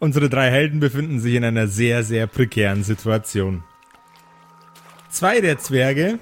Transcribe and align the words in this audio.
Unsere 0.00 0.30
drei 0.30 0.50
Helden 0.50 0.80
befinden 0.80 1.20
sich 1.20 1.34
in 1.34 1.44
einer 1.44 1.68
sehr, 1.68 2.02
sehr 2.04 2.26
prekären 2.26 2.84
Situation. 2.84 3.62
Zwei 5.10 5.42
der 5.42 5.58
Zwerge 5.58 6.18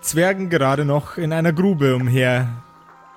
zwergen 0.00 0.48
gerade 0.48 0.84
noch 0.84 1.16
in 1.16 1.32
einer 1.32 1.52
Grube 1.52 1.96
umher, 1.96 2.62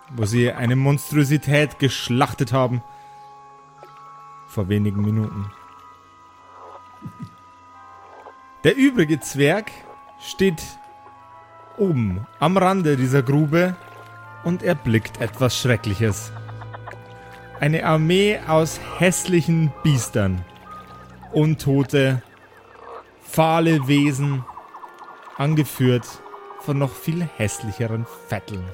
wo 0.09 0.25
sie 0.25 0.51
eine 0.51 0.75
Monstrosität 0.75 1.77
geschlachtet 1.77 2.51
haben. 2.51 2.81
Vor 4.47 4.67
wenigen 4.67 5.03
Minuten. 5.03 5.45
Der 8.63 8.75
übrige 8.75 9.19
Zwerg 9.19 9.69
steht 10.19 10.63
oben 11.77 12.25
am 12.39 12.57
Rande 12.57 12.97
dieser 12.97 13.21
Grube 13.21 13.75
und 14.43 14.63
erblickt 14.63 15.21
etwas 15.21 15.55
Schreckliches. 15.55 16.31
Eine 17.63 17.85
Armee 17.85 18.39
aus 18.45 18.77
hässlichen 18.99 19.71
Biestern. 19.83 20.43
Untote, 21.31 22.21
fahle 23.21 23.87
Wesen, 23.87 24.43
angeführt 25.37 26.05
von 26.59 26.77
noch 26.77 26.93
viel 26.93 27.25
hässlicheren 27.37 28.05
Vetteln. 28.27 28.65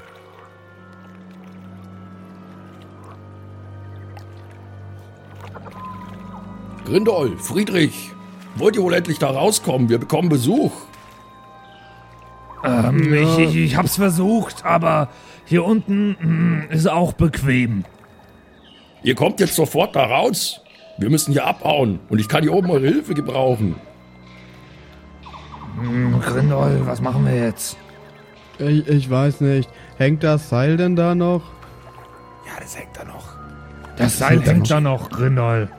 Grindol, 6.84 7.38
Friedrich, 7.38 8.10
wollt 8.56 8.74
ihr 8.74 8.82
wohl 8.82 8.94
endlich 8.94 9.20
da 9.20 9.30
rauskommen? 9.30 9.88
Wir 9.88 9.98
bekommen 9.98 10.28
Besuch. 10.28 10.72
Ähm, 12.64 13.14
ich, 13.14 13.38
ich, 13.38 13.54
ich 13.54 13.76
hab's 13.76 13.94
versucht, 13.94 14.64
aber 14.64 15.10
hier 15.44 15.64
unten 15.64 16.16
mh, 16.68 16.74
ist 16.74 16.88
auch 16.90 17.12
bequem. 17.12 17.84
Ihr 19.02 19.14
kommt 19.14 19.40
jetzt 19.40 19.54
sofort 19.54 19.96
da 19.96 20.04
raus. 20.04 20.60
Wir 20.98 21.08
müssen 21.08 21.32
hier 21.32 21.46
abhauen 21.46 22.00
und 22.10 22.18
ich 22.18 22.28
kann 22.28 22.42
hier 22.42 22.52
oben 22.52 22.70
eure 22.70 22.86
Hilfe 22.86 23.14
gebrauchen. 23.14 23.76
Hm, 25.80 26.20
Grindol, 26.20 26.82
was 26.84 27.00
machen 27.00 27.24
wir 27.24 27.34
jetzt? 27.34 27.76
Ich, 28.58 28.86
ich 28.86 29.08
weiß 29.08 29.40
nicht. 29.40 29.70
Hängt 29.96 30.22
das 30.22 30.50
Seil 30.50 30.76
denn 30.76 30.96
da 30.96 31.14
noch? 31.14 31.42
Ja, 32.46 32.60
das 32.60 32.76
hängt 32.76 32.94
da 32.94 33.04
noch. 33.04 33.24
Das 33.96 34.18
Seil 34.18 34.42
hängt 34.42 34.70
da 34.70 34.80
noch, 34.80 35.08
Grindol. 35.08 35.70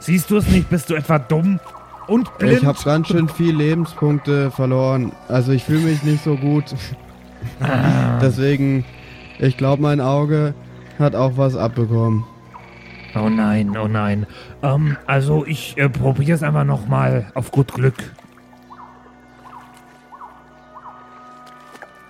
Siehst 0.00 0.30
du 0.30 0.38
es 0.38 0.48
nicht? 0.48 0.70
Bist 0.70 0.88
du 0.88 0.94
etwa 0.94 1.18
dumm 1.18 1.60
und 2.06 2.38
blind? 2.38 2.62
Ich 2.62 2.64
habe 2.64 2.78
ganz 2.82 3.08
schön 3.08 3.28
viel 3.28 3.54
Lebenspunkte 3.54 4.50
verloren. 4.50 5.12
Also 5.28 5.52
ich 5.52 5.64
fühle 5.64 5.80
mich 5.80 6.02
nicht 6.02 6.24
so 6.24 6.36
gut. 6.36 6.64
Deswegen, 8.22 8.84
ich 9.38 9.58
glaube, 9.58 9.82
mein 9.82 10.00
Auge 10.00 10.54
hat 10.98 11.14
auch 11.14 11.36
was 11.36 11.56
abbekommen. 11.56 12.24
Oh 13.14 13.28
nein, 13.28 13.76
oh 13.76 13.88
nein. 13.88 14.26
Ähm, 14.62 14.96
also 15.06 15.44
ich 15.46 15.76
äh, 15.76 15.88
probiere 15.88 16.32
es 16.32 16.42
einfach 16.42 16.64
nochmal 16.64 17.30
auf 17.34 17.50
gut 17.50 17.72
Glück. 17.74 17.94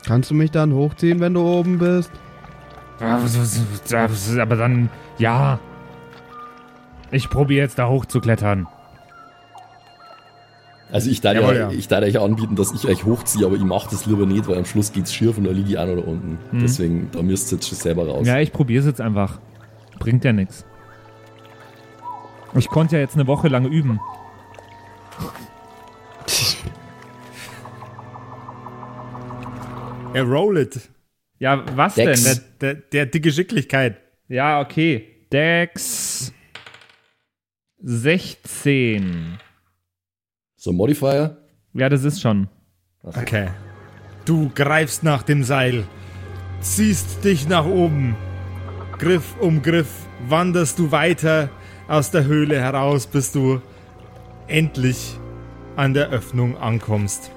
Kannst 0.06 0.30
du 0.30 0.34
mich 0.34 0.50
dann 0.50 0.72
hochziehen, 0.72 1.20
wenn 1.20 1.34
du 1.34 1.40
oben 1.42 1.78
bist? 1.78 2.10
Aber 3.00 4.56
dann, 4.56 4.90
ja. 5.18 5.58
Ich 7.10 7.28
probiere 7.28 7.64
jetzt 7.64 7.78
da 7.78 7.88
hoch 7.88 8.06
zu 8.06 8.20
klettern. 8.20 8.66
Also 10.92 11.10
ich 11.10 11.20
darf, 11.20 11.34
Jawohl, 11.34 11.54
ja, 11.54 11.70
ja. 11.70 11.70
ich 11.70 11.88
darf 11.88 12.02
euch 12.04 12.20
anbieten, 12.20 12.54
dass 12.54 12.72
ich 12.72 12.86
euch 12.86 13.04
hochziehe, 13.04 13.46
aber 13.46 13.56
ich 13.56 13.64
mache 13.64 13.88
das 13.90 14.04
lieber 14.06 14.26
nicht, 14.26 14.46
weil 14.46 14.58
am 14.58 14.66
Schluss 14.66 14.92
geht's 14.92 15.14
schief 15.14 15.38
und 15.38 15.44
da 15.44 15.50
liege 15.50 15.70
ich 15.70 15.78
auch 15.78 15.86
noch 15.86 15.96
da 15.96 16.02
unten. 16.02 16.38
Deswegen, 16.52 17.08
da 17.12 17.22
müsst 17.22 17.50
ihr 17.50 17.56
jetzt 17.56 17.68
schon 17.68 17.78
selber 17.78 18.06
raus. 18.06 18.26
Ja, 18.26 18.38
ich 18.38 18.52
probiere 18.52 18.80
es 18.80 18.86
jetzt 18.86 19.00
einfach. 19.00 19.40
Bringt 19.98 20.24
ja 20.24 20.32
nichts. 20.32 20.66
Ich 22.54 22.68
konnte 22.68 22.96
ja 22.96 23.00
jetzt 23.00 23.14
eine 23.14 23.26
Woche 23.26 23.48
lang 23.48 23.66
üben. 23.66 24.00
Er 30.14 30.24
roll 30.24 30.58
it. 30.58 30.90
Ja, 31.38 31.64
was 31.76 31.94
Dex. 31.94 32.22
denn? 32.22 32.44
Der, 32.60 32.74
der, 32.74 32.82
der 32.82 33.06
dicke 33.06 33.28
Geschicklichkeit. 33.28 34.00
Ja, 34.28 34.60
okay. 34.60 35.26
Dex 35.32 36.32
16. 37.78 39.38
So, 40.56 40.72
Modifier. 40.72 41.38
Ja, 41.72 41.88
das 41.88 42.04
ist 42.04 42.20
schon. 42.20 42.48
Okay. 43.02 43.48
Du 44.24 44.50
greifst 44.54 45.02
nach 45.02 45.22
dem 45.22 45.42
Seil, 45.42 45.84
ziehst 46.60 47.24
dich 47.24 47.48
nach 47.48 47.66
oben. 47.66 48.14
Griff 48.98 49.34
um 49.40 49.62
Griff 49.62 49.88
wanderst 50.28 50.78
du 50.78 50.92
weiter 50.92 51.50
aus 51.92 52.10
der 52.10 52.24
Höhle 52.24 52.58
heraus, 52.58 53.06
bis 53.06 53.32
du 53.32 53.60
endlich 54.48 55.18
an 55.76 55.92
der 55.94 56.08
Öffnung 56.10 56.56
ankommst. 56.56 57.30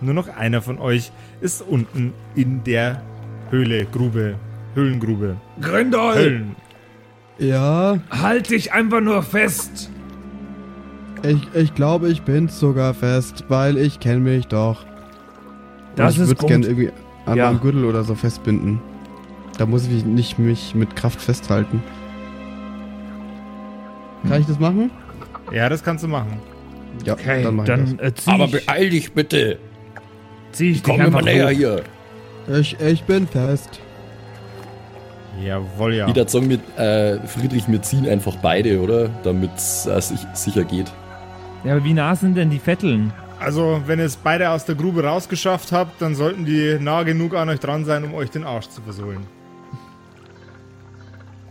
Nur 0.00 0.14
noch 0.14 0.28
einer 0.28 0.62
von 0.62 0.78
euch 0.78 1.10
ist 1.40 1.60
unten 1.62 2.12
in 2.34 2.62
der 2.64 3.02
Höhle, 3.50 3.84
Grube, 3.86 4.36
Höhlengrube. 4.74 5.36
Grindol, 5.60 6.14
Höhlen. 6.14 6.56
Ja, 7.38 7.98
halt 8.10 8.50
dich 8.50 8.72
einfach 8.72 9.00
nur 9.00 9.22
fest. 9.22 9.90
ich, 11.24 11.48
ich 11.54 11.74
glaube, 11.74 12.08
ich 12.10 12.22
bin's 12.22 12.60
sogar 12.60 12.94
fest, 12.94 13.44
weil 13.48 13.76
ich 13.76 13.98
kenne 13.98 14.20
mich 14.20 14.46
doch. 14.46 14.84
Das 15.96 16.14
ich 16.14 16.20
ist 16.20 16.28
würd's 16.28 16.40
gut. 16.40 16.48
gerne 16.48 16.66
irgendwie 16.66 16.92
an 17.26 17.36
Ja. 17.36 17.46
meinem 17.50 17.60
Gürtel 17.60 17.84
oder 17.84 18.04
so 18.04 18.14
festbinden. 18.14 18.80
Da 19.58 19.66
muss 19.66 19.86
ich 19.88 20.04
nicht 20.04 20.38
mich 20.38 20.74
mit 20.74 20.94
Kraft 20.96 21.20
festhalten. 21.20 21.82
Kann 24.28 24.40
ich 24.40 24.46
das 24.46 24.58
machen? 24.58 24.90
Ja, 25.52 25.68
das 25.68 25.82
kannst 25.82 26.04
du 26.04 26.08
machen. 26.08 26.38
Ja, 27.04 27.14
Okay, 27.14 27.42
dann 27.42 27.64
dann, 27.64 27.98
äh, 27.98 28.12
zieh 28.14 28.30
Aber 28.30 28.48
beeil 28.48 28.90
dich 28.90 29.12
bitte. 29.12 29.58
zieh 30.52 30.72
ich 30.72 30.82
Komm 30.82 30.96
immer 30.96 31.06
einfach 31.06 31.22
näher 31.22 31.46
hoch. 31.46 31.50
hier. 31.50 31.82
Ich, 32.48 32.78
ich 32.80 33.02
bin 33.04 33.26
fest. 33.26 33.80
Jawohl, 35.42 35.94
ja. 35.94 36.06
Würde 36.06 36.28
sagen, 36.28 36.48
mit, 36.48 36.60
äh, 36.78 37.18
Friedrich, 37.26 37.66
wir 37.68 37.80
ziehen 37.82 38.06
einfach 38.08 38.36
beide, 38.36 38.80
oder? 38.80 39.08
Damit 39.22 39.50
es 39.56 39.86
äh, 39.86 40.00
sich, 40.00 40.20
sicher 40.34 40.64
geht. 40.64 40.92
Ja, 41.64 41.72
aber 41.72 41.84
wie 41.84 41.94
nah 41.94 42.14
sind 42.16 42.34
denn 42.36 42.50
die 42.50 42.58
Vetteln? 42.58 43.12
Also, 43.38 43.80
wenn 43.86 43.98
ihr 44.00 44.04
es 44.04 44.16
beide 44.16 44.50
aus 44.50 44.66
der 44.66 44.74
Grube 44.74 45.02
rausgeschafft 45.04 45.72
habt, 45.72 46.02
dann 46.02 46.14
sollten 46.14 46.44
die 46.44 46.76
nah 46.78 47.04
genug 47.04 47.34
an 47.34 47.48
euch 47.48 47.60
dran 47.60 47.84
sein, 47.86 48.04
um 48.04 48.12
euch 48.14 48.30
den 48.30 48.44
Arsch 48.44 48.68
zu 48.68 48.82
versohlen. 48.82 49.20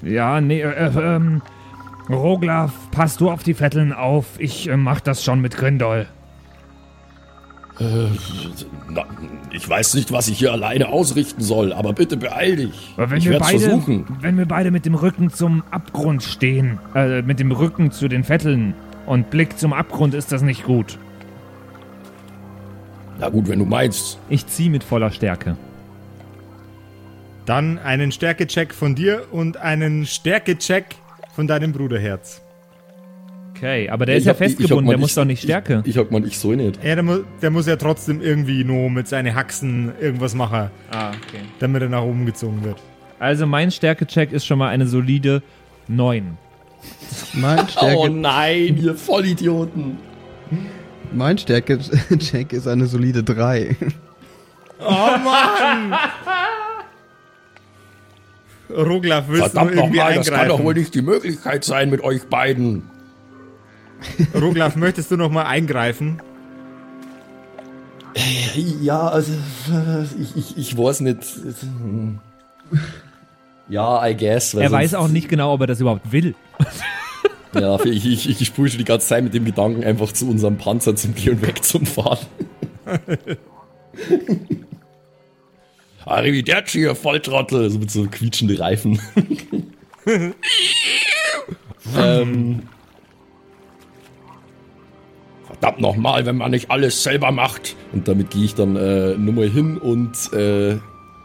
Ja, 0.03 0.39
nee, 0.39 0.61
äh, 0.61 0.67
äh, 0.67 1.15
ähm, 1.15 1.41
Roglaf, 2.09 2.73
pass 2.91 3.17
du 3.17 3.29
auf 3.29 3.43
die 3.43 3.53
Vetteln 3.53 3.93
auf. 3.93 4.25
Ich 4.39 4.67
äh, 4.67 4.77
mach 4.77 4.99
das 4.99 5.23
schon 5.23 5.41
mit 5.41 5.55
Grindol. 5.55 6.07
Äh, 7.79 8.07
na, 8.89 9.05
ich 9.51 9.67
weiß 9.67 9.93
nicht, 9.93 10.11
was 10.11 10.27
ich 10.27 10.39
hier 10.39 10.51
alleine 10.51 10.89
ausrichten 10.89 11.41
soll, 11.41 11.71
aber 11.71 11.93
bitte 11.93 12.17
beeil 12.17 12.57
dich. 12.57 12.93
Aber 12.97 13.11
wenn 13.11 13.19
ich 13.19 13.25
wir 13.25 13.33
werde 13.33 13.45
beide, 13.45 13.59
versuchen. 13.59 14.05
wenn 14.19 14.37
wir 14.37 14.45
beide 14.45 14.71
mit 14.71 14.85
dem 14.85 14.95
Rücken 14.95 15.29
zum 15.29 15.63
Abgrund 15.71 16.23
stehen, 16.23 16.79
äh, 16.93 17.21
mit 17.21 17.39
dem 17.39 17.51
Rücken 17.51 17.91
zu 17.91 18.07
den 18.07 18.23
Vetteln 18.23 18.73
und 19.05 19.29
Blick 19.29 19.57
zum 19.57 19.71
Abgrund, 19.71 20.13
ist 20.13 20.31
das 20.31 20.41
nicht 20.41 20.65
gut. 20.65 20.97
Na 23.19 23.29
gut, 23.29 23.47
wenn 23.47 23.59
du 23.59 23.65
meinst. 23.65 24.17
Ich 24.29 24.47
zieh 24.47 24.69
mit 24.69 24.83
voller 24.83 25.11
Stärke. 25.11 25.55
Dann 27.45 27.79
einen 27.79 28.11
Stärkecheck 28.11 28.73
von 28.73 28.95
dir 28.95 29.23
und 29.31 29.57
einen 29.57 30.05
Stärkecheck 30.05 30.95
von 31.39 31.47
deinem 31.47 31.71
Bruderherz. 31.71 32.41
Okay, 33.55 33.89
aber 33.89 34.05
der 34.05 34.17
ist 34.17 34.23
Ich 34.23 34.25
ja 34.27 34.33
hab- 34.33 34.41
ich- 34.41 34.47
ich 34.47 34.57
festgebunden, 34.57 34.87
hab 34.87 34.91
der 34.91 34.99
muss 34.99 35.09
ich- 35.11 35.15
doch 35.15 35.23
nicht 35.23 35.41
Stärke. 35.41 35.81
Ich, 35.85 35.91
ich 35.91 35.97
hab 35.97 36.11
mal, 36.11 36.25
ich 36.27 36.37
soll 36.37 36.57
nicht. 36.57 36.83
Ja, 36.83 36.95
der, 36.95 37.03
mu 37.03 37.19
der 37.41 37.49
muss 37.49 37.65
ja 37.65 37.77
trotzdem 37.77 38.21
irgendwie 38.21 38.65
nur 38.65 38.89
mit 38.89 39.07
seinen 39.07 39.33
Haxen 39.33 39.93
irgendwas 40.01 40.35
machen, 40.35 40.69
ah, 40.91 41.11
okay. 41.11 41.39
damit 41.59 41.81
er 41.81 41.87
nach 41.87 42.01
oben 42.01 42.25
gezogen 42.25 42.61
wird. 42.65 42.75
Also 43.19 43.45
mein 43.47 43.71
Stärkecheck 43.71 44.33
ist 44.33 44.45
schon 44.45 44.59
mal 44.59 44.67
eine 44.67 44.85
solide 44.85 45.41
9. 45.87 46.37
Mein 47.35 47.67
Stärke, 47.69 47.95
Oh 47.97 48.07
nein, 48.09 48.77
ihr 48.83 48.95
Vollidioten. 48.95 49.97
mein 51.13 51.37
Stärke-Check 51.37 52.51
ist 52.51 52.67
eine 52.67 52.85
solide 52.85 53.23
3. 53.23 53.77
Oh 54.81 54.91
Mann! 55.23 55.93
Roglaf, 58.69 59.25
willst 59.27 59.51
Verdammt 59.51 59.71
du 59.71 59.75
irgendwie 59.77 59.97
nochmal, 59.97 60.15
das 60.15 60.29
kann 60.29 60.47
doch 60.47 60.59
wohl 60.59 60.59
eingreifen? 60.59 60.79
nicht 60.79 60.95
die 60.95 61.01
Möglichkeit 61.01 61.63
sein 61.63 61.89
mit 61.89 62.01
euch 62.01 62.23
beiden. 62.25 62.83
Roglaf, 64.39 64.75
möchtest 64.75 65.11
du 65.11 65.17
noch 65.17 65.31
mal 65.31 65.43
eingreifen? 65.43 66.21
Ja, 68.81 69.07
also 69.07 69.31
ich, 70.19 70.35
ich, 70.35 70.57
ich 70.57 70.77
weiß 70.77 71.01
nicht. 71.01 71.19
Ja, 73.67 74.07
I 74.07 74.15
guess. 74.15 74.55
weil 74.55 74.63
Er 74.63 74.71
weiß 74.71 74.95
auch 74.95 75.07
nicht 75.07 75.29
genau, 75.29 75.53
ob 75.53 75.61
er 75.61 75.67
das 75.67 75.79
überhaupt 75.79 76.11
will. 76.11 76.35
Ja, 77.53 77.79
ich, 77.83 78.05
ich, 78.05 78.41
ich 78.41 78.47
spiele 78.47 78.69
schon 78.69 78.77
die 78.79 78.85
ganze 78.85 79.07
Zeit 79.07 79.23
mit 79.23 79.33
dem 79.33 79.45
Gedanken, 79.45 79.83
einfach 79.83 80.11
zu 80.11 80.29
unserem 80.29 80.57
Panzer 80.57 80.95
zum 80.95 81.15
Gehen 81.15 81.33
und 81.33 81.41
weg 81.41 81.63
zum 81.63 81.85
Fahren. 81.85 82.19
Arrivederci, 86.09 86.81
ihr 86.81 86.95
Volltrottel! 86.95 87.69
So 87.69 87.79
mit 87.79 87.91
so 87.91 88.05
quietschende 88.05 88.59
Reifen. 88.59 88.99
ähm, 91.97 92.63
Verdammt 95.45 95.81
nochmal, 95.81 96.25
wenn 96.25 96.37
man 96.37 96.51
nicht 96.51 96.71
alles 96.71 97.03
selber 97.03 97.31
macht. 97.31 97.75
Und 97.91 98.07
damit 98.07 98.31
gehe 98.31 98.45
ich 98.45 98.55
dann 98.55 98.75
äh, 98.75 99.15
nochmal 99.17 99.49
hin 99.49 99.77
und 99.77 100.31
äh, 100.33 100.77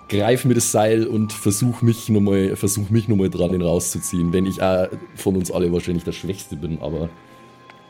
greife 0.09 0.49
mir 0.49 0.55
das 0.55 0.73
Seil 0.73 1.07
und 1.07 1.33
versuche 1.33 1.85
mich 1.85 2.09
nochmal 2.09 2.57
versuch 2.57 2.91
mich 2.91 3.09
noch 3.09 3.17
mal 3.17 3.31
dran, 3.31 3.55
ihn 3.55 3.63
rauszuziehen. 3.63 4.33
Wenn 4.33 4.45
ich 4.45 4.61
äh, 4.61 4.89
von 5.15 5.37
uns 5.37 5.51
alle 5.51 5.73
wahrscheinlich 5.73 6.05
der 6.05 6.13
Schwächste 6.13 6.57
bin, 6.57 6.81
aber 6.81 7.09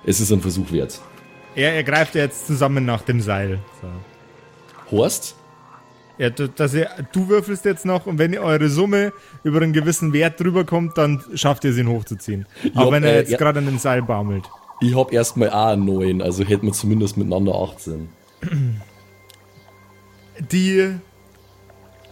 es 0.04 0.20
ist 0.20 0.30
ein 0.32 0.40
Versuch 0.40 0.70
wert. 0.70 1.00
Er, 1.56 1.72
er 1.74 1.82
greift 1.82 2.14
jetzt 2.14 2.46
zusammen 2.46 2.84
nach 2.84 3.02
dem 3.02 3.20
Seil. 3.20 3.60
So. 3.80 4.96
Horst? 4.96 5.36
Ja, 6.18 6.30
du- 6.30 6.48
dass 6.48 6.74
ihr, 6.74 6.88
du 7.12 7.28
würfelst 7.28 7.64
jetzt 7.64 7.84
noch 7.84 8.06
und 8.06 8.18
wenn 8.18 8.32
ihr 8.32 8.42
eure 8.42 8.68
Summe 8.68 9.12
über 9.42 9.60
einen 9.60 9.72
gewissen 9.72 10.12
Wert 10.12 10.38
drüber 10.40 10.64
kommt, 10.64 10.96
dann 10.96 11.22
schafft 11.34 11.64
ihr 11.64 11.70
es, 11.70 11.76
ihn 11.78 11.88
hochzuziehen. 11.88 12.46
Auch 12.74 12.86
Ja, 12.86 12.92
wenn 12.92 13.02
er 13.04 13.14
äh, 13.14 13.18
jetzt 13.18 13.30
ja. 13.32 13.36
gerade 13.38 13.58
an 13.58 13.66
den 13.66 13.78
Seil 13.78 14.02
baumelt. 14.02 14.44
Ich 14.80 14.94
hab 14.96 15.12
erstmal 15.12 15.50
einen 15.50 15.84
neuen, 15.84 16.22
also 16.22 16.44
hätten 16.44 16.66
wir 16.66 16.72
zumindest 16.72 17.16
miteinander 17.16 17.54
18. 17.54 18.08
Die, 20.50 20.94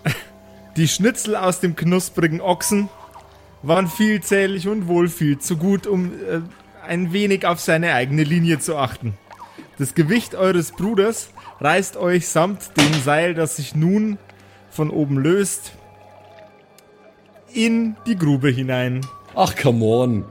die 0.77 0.89
Schnitzel 0.89 1.37
aus 1.37 1.61
dem 1.61 1.75
knusprigen 1.77 2.41
Ochsen 2.41 2.89
waren 3.63 3.89
vielzählig 3.89 4.69
und 4.69 4.89
wohl 4.89 5.09
viel 5.09 5.39
zu 5.39 5.57
gut, 5.57 5.87
um 5.87 6.07
äh, 6.07 6.41
ein 6.87 7.13
wenig 7.13 7.47
auf 7.47 7.61
seine 7.61 7.95
eigene 7.95 8.25
Linie 8.25 8.59
zu 8.59 8.77
achten. 8.77 9.15
Das 9.79 9.95
Gewicht 9.95 10.35
eures 10.35 10.73
Bruders 10.73 11.31
reißt 11.63 11.97
euch 11.97 12.29
samt 12.29 12.77
dem 12.77 12.93
Seil, 13.05 13.35
das 13.35 13.57
sich 13.57 13.75
nun 13.75 14.19
von 14.71 14.91
oben 14.91 15.19
löst, 15.19 15.73
in 17.53 17.97
die 18.07 18.17
Grube 18.17 18.49
hinein. 18.49 19.03
Ach, 19.35 19.55
come 19.55 19.85
on. 19.85 20.25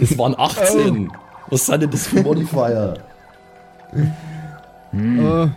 Das 0.00 0.16
waren 0.16 0.34
18. 0.38 1.12
Was 1.50 1.66
sind 1.66 1.82
denn 1.82 1.90
das 1.90 2.06
für 2.06 2.22
Modifier? 2.22 2.94
Oh, 5.20 5.48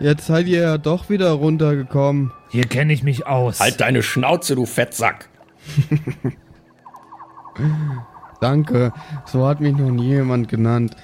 jetzt 0.00 0.26
seid 0.26 0.46
ihr 0.46 0.60
ja 0.60 0.78
doch 0.78 1.08
wieder 1.08 1.30
runtergekommen. 1.32 2.32
Hier 2.50 2.64
kenne 2.64 2.92
ich 2.92 3.02
mich 3.02 3.26
aus. 3.26 3.60
Halt 3.60 3.80
deine 3.80 4.02
Schnauze, 4.02 4.54
du 4.54 4.66
Fettsack. 4.66 5.28
Danke. 8.40 8.92
So 9.24 9.46
hat 9.46 9.60
mich 9.60 9.74
noch 9.76 9.90
nie 9.90 10.08
jemand 10.08 10.48
genannt. 10.48 10.96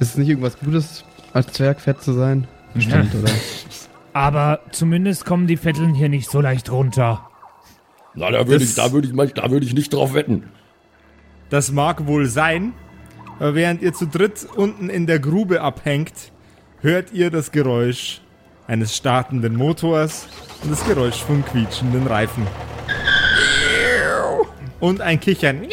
Ist 0.00 0.10
es 0.10 0.16
nicht 0.16 0.28
irgendwas 0.28 0.58
Gutes, 0.58 1.04
als 1.36 1.52
Zwerg 1.52 1.80
fett 1.80 2.02
zu 2.02 2.12
sein? 2.12 2.48
Bestimmt, 2.74 3.14
oder? 3.14 3.30
Aber 4.12 4.60
zumindest 4.72 5.24
kommen 5.26 5.46
die 5.46 5.58
Vetteln 5.58 5.94
hier 5.94 6.08
nicht 6.08 6.30
so 6.30 6.40
leicht 6.40 6.70
runter. 6.70 7.28
Na, 8.14 8.30
da 8.30 8.48
würde 8.48 8.64
ich, 8.64 8.74
da 8.74 8.90
würde 8.92 9.08
ich, 9.08 9.34
da 9.34 9.50
würde 9.50 9.66
ich 9.66 9.74
nicht 9.74 9.92
drauf 9.92 10.14
wetten. 10.14 10.48
Das 11.50 11.70
mag 11.70 12.06
wohl 12.06 12.26
sein, 12.26 12.72
aber 13.38 13.54
während 13.54 13.82
ihr 13.82 13.92
zu 13.92 14.06
dritt 14.06 14.46
unten 14.56 14.88
in 14.88 15.06
der 15.06 15.18
Grube 15.18 15.60
abhängt, 15.60 16.32
hört 16.80 17.12
ihr 17.12 17.30
das 17.30 17.52
Geräusch 17.52 18.22
eines 18.66 18.96
startenden 18.96 19.54
Motors 19.54 20.28
und 20.62 20.70
das 20.70 20.84
Geräusch 20.86 21.22
von 21.22 21.44
quietschenden 21.44 22.06
Reifen. 22.06 22.46
Und 24.80 25.02
ein 25.02 25.20
Kichern. 25.20 25.60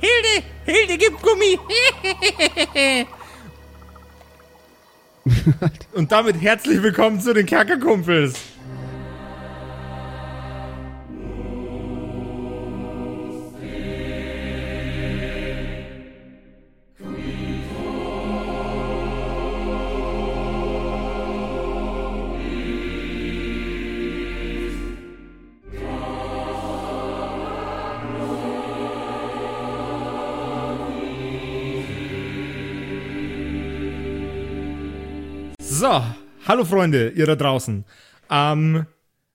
Hilde, 0.00 0.44
Hilde, 0.64 0.98
gib 0.98 1.22
Gummi. 1.22 1.58
und 5.94 6.12
damit 6.12 6.40
herzlich 6.40 6.82
willkommen 6.82 7.20
zu 7.20 7.34
den 7.34 7.46
Kerkerkumpels. 7.46 8.34
So, 35.78 36.02
hallo 36.46 36.64
Freunde, 36.64 37.10
ihr 37.10 37.26
da 37.26 37.36
draußen. 37.36 37.84
Ähm, 38.30 38.86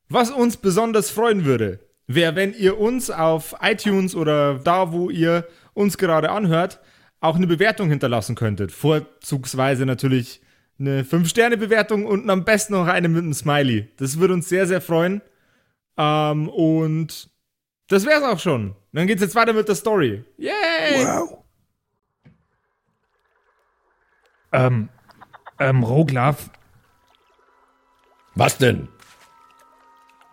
was 0.10 0.32
uns 0.32 0.58
besonders 0.58 1.12
freuen 1.12 1.46
würde, 1.46 1.82
wäre, 2.08 2.36
wenn 2.36 2.56
ihr 2.56 2.80
uns 2.80 3.12
auf 3.12 3.54
iTunes 3.62 4.16
oder 4.16 4.56
da, 4.58 4.92
wo 4.92 5.12
ihr 5.12 5.48
uns 5.76 6.00
gerade 6.00 6.32
anhört, 6.32 6.80
auch 7.20 7.36
eine 7.36 7.46
Bewertung 7.46 7.90
hinterlassen 7.90 8.34
könntet. 8.34 8.72
Vorzugsweise 8.72 9.86
natürlich 9.86 10.42
eine 10.80 11.04
5-Sterne-Bewertung 11.04 12.08
und 12.08 12.28
am 12.28 12.44
besten 12.44 12.74
noch 12.74 12.88
eine 12.88 13.08
mit 13.08 13.22
einem 13.22 13.36
Smiley. 13.36 13.90
Das 13.98 14.20
würde 14.20 14.34
uns 14.34 14.50
sehr, 14.50 14.66
sehr 14.66 14.82
freuen. 14.82 15.22
Ähm, 15.96 16.50
und 16.50 17.30
das 17.88 18.04
wär's 18.08 18.24
auch 18.24 18.40
schon. 18.40 18.76
Dann 18.94 19.06
geht's 19.06 19.22
jetzt 19.22 19.36
weiter 19.36 19.54
mit 19.54 19.68
der 19.68 19.76
Story. 19.76 20.24
Yay! 20.40 21.06
Ähm, 24.54 24.90
ähm, 25.62 25.84
Roglaf, 25.84 26.50
Was 28.36 28.58
denn? 28.58 28.88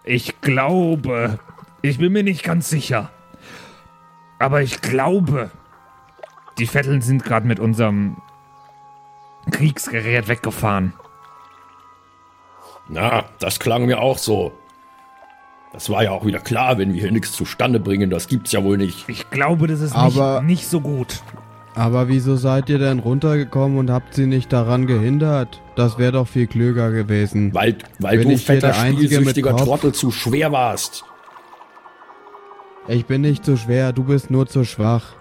ich 0.05 0.41
glaube, 0.41 1.39
ich 1.83 1.99
bin 1.99 2.13
mir 2.13 2.23
nicht 2.25 2.43
ganz 2.43 2.69
sicher. 2.71 3.11
Aber 4.39 4.63
ich 4.63 4.81
glaube, 4.81 5.51
die 6.59 6.67
Vetteln 6.67 7.03
sind 7.03 7.25
gerade 7.25 7.47
mit 7.47 7.61
unserem 7.61 8.17
Kriegsgerät 9.51 10.29
weggefahren. 10.29 10.93
Na, 12.89 13.25
das 13.39 13.61
klang 13.61 13.87
mir 13.87 14.01
auch 14.01 14.17
so. 14.19 14.53
Das 15.73 15.91
war 15.91 16.03
ja 16.03 16.13
auch 16.13 16.25
wieder 16.25 16.41
klar, 16.41 16.79
wenn 16.79 16.95
wir 16.95 17.01
hier 17.03 17.13
nichts 17.13 17.33
zustande 17.33 17.79
bringen, 17.79 18.09
das 18.09 18.29
gibt's 18.29 18.53
ja 18.53 18.65
wohl 18.65 18.79
nicht. 18.79 19.07
Ich 19.09 19.29
glaube, 19.31 19.67
das 19.67 19.81
ist 19.81 19.95
Aber- 19.95 20.41
nicht, 20.41 20.61
nicht 20.61 20.69
so 20.71 20.81
gut. 20.81 21.23
Aber 21.79 22.09
wieso 22.09 22.35
seid 22.35 22.69
ihr 22.71 22.81
denn 22.81 22.99
runtergekommen 22.99 23.79
und 23.79 23.89
habt 23.89 24.13
sie 24.13 24.27
nicht 24.27 24.53
daran 24.53 24.89
gehindert? 24.89 25.63
Das 25.77 25.97
wäre 25.97 26.11
doch 26.11 26.27
viel 26.27 26.49
klüger 26.49 26.91
gewesen. 26.91 27.55
Weil, 27.55 27.77
weil 28.01 28.19
Bin 28.19 28.31
du 28.31 28.35
ich 28.35 28.45
hier 28.45 28.57
fetter 28.57 28.75
spielsüchtiger? 28.75 29.57
Trottel 29.57 29.93
zu 29.93 30.11
schwer 30.11 30.51
warst. 30.51 31.05
Ich 32.89 33.07
bin 33.07 33.21
nicht 33.21 33.45
zu 33.45 33.57
schwer, 33.57 33.93
du 33.93 34.03
bist 34.03 34.29
nur 34.29 34.49
zu 34.49 34.65
schwach. 34.65 35.15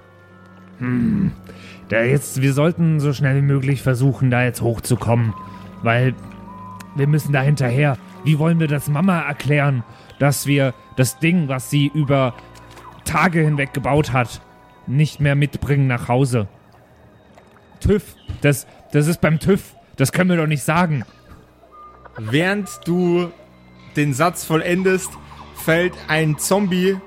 Da 1.89 2.01
jetzt, 2.01 2.41
wir 2.41 2.53
sollten 2.53 2.99
so 2.99 3.13
schnell 3.13 3.35
wie 3.35 3.45
möglich 3.45 3.83
versuchen, 3.83 4.31
da 4.31 4.43
jetzt 4.43 4.61
hochzukommen. 4.63 5.35
Weil 5.83 6.15
wir 6.95 7.05
müssen 7.05 7.33
da 7.33 7.41
hinterher. 7.41 7.99
Wie 8.23 8.39
wollen 8.39 8.59
wir 8.59 8.67
das 8.67 8.89
Mama 8.89 9.19
erklären, 9.19 9.83
dass 10.17 10.47
wir 10.47 10.73
das 10.95 11.19
Ding, 11.19 11.49
was 11.49 11.69
sie 11.69 11.91
über 11.93 12.33
Tage 13.05 13.41
hinweg 13.41 13.75
gebaut 13.75 14.11
hat, 14.11 14.41
nicht 14.87 15.19
mehr 15.19 15.35
mitbringen 15.35 15.87
nach 15.87 16.07
Hause? 16.07 16.47
TÜV, 17.79 18.03
das, 18.41 18.67
das 18.91 19.07
ist 19.07 19.21
beim 19.21 19.39
TÜV. 19.39 19.75
Das 19.95 20.11
können 20.11 20.29
wir 20.29 20.37
doch 20.37 20.47
nicht 20.47 20.63
sagen. 20.63 21.03
Während 22.17 22.69
du 22.85 23.31
den 23.95 24.13
Satz 24.13 24.43
vollendest, 24.45 25.09
fällt 25.55 25.93
ein 26.07 26.37
Zombie 26.37 26.97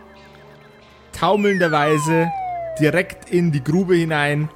taumelnderweise 1.13 2.31
direkt 2.79 3.31
in 3.31 3.53
die 3.53 3.63
Grube 3.63 3.95
hinein, 3.95 4.49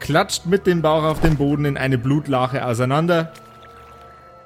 klatscht 0.00 0.46
mit 0.46 0.66
dem 0.66 0.82
Bauch 0.82 1.04
auf 1.04 1.20
den 1.20 1.36
Boden 1.36 1.64
in 1.64 1.76
eine 1.76 1.98
Blutlache 1.98 2.64
auseinander 2.64 3.32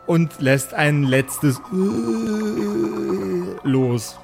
und 0.07 0.41
lässt 0.41 0.75
ein 0.75 1.03
letztes 1.03 1.61
los. 3.63 4.19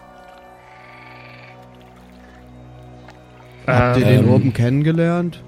Habt 3.66 3.98
ihr 3.98 4.06
Ähm, 4.06 4.22
den 4.24 4.28
oben 4.28 4.52
kennengelernt? 4.52 5.42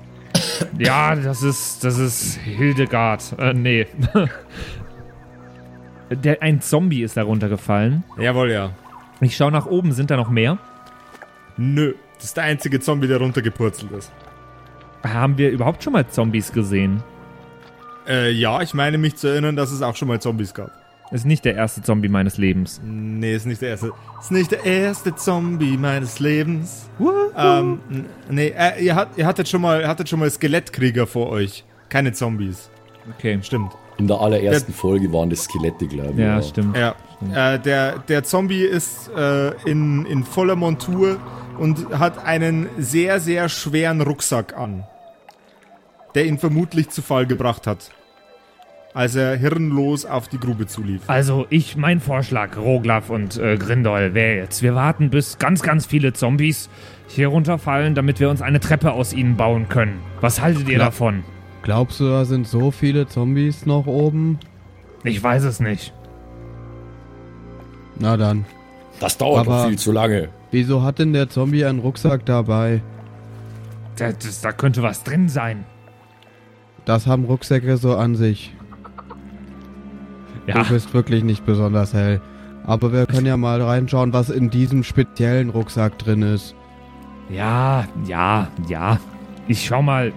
Ja, 0.78 1.14
das 1.14 1.42
ist, 1.42 1.85
das 1.85 1.99
ist 1.99 2.37
Hildegard. 2.38 3.35
Äh, 3.38 3.52
nee. 3.54 3.87
Der, 6.11 6.40
ein 6.40 6.61
Zombie 6.61 7.02
ist 7.02 7.16
da 7.16 7.23
runtergefallen. 7.25 8.04
Jawohl, 8.18 8.52
ja. 8.52 8.70
Ich 9.20 9.37
schaue 9.37 9.50
nach 9.50 9.66
oben, 9.66 9.92
sind 9.92 10.11
da 10.11 10.16
noch 10.16 10.30
mehr? 10.30 10.58
Nö, 11.56 11.94
das 12.16 12.26
ist 12.26 12.37
der 12.37 12.44
einzige 12.44 12.78
Zombie, 12.80 13.08
der 13.08 13.18
runtergepurzelt 13.18 13.90
ist. 13.92 14.12
Haben 15.02 15.37
wir 15.38 15.50
überhaupt 15.50 15.82
schon 15.82 15.94
mal 15.94 16.06
Zombies 16.06 16.52
gesehen? 16.52 17.02
Äh, 18.06 18.30
ja, 18.30 18.62
ich 18.62 18.73
meine 18.73 18.99
mich 18.99 19.16
zu 19.16 19.26
erinnern, 19.26 19.56
dass 19.56 19.73
es 19.73 19.82
auch 19.82 19.96
schon 19.96 20.08
mal 20.08 20.20
Zombies 20.20 20.54
gab. 20.54 20.70
Ist 21.12 21.25
nicht 21.25 21.44
der 21.44 21.54
erste 21.54 21.82
Zombie 21.82 22.08
meines 22.08 22.36
Lebens. 22.36 22.80
Nee, 22.84 23.34
ist 23.36 23.46
nicht 23.46 23.62
der 23.62 23.70
erste. 23.70 23.92
Ist 24.20 24.32
nicht 24.32 24.50
der 24.50 24.64
erste 24.64 25.14
Zombie 25.14 25.76
meines 25.76 26.18
Lebens. 26.18 26.90
Ähm, 27.36 27.80
n- 27.90 28.06
nee, 28.28 28.48
äh, 28.56 28.82
ihr, 28.84 28.94
hat, 28.96 29.10
ihr 29.16 29.25
hattet 29.26 29.48
schon 29.48 29.60
mal, 29.62 29.82
ihr 29.82 29.88
hattet 29.88 30.08
schon 30.08 30.18
mal 30.18 30.28
Skelettkrieger 30.30 31.06
vor 31.06 31.28
euch. 31.28 31.64
Keine 31.88 32.12
Zombies. 32.12 32.70
Okay. 33.16 33.38
Stimmt. 33.42 33.72
In 33.98 34.08
der 34.08 34.20
allerersten 34.20 34.72
Folge 34.72 35.10
waren 35.12 35.30
das 35.30 35.44
Skelette, 35.44 35.86
glaube 35.86 36.12
ich. 36.14 36.18
Ja, 36.18 36.42
stimmt. 36.42 36.76
Ja. 36.76 36.94
Äh, 37.54 37.60
der, 37.60 38.00
der 38.00 38.25
Zombie 38.25 38.64
ist 38.64 39.08
äh, 39.16 39.52
in, 39.70 40.04
in 40.06 40.25
voller 40.25 40.56
Montur 40.56 41.18
und 41.56 41.88
hat 41.98 42.22
einen 42.26 42.68
sehr, 42.78 43.20
sehr 43.20 43.48
schweren 43.48 44.00
Rucksack 44.02 44.56
an. 44.58 44.84
der 46.14 46.26
ihn 46.26 46.38
vermutlich 46.38 46.88
zu 46.90 47.00
Fall 47.00 47.26
gebracht 47.26 47.66
hat, 47.66 47.90
als 48.97 49.15
er 49.15 49.37
hirnlos 49.37 50.07
auf 50.07 50.26
die 50.26 50.41
Grube 50.41 50.67
zulief. 50.67 51.03
Also 51.07 51.47
ich, 51.50 51.76
mein 51.76 52.00
Vorschlag, 52.00 52.57
Roglaf 52.57 53.11
und 53.11 53.37
äh, 53.37 53.59
Grindol, 53.59 54.15
wäre 54.15 54.37
jetzt, 54.38 54.62
wir 54.62 54.75
warten, 54.75 55.11
bis 55.11 55.37
ganz, 55.37 55.61
ganz 55.61 55.85
viele 55.85 56.15
Zombies 56.15 56.71
hier 57.07 57.29
runterfallen, 57.29 57.95
damit 57.95 58.21
wir 58.21 58.31
uns 58.31 58.41
eine 58.41 58.59
Treppe 58.59 58.93
aus 58.93 59.12
ihnen 59.12 59.37
bauen 59.37 59.69
können. 59.69 60.00
Was 60.23 60.41
haltet 60.41 60.67
ihr 60.71 60.79
davon? 60.79 61.25
Glaubst 61.62 62.00
du, 62.00 62.09
da 62.09 62.25
sind 62.25 62.49
so 62.49 62.71
viele 62.71 63.07
Zombies 63.07 63.67
noch 63.67 63.87
oben? 63.87 64.38
Ich 65.05 65.23
weiß 65.23 65.45
es 65.45 65.61
nicht. 65.61 65.93
Na 68.00 68.17
dann. 68.17 68.47
Das 68.99 69.19
dauert 69.19 69.47
Aber- 69.47 69.59
doch 69.65 69.69
viel 69.69 69.79
zu 69.79 69.93
lange. 69.93 70.31
Wieso 70.53 70.83
hat 70.83 71.00
denn 71.00 71.12
der 71.12 71.29
Zombie 71.29 71.67
einen 71.67 71.81
Rucksack 71.81 72.25
dabei? 72.25 72.81
Da, 73.97 74.12
das, 74.12 74.41
da 74.41 74.53
könnte 74.53 74.83
was 74.83 75.05
drin 75.05 75.29
sein. 75.29 75.67
Das 76.87 77.07
haben 77.07 77.25
Rucksäcke 77.26 77.76
so 77.76 77.95
an 77.95 78.15
sich. 78.15 78.55
Ja, 80.47 80.62
Du 80.62 80.69
bist 80.75 80.95
wirklich 80.95 81.25
nicht 81.25 81.45
besonders 81.45 81.93
hell. 81.95 82.21
Aber 82.65 82.93
wir 82.93 83.07
können 83.07 83.26
ja 83.26 83.37
mal 83.37 83.61
reinschauen, 83.62 84.12
was 84.12 84.29
in 84.31 84.50
diesem 84.50 84.83
speziellen 84.83 85.50
Rucksack 85.50 85.99
drin 85.99 86.23
ist. 86.23 86.55
ja, 87.31 87.85
ja, 88.07 88.49
ja. 88.69 88.99
Ich 89.49 89.65
schau 89.67 89.83
mal. 89.83 90.12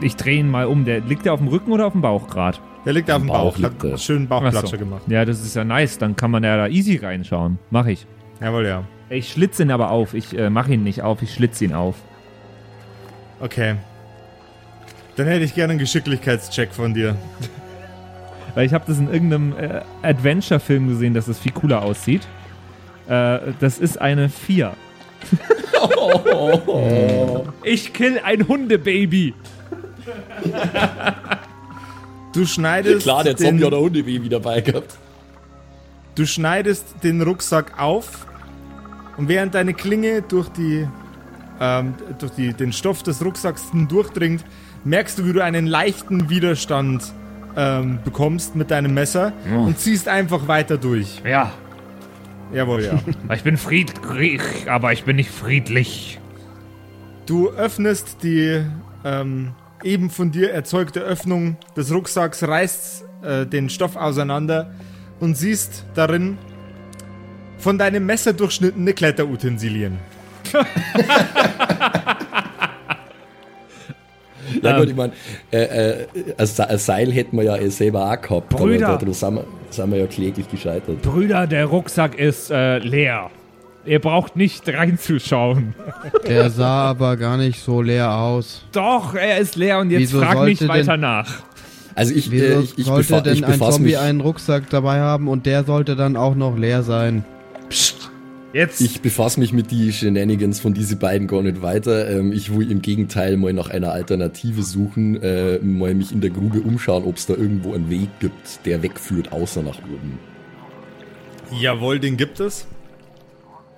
Ich 0.00 0.16
drehe 0.16 0.38
ihn 0.40 0.48
mal 0.50 0.64
um. 0.66 0.84
Der 0.86 1.00
liegt 1.00 1.26
der 1.26 1.34
auf 1.34 1.40
dem 1.40 1.48
Rücken 1.48 1.72
oder 1.72 1.86
auf 1.86 1.92
dem 1.92 2.00
Bauch 2.00 2.28
gerade? 2.28 2.58
Der 2.86 2.94
liegt 2.94 3.10
auf 3.10 3.18
dem 3.18 3.26
Bauch 3.28 3.52
Bauch, 3.52 3.58
liegt 3.58 3.74
hat 3.82 3.84
einen 3.84 3.98
schönen 3.98 4.24
Ach 4.26 4.40
Bauchplatscher 4.40 4.66
so. 4.68 4.78
gemacht. 4.78 5.02
Ja, 5.08 5.26
das 5.26 5.42
ist 5.42 5.54
ja 5.54 5.64
nice. 5.64 5.98
Dann 5.98 6.16
kann 6.16 6.30
man 6.30 6.42
ja 6.44 6.56
da 6.56 6.66
easy 6.68 6.96
reinschauen. 6.96 7.58
Mach 7.70 7.84
ich. 7.86 8.06
Jawohl, 8.40 8.66
ja. 8.66 8.84
Ich 9.10 9.30
schlitze 9.32 9.62
ihn 9.64 9.70
aber 9.70 9.90
auf. 9.90 10.14
Ich 10.14 10.38
äh, 10.38 10.48
mache 10.48 10.72
ihn 10.72 10.82
nicht 10.84 11.02
auf. 11.02 11.20
Ich 11.20 11.34
schlitze 11.34 11.64
ihn 11.66 11.74
auf. 11.74 11.96
Okay. 13.40 13.74
Dann 15.16 15.26
hätte 15.26 15.44
ich 15.44 15.54
gerne 15.54 15.72
einen 15.72 15.80
Geschicklichkeitscheck 15.80 16.72
von 16.72 16.94
dir. 16.94 17.16
Weil 18.54 18.66
ich 18.66 18.74
habe 18.74 18.84
das 18.86 18.98
in 18.98 19.12
irgendeinem 19.12 19.54
äh, 19.56 19.80
Adventure-Film 20.02 20.88
gesehen, 20.88 21.14
dass 21.14 21.28
es 21.28 21.38
viel 21.38 21.52
cooler 21.52 21.82
aussieht. 21.82 22.26
Äh, 23.08 23.38
das 23.60 23.78
ist 23.78 24.00
eine 24.00 24.28
4. 24.28 24.72
ich 27.62 27.92
kill 27.92 28.20
ein 28.24 28.48
Hundebaby. 28.48 29.34
Du 32.32 32.46
schneidest, 32.46 33.02
Klar, 33.02 33.24
der 33.24 33.34
den, 33.34 33.46
Zombie 33.46 33.64
oder 33.64 33.80
Hundebaby 33.80 34.28
dabei 34.28 34.60
gehabt. 34.60 34.96
du 36.14 36.26
schneidest 36.26 36.86
den 37.02 37.22
Rucksack 37.22 37.78
auf 37.78 38.26
und 39.16 39.28
während 39.28 39.54
deine 39.54 39.74
Klinge 39.74 40.22
durch 40.22 40.48
die 40.50 40.86
ähm, 41.60 41.94
durch 42.18 42.32
die, 42.32 42.54
den 42.54 42.72
Stoff 42.72 43.02
des 43.02 43.22
Rucksacks 43.22 43.66
durchdringt, 43.88 44.44
merkst 44.84 45.18
du, 45.18 45.26
wie 45.26 45.32
du 45.32 45.44
einen 45.44 45.66
leichten 45.66 46.30
Widerstand 46.30 47.02
ähm, 47.56 47.98
bekommst 48.04 48.54
mit 48.56 48.70
deinem 48.70 48.94
Messer 48.94 49.32
Oh. 49.52 49.62
und 49.64 49.78
ziehst 49.78 50.08
einfach 50.08 50.48
weiter 50.48 50.76
durch. 50.78 51.20
Ja, 51.24 51.52
Jawohl, 52.52 52.82
ja. 52.84 52.98
ich 53.34 53.42
bin 53.44 53.56
friedlich, 53.56 54.40
aber 54.68 54.92
ich 54.92 55.04
bin 55.04 55.14
nicht 55.16 55.30
friedlich. 55.30 56.18
Du 57.26 57.48
öffnest 57.50 58.24
die 58.24 58.64
ähm, 59.04 59.52
eben 59.84 60.10
von 60.10 60.32
dir 60.32 60.52
erzeugte 60.52 61.00
Öffnung 61.00 61.56
des 61.76 61.92
Rucksacks, 61.94 62.42
reißt 62.42 63.04
äh, 63.22 63.46
den 63.46 63.70
Stoff 63.70 63.94
auseinander 63.94 64.72
und 65.20 65.36
siehst 65.36 65.84
darin 65.94 66.38
von 67.58 67.78
deinem 67.78 68.04
Messer 68.04 68.32
durchschnittene 68.32 68.94
Kletterutensilien. 68.94 69.98
Ja 74.62 74.70
Ähm. 74.72 74.80
gut, 74.80 74.88
ich 74.90 74.96
meine, 74.96 75.12
äh, 75.52 75.58
äh, 75.62 76.06
ein 76.38 76.46
Se- 76.46 76.68
ein 76.68 76.78
Seil 76.78 77.12
hätten 77.12 77.36
wir 77.36 77.44
ja 77.44 77.56
eh 77.56 77.68
selber 77.68 78.10
auch 78.10 78.20
gehabt. 78.20 78.48
Brüder. 78.48 78.88
Aber 78.88 78.98
da, 78.98 79.06
da 79.06 79.12
sind, 79.12 79.34
wir, 79.36 79.44
sind 79.70 79.90
wir 79.92 79.98
ja 80.00 80.06
kläglich 80.06 80.48
gescheitert. 80.50 81.02
Brüder, 81.02 81.46
der 81.46 81.66
Rucksack 81.66 82.18
ist 82.18 82.50
äh, 82.50 82.78
leer. 82.78 83.30
Ihr 83.86 83.98
braucht 83.98 84.36
nicht 84.36 84.68
reinzuschauen. 84.68 85.74
Der 86.28 86.50
sah 86.50 86.90
aber 86.90 87.16
gar 87.16 87.38
nicht 87.38 87.60
so 87.62 87.80
leer 87.80 88.12
aus. 88.12 88.62
Doch, 88.72 89.14
er 89.14 89.38
ist 89.38 89.56
leer 89.56 89.78
und 89.78 89.88
jetzt 89.90 90.00
Wieso 90.00 90.20
frag 90.20 90.44
nicht 90.44 90.58
sollte 90.58 90.74
weiter 90.74 90.92
denn- 90.92 91.00
nach. 91.00 91.40
Also 91.94 92.14
ich, 92.14 92.30
Wieso 92.30 92.44
äh, 92.44 92.60
ich, 92.60 92.78
ich, 92.78 92.84
sollte 92.84 93.08
befa 93.08 93.20
denn 93.22 93.34
ich 93.34 93.46
ein 93.46 93.58
Zombie 93.58 93.82
mich, 93.82 93.98
einen 93.98 94.20
Rucksack 94.20 94.68
dabei 94.70 95.00
haben 95.00 95.28
und 95.28 95.46
der 95.46 95.64
sollte 95.64 95.96
dann 95.96 96.16
auch 96.16 96.34
noch 96.34 96.56
leer 96.58 96.82
sein? 96.82 97.24
Jetzt. 98.52 98.80
ich 98.80 99.00
befasse 99.00 99.38
mich 99.38 99.52
mit 99.52 99.70
die 99.70 99.92
Shenanigans 99.92 100.58
von 100.58 100.74
diesen 100.74 100.98
beiden 100.98 101.28
gar 101.28 101.42
nicht 101.42 101.62
weiter. 101.62 102.10
Ähm, 102.10 102.32
ich 102.32 102.54
will 102.54 102.70
im 102.70 102.82
Gegenteil 102.82 103.36
mal 103.36 103.52
nach 103.52 103.70
einer 103.70 103.92
Alternative 103.92 104.62
suchen, 104.62 105.22
äh, 105.22 105.58
mal 105.58 105.94
mich 105.94 106.10
in 106.10 106.20
der 106.20 106.30
Grube 106.30 106.60
umschauen, 106.60 107.04
ob 107.04 107.16
es 107.16 107.26
da 107.26 107.34
irgendwo 107.34 107.74
einen 107.74 107.88
Weg 107.90 108.08
gibt, 108.18 108.66
der 108.66 108.82
wegführt, 108.82 109.32
außer 109.32 109.62
nach 109.62 109.78
oben. 109.78 110.18
Jawohl, 111.60 112.00
den 112.00 112.16
gibt 112.16 112.40
es. 112.40 112.66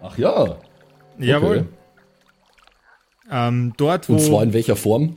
Ach 0.02 0.16
ja. 0.16 0.56
Jawohl. 1.18 1.66
Ähm, 3.30 3.74
dort, 3.76 4.08
wo 4.08 4.14
Und 4.14 4.20
zwar 4.20 4.42
in 4.42 4.52
welcher 4.52 4.76
Form? 4.76 5.16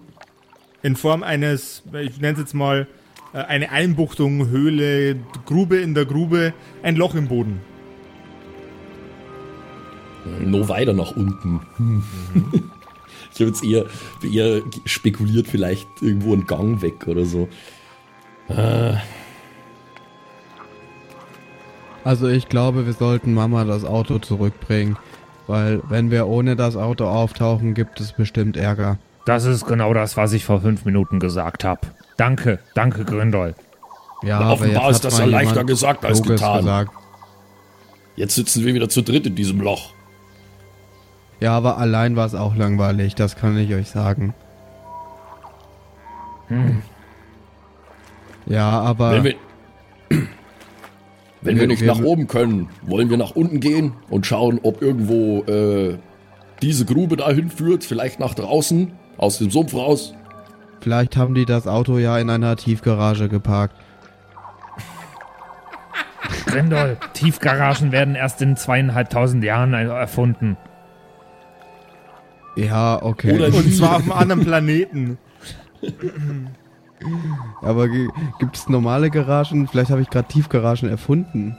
in 0.85 0.95
Form 0.95 1.23
eines, 1.23 1.81
ich 1.99 2.21
nenne 2.21 2.33
es 2.33 2.39
jetzt 2.39 2.53
mal, 2.53 2.87
äh, 3.33 3.39
eine 3.39 3.71
Einbuchtung, 3.71 4.49
Höhle, 4.49 5.15
Grube 5.45 5.77
in 5.77 5.95
der 5.95 6.05
Grube, 6.05 6.53
ein 6.83 6.95
Loch 6.95 7.15
im 7.15 7.27
Boden. 7.27 7.59
Noch 10.41 10.69
weiter 10.69 10.93
nach 10.93 11.11
unten. 11.11 11.61
Hm. 11.77 12.03
Ich 13.33 13.41
habe 13.41 13.49
jetzt 13.49 13.63
eher, 13.63 13.85
eher 14.23 14.61
spekuliert, 14.85 15.47
vielleicht 15.47 15.87
irgendwo 16.01 16.33
ein 16.33 16.47
Gang 16.47 16.81
weg 16.81 17.07
oder 17.07 17.25
so. 17.25 17.49
Also 22.03 22.27
ich 22.27 22.47
glaube, 22.47 22.85
wir 22.85 22.93
sollten 22.93 23.33
Mama 23.33 23.65
das 23.65 23.83
Auto 23.83 24.19
zurückbringen. 24.19 24.97
Weil 25.47 25.81
wenn 25.89 26.11
wir 26.11 26.27
ohne 26.27 26.55
das 26.55 26.75
Auto 26.75 27.05
auftauchen, 27.05 27.73
gibt 27.73 27.99
es 27.99 28.13
bestimmt 28.13 28.57
Ärger. 28.57 28.97
Das 29.25 29.45
ist 29.45 29.65
genau 29.65 29.93
das, 29.93 30.17
was 30.17 30.33
ich 30.33 30.45
vor 30.45 30.61
fünf 30.61 30.85
Minuten 30.85 31.19
gesagt 31.19 31.63
habe. 31.63 31.81
Danke, 32.17 32.59
danke, 32.73 33.05
Grindol. 33.05 33.55
Ja, 34.23 34.39
Na, 34.39 34.53
offenbar 34.53 34.89
ist 34.91 35.03
das 35.03 35.19
ja 35.19 35.25
leichter 35.25 35.63
gesagt 35.63 36.05
als 36.05 36.23
getan. 36.23 36.59
Gesagt. 36.59 36.91
Jetzt 38.15 38.35
sitzen 38.35 38.65
wir 38.65 38.73
wieder 38.73 38.87
zu 38.87 39.01
dritt 39.01 39.27
in 39.27 39.35
diesem 39.35 39.59
Loch. 39.59 39.94
Ja, 41.39 41.51
aber 41.57 41.77
allein 41.77 42.15
war 42.15 42.25
es 42.25 42.33
auch 42.35 42.55
langweilig, 42.55 43.15
das 43.15 43.35
kann 43.35 43.57
ich 43.57 43.73
euch 43.73 43.89
sagen. 43.89 44.33
Ja, 48.45 48.69
aber 48.69 49.11
Wenn 49.11 49.23
wir, 49.23 49.35
wenn 51.41 51.55
wir 51.55 51.61
Wir- 51.61 51.67
nicht 51.67 51.81
wir- 51.81 51.93
nach 51.93 52.01
oben 52.03 52.27
können, 52.27 52.69
wollen 52.83 53.09
wir 53.09 53.17
nach 53.17 53.31
unten 53.35 53.59
gehen 53.59 53.93
und 54.09 54.25
schauen, 54.25 54.59
ob 54.63 54.81
irgendwo 54.81 55.43
äh, 55.43 55.97
diese 56.61 56.85
Grube 56.85 57.17
dahin 57.17 57.49
führt, 57.49 57.83
vielleicht 57.83 58.19
nach 58.19 58.33
draußen, 58.33 58.91
aus 59.17 59.37
dem 59.39 59.49
Sumpf 59.51 59.73
raus. 59.75 60.13
vielleicht 60.81 61.17
haben 61.17 61.33
die 61.33 61.45
das 61.45 61.67
Auto 61.67 61.97
ja 61.97 62.17
in 62.19 62.29
einer 62.29 62.55
Tiefgarage 62.55 63.27
geparkt. 63.29 63.75
Grindol, 66.45 66.97
Tiefgaragen 67.13 67.91
werden 67.91 68.15
erst 68.15 68.41
in 68.41 68.55
zweieinhalbtausend 68.55 69.43
Jahren 69.43 69.73
erfunden. 69.73 70.57
Ja, 72.55 73.01
okay. 73.01 73.33
Oder 73.33 73.47
Und 73.53 73.73
zwar 73.73 73.97
auf 73.97 74.03
einem 74.03 74.11
anderen 74.31 74.43
Planeten. 74.45 75.17
aber 77.61 77.87
gibt 77.87 78.55
es 78.55 78.69
normale 78.69 79.09
Garagen? 79.09 79.67
Vielleicht 79.67 79.91
habe 79.91 80.01
ich 80.01 80.09
gerade 80.09 80.27
Tiefgaragen 80.27 80.89
erfunden. 80.89 81.57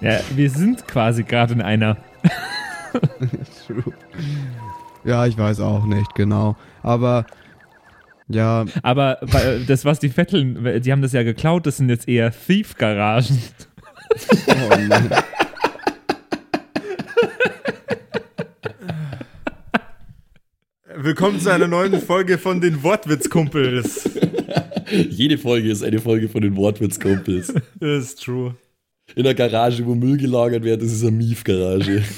Ja, 0.00 0.20
wir 0.34 0.50
sind 0.50 0.86
quasi 0.86 1.22
gerade 1.24 1.54
in 1.54 1.62
einer. 1.62 1.96
Ja, 5.04 5.24
ich 5.24 5.38
weiß 5.38 5.60
auch 5.60 5.84
nicht, 5.86 6.14
genau. 6.14 6.56
Aber 6.82 7.24
ja, 8.28 8.64
Aber 8.82 9.18
das, 9.66 9.84
was 9.84 9.98
die 9.98 10.10
Vetteln, 10.10 10.82
die 10.82 10.92
haben 10.92 11.00
das 11.02 11.12
ja 11.12 11.22
geklaut, 11.22 11.66
das 11.66 11.78
sind 11.78 11.88
jetzt 11.88 12.06
eher 12.06 12.30
Thief-Garagen. 12.30 13.38
oh 14.48 14.78
Mann. 14.88 15.10
Willkommen 21.02 21.40
zu 21.40 21.50
einer 21.50 21.66
neuen 21.66 21.98
Folge 21.98 22.36
von 22.36 22.60
den 22.60 22.82
Wortwitzkumpels. 22.82 24.10
Jede 25.08 25.38
Folge 25.38 25.70
ist 25.70 25.82
eine 25.82 25.98
Folge 25.98 26.28
von 26.28 26.42
den 26.42 26.56
Wortwitzkumpels. 26.56 27.54
Das 27.80 28.04
ist 28.04 28.22
true. 28.22 28.54
In 29.14 29.24
der 29.24 29.34
Garage, 29.34 29.86
wo 29.86 29.94
Müll 29.94 30.18
gelagert 30.18 30.62
wird, 30.62 30.82
das 30.82 30.92
ist 30.92 31.00
eine 31.00 31.12
Mief-Garage. 31.12 32.02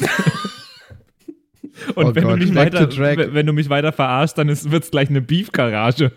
Und 1.95 2.07
Oh 2.07 2.12
wenn, 2.12 2.25
Gott, 2.25 2.41
du 2.41 2.45
mich 2.45 2.55
weiter, 2.57 3.33
wenn 3.33 3.47
du 3.47 3.53
mich 3.53 3.71
weiter 3.71 3.93
verarschst, 3.93 4.37
dann 4.37 4.49
wird 4.49 4.83
es 4.83 4.91
gleich 4.91 5.09
eine 5.09 5.21
Beef-Garage. 5.21 6.11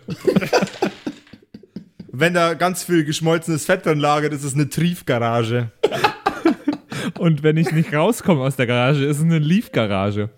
Wenn 2.10 2.34
da 2.34 2.54
ganz 2.54 2.82
viel 2.82 3.04
geschmolzenes 3.04 3.64
Fett 3.64 3.86
drin 3.86 4.00
lagert, 4.00 4.32
ist 4.32 4.42
es 4.42 4.54
eine 4.54 4.68
Triefgarage. 4.68 5.70
Und 7.18 7.44
wenn 7.44 7.58
ich 7.58 7.70
nicht 7.70 7.94
rauskomme 7.94 8.40
aus 8.40 8.56
der 8.56 8.66
Garage, 8.66 9.04
ist 9.04 9.18
es 9.18 9.22
eine 9.22 9.38
Leaf-Garage. 9.38 10.30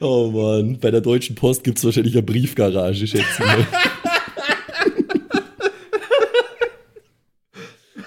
Oh 0.00 0.30
Mann, 0.30 0.78
bei 0.80 0.90
der 0.90 1.02
Deutschen 1.02 1.36
Post 1.36 1.62
gibt 1.62 1.76
es 1.76 1.84
wahrscheinlich 1.84 2.14
eine 2.14 2.22
Briefgarage, 2.22 3.06
schätze 3.06 3.26
ich 3.30 3.38
mal. 3.38 3.66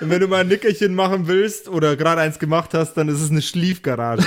Und 0.02 0.10
wenn 0.10 0.20
du 0.20 0.28
mal 0.28 0.42
ein 0.42 0.48
Nickerchen 0.48 0.96
machen 0.96 1.28
willst 1.28 1.70
oder 1.70 1.96
gerade 1.96 2.22
eins 2.22 2.40
gemacht 2.40 2.74
hast, 2.74 2.96
dann 2.96 3.08
ist 3.10 3.22
es 3.22 3.30
eine 3.30 3.44
Schliefgarage. 3.44 4.26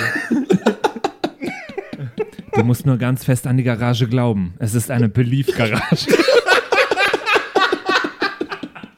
Du 2.53 2.63
musst 2.63 2.85
nur 2.87 2.97
ganz 2.97 3.25
fest 3.25 3.45
an 3.45 3.57
die 3.57 3.63
Garage 3.63 4.07
glauben. 4.07 4.55
Es 4.57 4.73
ist 4.73 4.89
eine 4.89 5.09
Belief-Garage. 5.09 6.07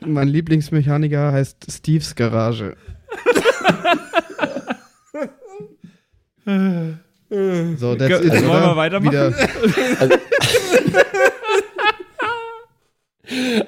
Mein 0.06 0.30
Lieblingsmechaniker 0.30 1.34
heißt 1.34 1.66
Steves 1.70 2.16
Garage. 2.16 2.78
so, 7.30 7.96
that's 7.96 8.24
Jetzt 8.24 8.42
it, 8.42 8.48
wollen 8.48 8.64
wir 8.64 8.76
weitermachen? 8.76 9.12
Wieder, 9.12 9.32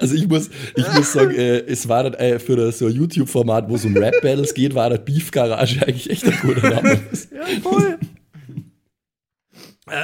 Also 0.00 0.16
ich 0.16 0.26
muss, 0.28 0.50
ich 0.74 0.92
muss 0.94 1.12
sagen, 1.12 1.30
äh, 1.34 1.58
es 1.58 1.88
war 1.88 2.02
dann, 2.02 2.14
äh, 2.14 2.38
für 2.38 2.56
das, 2.56 2.78
so 2.78 2.88
YouTube-Format, 2.88 3.68
wo 3.68 3.76
es 3.76 3.84
um 3.84 3.96
Rap-Battles 3.96 4.54
geht, 4.54 4.74
war 4.74 4.90
das 4.90 5.04
Beef 5.04 5.30
Garage 5.30 5.80
eigentlich 5.82 6.10
echt 6.10 6.24
ein 6.26 6.38
guter 6.40 6.68
Name. 6.68 7.00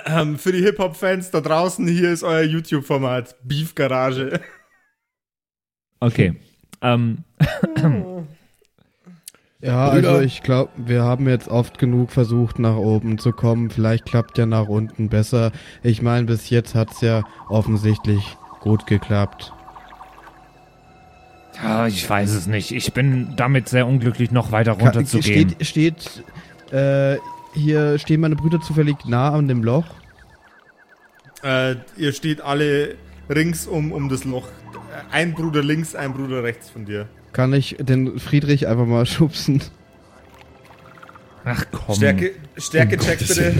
ähm, 0.06 0.38
für 0.38 0.52
die 0.52 0.62
Hip-Hop-Fans 0.62 1.30
da 1.30 1.40
draußen, 1.40 1.86
hier 1.88 2.12
ist 2.12 2.22
euer 2.22 2.42
YouTube-Format. 2.42 3.36
Beef 3.42 3.74
Garage. 3.74 4.40
Okay. 6.00 6.36
Ähm, 6.80 7.24
ja, 9.60 9.90
Brüder. 9.90 10.10
also 10.10 10.22
ich 10.22 10.42
glaube, 10.42 10.70
wir 10.76 11.02
haben 11.02 11.28
jetzt 11.28 11.48
oft 11.48 11.78
genug 11.78 12.10
versucht, 12.12 12.58
nach 12.58 12.76
oben 12.76 13.18
zu 13.18 13.32
kommen. 13.32 13.70
Vielleicht 13.70 14.04
klappt 14.06 14.38
ja 14.38 14.46
nach 14.46 14.68
unten 14.68 15.08
besser. 15.08 15.52
Ich 15.82 16.02
meine, 16.02 16.26
bis 16.26 16.50
jetzt 16.50 16.74
hat's 16.74 17.00
ja 17.00 17.22
offensichtlich 17.48 18.36
gut 18.60 18.86
geklappt. 18.86 19.52
ja, 21.62 21.86
ich 21.86 22.08
weiß 22.08 22.30
es 22.34 22.46
nicht. 22.46 22.70
Ich 22.72 22.92
bin 22.92 23.34
damit 23.36 23.68
sehr 23.68 23.86
unglücklich, 23.86 24.30
noch 24.30 24.52
weiter 24.52 24.74
Ka- 24.76 24.84
runterzugehen. 24.84 25.54
Steht, 25.60 26.22
steht 26.70 26.72
äh, 26.72 27.18
hier 27.54 27.98
stehen 27.98 28.20
meine 28.20 28.36
Brüder 28.36 28.60
zufällig 28.60 28.96
nah 29.06 29.30
an 29.32 29.48
dem 29.48 29.62
Loch. 29.64 29.86
Äh, 31.42 31.76
ihr 31.96 32.12
steht 32.12 32.40
alle 32.40 32.96
ringsum 33.30 33.92
um 33.92 34.08
das 34.08 34.24
Loch. 34.24 34.48
Ein 35.10 35.32
Bruder 35.34 35.62
links, 35.62 35.94
ein 35.94 36.12
Bruder 36.12 36.42
rechts 36.42 36.68
von 36.70 36.84
dir. 36.84 37.08
Kann 37.32 37.52
ich 37.52 37.76
den 37.78 38.18
Friedrich 38.18 38.66
einfach 38.66 38.86
mal 38.86 39.06
schubsen? 39.06 39.62
Ach 41.44 41.64
komm. 41.70 41.94
Stärke, 41.96 42.32
Stärke-Check 42.56 43.18
Gottes 43.20 43.36
bitte. 43.36 43.54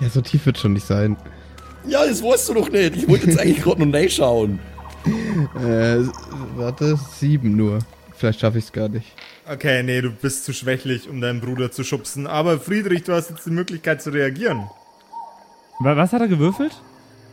Ja, 0.00 0.08
so 0.10 0.20
tief 0.20 0.44
wird 0.46 0.58
schon 0.58 0.74
nicht 0.74 0.86
sein. 0.86 1.16
Ja, 1.86 2.06
das 2.06 2.22
weißt 2.22 2.50
du 2.50 2.54
doch 2.54 2.70
nicht. 2.70 2.94
Ich 2.96 3.08
wollte 3.08 3.26
jetzt 3.28 3.40
eigentlich 3.40 3.62
gerade 3.62 3.84
noch 3.86 3.94
reinschauen. 3.94 4.58
Äh, 5.56 6.04
warte, 6.54 6.96
sieben 7.18 7.56
nur. 7.56 7.80
Vielleicht 8.14 8.38
schaffe 8.40 8.58
ich 8.58 8.66
es 8.66 8.72
gar 8.72 8.88
nicht. 8.88 9.06
Okay, 9.50 9.82
nee, 9.82 10.00
du 10.00 10.10
bist 10.12 10.44
zu 10.44 10.52
schwächlich, 10.52 11.08
um 11.08 11.20
deinen 11.20 11.40
Bruder 11.40 11.72
zu 11.72 11.82
schubsen. 11.82 12.28
Aber 12.28 12.60
Friedrich, 12.60 13.02
du 13.02 13.12
hast 13.12 13.30
jetzt 13.30 13.44
die 13.46 13.50
Möglichkeit 13.50 14.00
zu 14.00 14.10
reagieren. 14.10 14.58
Wa- 15.80 15.96
Was 15.96 16.12
hat 16.12 16.20
er 16.20 16.28
gewürfelt? 16.28 16.80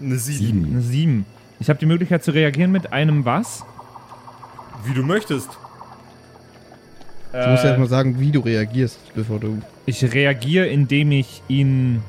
Eine 0.02 0.18
7. 0.18 0.38
Sieben. 0.40 0.66
Eine 0.72 0.82
7. 0.82 1.26
Ich 1.60 1.70
habe 1.70 1.78
die 1.78 1.86
Möglichkeit 1.86 2.24
zu 2.24 2.32
reagieren 2.32 2.72
mit 2.72 2.92
einem 2.92 3.24
was? 3.26 3.64
Wie 4.86 4.94
du 4.94 5.04
möchtest. 5.04 5.50
Du 7.32 7.38
musst 7.38 7.64
ja 7.64 7.70
Äh, 7.70 7.74
erst 7.74 7.80
mal 7.80 7.88
sagen, 7.88 8.20
wie 8.20 8.32
du 8.32 8.40
reagierst, 8.40 9.00
bevor 9.14 9.40
du. 9.40 9.62
ich 9.86 10.04
reagiere, 10.14 10.68
indem 10.68 11.12
ich 11.12 11.42
ihn 11.48 12.02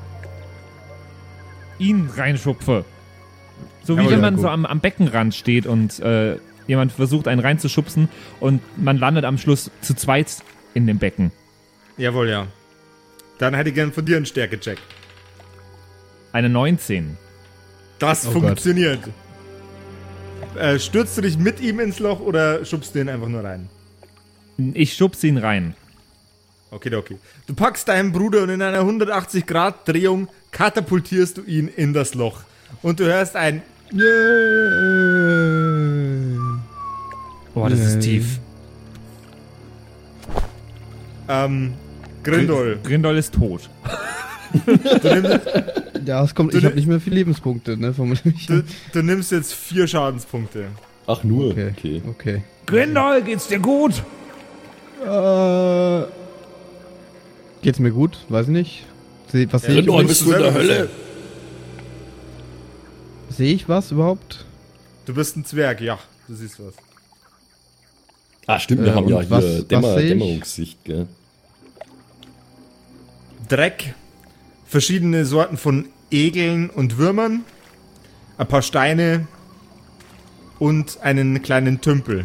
ihn 1.77 2.09
reinschupfe. 2.15 2.85
So 3.83 3.97
wie 3.97 4.09
wenn 4.09 4.21
man 4.21 4.35
gut. 4.35 4.43
so 4.43 4.49
am, 4.49 4.65
am 4.65 4.79
Beckenrand 4.79 5.33
steht 5.33 5.65
und 5.65 5.99
äh, 5.99 6.37
jemand 6.67 6.91
versucht, 6.91 7.27
einen 7.27 7.41
reinzuschubsen 7.41 8.07
und 8.39 8.61
man 8.77 8.97
landet 8.97 9.25
am 9.25 9.37
Schluss 9.37 9.71
zu 9.81 9.95
zweit 9.95 10.43
in 10.73 10.85
dem 10.87 10.99
Becken. 10.99 11.31
Jawohl, 11.97 12.29
ja. 12.29 12.47
Dann 13.39 13.55
hätte 13.55 13.69
ich 13.69 13.75
gern 13.75 13.91
von 13.91 14.05
dir 14.05 14.17
einen 14.17 14.25
Stärke-Check. 14.27 14.77
Eine 16.31 16.49
19. 16.49 17.17
Das 17.99 18.27
Oh 18.27 18.39
Gott. 18.39 18.59
Äh, 20.55 20.79
stürzt 20.79 21.17
du 21.17 21.21
dich 21.21 21.37
mit 21.37 21.59
ihm 21.59 21.79
ins 21.79 21.99
Loch 21.99 22.19
oder 22.19 22.65
schubst 22.65 22.93
du 22.95 22.99
ihn 22.99 23.09
einfach 23.09 23.27
nur 23.27 23.43
rein? 23.43 23.69
Ich 24.73 24.93
schubse 24.93 25.27
ihn 25.27 25.37
rein. 25.37 25.75
Okay, 26.69 26.93
okay. 26.95 27.17
Du 27.47 27.53
packst 27.53 27.87
deinen 27.87 28.11
Bruder 28.11 28.43
und 28.43 28.49
in 28.49 28.61
einer 28.61 28.81
180-Grad-Drehung 28.81 30.27
katapultierst 30.51 31.37
du 31.37 31.43
ihn 31.43 31.67
in 31.67 31.93
das 31.93 32.13
Loch. 32.13 32.41
Und 32.81 32.99
du 32.99 33.05
hörst 33.05 33.35
ein 33.35 33.61
Boah, 37.53 37.69
das 37.69 37.79
ist 37.79 37.99
tief. 37.99 38.39
ähm, 41.27 41.73
Grindol. 42.23 42.79
Grindol 42.83 43.17
ist 43.17 43.33
tot. 43.33 43.69
Ja, 45.03 45.39
es 46.05 46.35
kommt. 46.35 46.53
Du 46.53 46.57
Ich 46.57 46.65
habe 46.65 46.75
nicht 46.75 46.87
mehr 46.87 46.99
viele 46.99 47.15
Lebenspunkte, 47.17 47.77
ne? 47.77 47.93
Vermutlich. 47.93 48.45
Du, 48.47 48.63
du 48.93 49.01
nimmst 49.01 49.31
jetzt 49.31 49.53
vier 49.53 49.87
Schadenspunkte. 49.87 50.67
Ach 51.07 51.23
nur, 51.23 51.47
Okay. 51.51 51.71
okay. 51.77 52.01
Okay. 52.07 52.43
Grindol, 52.65 53.21
geht's 53.23 53.47
dir 53.47 53.59
gut? 53.59 54.03
Äh, 55.03 56.03
geht's 57.61 57.79
mir 57.79 57.91
gut? 57.91 58.19
Weiß 58.29 58.47
nicht. 58.47 58.85
Seh, 59.31 59.47
was 59.51 59.61
sehe 59.63 59.71
ich? 59.71 59.75
Grindol, 59.77 60.03
musst 60.03 60.19
bist 60.25 60.29
du 60.29 60.33
in 60.35 60.41
der 60.43 60.53
Hölle? 60.53 60.89
Sehe 63.29 63.53
ich 63.53 63.67
was 63.67 63.91
überhaupt? 63.91 64.45
Du 65.05 65.13
bist 65.13 65.35
ein 65.37 65.45
Zwerg, 65.45 65.81
ja. 65.81 65.97
Du 66.27 66.35
siehst 66.35 66.59
was. 66.59 66.73
Ah, 68.47 68.59
stimmt, 68.59 68.81
wir 68.83 68.91
Äh, 68.91 68.95
haben 68.95 69.07
ja 69.07 69.17
und 69.17 69.21
hier 69.23 69.31
was- 69.31 69.43
was 69.59 69.67
Dämmer, 69.67 69.97
ich? 69.97 70.09
Dämmerungssicht, 70.09 70.83
gell? 70.85 71.07
Dreck, 73.49 73.93
verschiedene 74.71 75.25
Sorten 75.25 75.57
von 75.57 75.85
Egeln 76.11 76.69
und 76.69 76.97
Würmern, 76.97 77.41
ein 78.37 78.47
paar 78.47 78.61
Steine 78.61 79.27
und 80.59 80.99
einen 81.01 81.41
kleinen 81.41 81.81
Tümpel, 81.81 82.23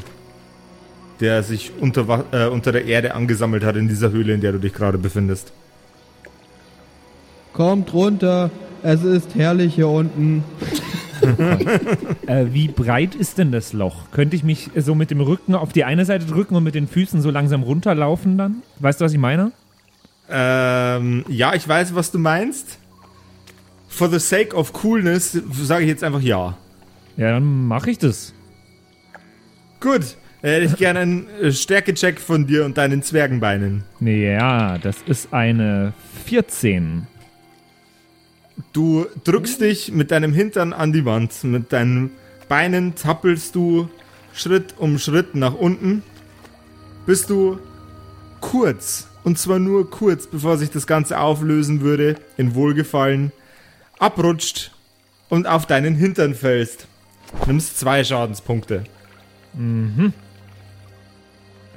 der 1.19 1.43
sich 1.43 1.73
unter, 1.81 2.25
äh, 2.31 2.47
unter 2.47 2.71
der 2.71 2.85
Erde 2.85 3.17
angesammelt 3.17 3.65
hat 3.65 3.75
in 3.75 3.89
dieser 3.89 4.13
Höhle, 4.13 4.33
in 4.33 4.41
der 4.41 4.53
du 4.53 4.61
dich 4.61 4.73
gerade 4.73 4.97
befindest. 4.97 5.53
Kommt 7.53 7.93
runter. 7.93 8.51
Es 8.85 9.03
ist 9.03 9.35
herrlich 9.35 9.75
hier 9.75 9.89
unten. 9.89 10.45
Äh, 12.27 12.47
wie 12.53 12.69
breit 12.69 13.15
ist 13.15 13.39
denn 13.39 13.51
das 13.51 13.73
Loch? 13.73 14.11
Könnte 14.11 14.37
ich 14.37 14.45
mich 14.45 14.71
so 14.77 14.95
mit 14.95 15.11
dem 15.11 15.21
Rücken 15.23 15.55
auf 15.55 15.73
die 15.73 15.85
eine 15.85 16.05
Seite 16.05 16.27
drücken 16.27 16.57
und 16.57 16.63
mit 16.63 16.75
den 16.75 16.89
Füßen 16.89 17.23
so 17.23 17.31
langsam 17.31 17.63
runterlaufen 17.63 18.37
dann? 18.37 18.57
Weißt 18.81 19.01
du, 19.01 19.07
was 19.07 19.13
ich 19.13 19.19
meine? 19.19 19.53
Ähm, 20.29 21.25
ja, 21.29 21.55
ich 21.55 21.67
weiß, 21.67 21.95
was 21.95 22.11
du 22.11 22.19
meinst. 22.19 22.79
For 23.89 24.11
the 24.11 24.19
sake 24.19 24.55
of 24.55 24.73
coolness 24.73 25.33
sage 25.33 25.85
ich 25.85 25.89
jetzt 25.89 26.05
einfach 26.05 26.21
ja. 26.21 26.57
Ja, 27.17 27.33
dann 27.33 27.67
mache 27.67 27.91
ich 27.91 27.99
das. 27.99 28.35
Gut, 29.81 30.17
dann 30.43 30.51
hätte 30.51 30.67
ich 30.67 30.77
gerne 30.77 31.01
einen 31.01 31.29
äh, 31.41 31.53
Stärkecheck 31.53 32.21
von 32.21 32.47
dir 32.47 32.65
und 32.65 32.77
deinen 32.77 33.03
Zwergenbeinen. 33.03 33.85
Ja, 34.01 34.79
das 34.79 34.97
ist 35.07 35.33
eine 35.33 35.95
14. 36.27 37.07
Du 38.73 39.07
drückst 39.25 39.61
dich 39.61 39.93
mit 39.93 40.11
deinem 40.11 40.33
Hintern 40.33 40.73
an 40.73 40.93
die 40.93 41.05
Wand. 41.05 41.45
Mit 41.45 41.73
deinen 41.73 42.11
Beinen 42.49 42.97
zappelst 42.97 43.55
du 43.55 43.89
Schritt 44.33 44.75
um 44.77 44.99
Schritt 44.99 45.35
nach 45.35 45.55
unten, 45.55 46.03
bis 47.07 47.27
du 47.27 47.59
kurz, 48.41 49.09
und 49.27 49.37
zwar 49.41 49.59
nur 49.59 49.91
kurz, 49.91 50.29
bevor 50.29 50.57
sich 50.57 50.71
das 50.71 50.87
Ganze 50.87 51.19
auflösen 51.19 51.81
würde, 51.81 52.15
in 52.37 52.55
Wohlgefallen, 52.55 53.33
abrutscht 53.99 54.71
und 55.29 55.49
auf 55.49 55.67
deinen 55.67 55.97
Hintern 55.97 56.37
fällst. 56.37 56.87
Nimmst 57.45 57.77
zwei 57.77 58.05
Schadenspunkte. 58.05 58.85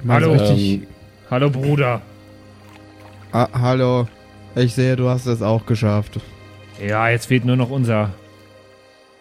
Hallo. 0.06 0.32
Richtig, 0.32 0.82
Ähm, 0.82 0.86
Hallo 1.28 1.50
Bruder. 1.50 2.02
ah, 3.32 3.48
hallo. 3.52 4.06
Ich 4.54 4.74
sehe, 4.74 4.94
du 4.94 5.08
hast 5.08 5.26
es 5.26 5.42
auch 5.42 5.66
geschafft. 5.66 6.20
Ja, 6.80 7.08
jetzt 7.08 7.26
fehlt 7.26 7.44
nur 7.44 7.56
noch 7.56 7.70
unser 7.70 8.10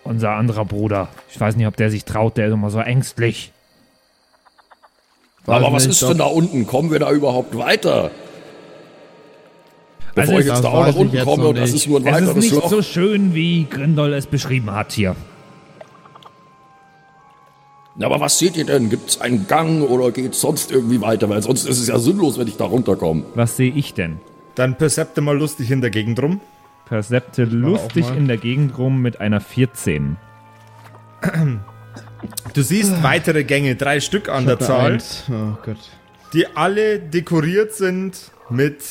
unser 0.03 0.31
anderer 0.31 0.65
Bruder. 0.65 1.09
Ich 1.31 1.39
weiß 1.39 1.55
nicht, 1.55 1.65
ob 1.65 1.77
der 1.77 1.89
sich 1.89 2.05
traut, 2.05 2.37
der 2.37 2.47
ist 2.47 2.53
immer 2.53 2.69
so 2.69 2.79
ängstlich. 2.79 3.51
Aber 5.55 5.65
Weiß 5.67 5.73
was 5.73 5.83
nicht, 5.83 5.91
ist 5.93 6.01
doch- 6.03 6.09
denn 6.09 6.17
da 6.19 6.25
unten? 6.25 6.65
Kommen 6.67 6.91
wir 6.91 6.99
da 6.99 7.12
überhaupt 7.12 7.57
weiter? 7.57 8.12
Also 10.15 10.31
Bevor 10.33 10.33
ich 10.39 10.39
es- 10.47 10.51
jetzt 10.53 10.63
da 10.63 10.69
auch 10.69 10.81
nach 10.81 10.89
ich 10.89 10.95
unten 10.97 11.19
komme 11.23 11.47
und 11.47 11.57
das 11.57 11.71
ist 11.73 11.88
nur 11.88 11.99
ein 11.99 12.07
Es 12.07 12.15
ist 12.21 12.27
weiteres 12.27 12.43
nicht 12.43 12.55
Loch. 12.55 12.69
so 12.69 12.81
schön, 12.81 13.33
wie 13.33 13.65
Grindol 13.69 14.13
es 14.13 14.25
beschrieben 14.27 14.71
hat 14.71 14.91
hier. 14.91 15.15
Ja, 17.97 18.05
aber 18.07 18.19
was 18.19 18.39
seht 18.39 18.55
ihr 18.55 18.65
denn? 18.65 18.89
Gibt 18.89 19.09
es 19.09 19.21
einen 19.21 19.47
Gang 19.47 19.81
oder 19.89 20.12
geht 20.12 20.33
sonst 20.33 20.71
irgendwie 20.71 21.01
weiter? 21.01 21.29
Weil 21.29 21.41
sonst 21.43 21.65
ist 21.65 21.79
es 21.79 21.88
ja 21.88 21.99
sinnlos, 21.99 22.38
wenn 22.39 22.47
ich 22.47 22.55
da 22.57 22.65
runterkomme. 22.65 23.23
Was 23.35 23.57
sehe 23.57 23.71
ich 23.73 23.93
denn? 23.93 24.19
Dann 24.55 24.77
percepte 24.77 25.21
mal 25.21 25.38
lustig 25.38 25.69
in 25.71 25.81
der 25.81 25.89
Gegend 25.89 26.21
rum. 26.21 26.39
Percepte 26.85 27.43
lustig 27.43 28.05
in 28.15 28.27
der 28.27 28.38
Gegend 28.38 28.77
rum 28.77 29.01
mit 29.01 29.19
einer 29.21 29.41
14. 29.41 30.17
Du 32.53 32.62
siehst 32.62 33.03
weitere 33.03 33.43
Gänge, 33.43 33.75
drei 33.75 33.99
Stück 33.99 34.29
an 34.29 34.45
der 34.45 34.60
Zahl. 34.60 34.97
Oh 35.29 35.58
Gott. 35.65 35.77
die 36.34 36.47
alle 36.47 36.99
dekoriert 36.99 37.73
sind 37.73 38.32
mit 38.49 38.84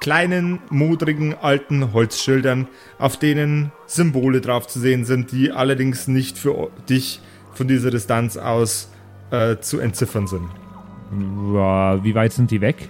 kleinen, 0.00 0.60
modrigen, 0.70 1.34
alten 1.34 1.92
Holzschildern, 1.92 2.68
auf 2.98 3.18
denen 3.18 3.72
Symbole 3.86 4.40
drauf 4.40 4.66
zu 4.66 4.78
sehen 4.80 5.04
sind, 5.04 5.32
die 5.32 5.52
allerdings 5.52 6.08
nicht 6.08 6.38
für 6.38 6.70
dich 6.88 7.20
von 7.52 7.68
dieser 7.68 7.90
Distanz 7.90 8.36
aus 8.36 8.90
äh, 9.30 9.56
zu 9.58 9.78
entziffern 9.78 10.26
sind. 10.26 10.48
Wie 11.12 12.14
weit 12.14 12.32
sind 12.32 12.50
die 12.50 12.60
weg? 12.60 12.88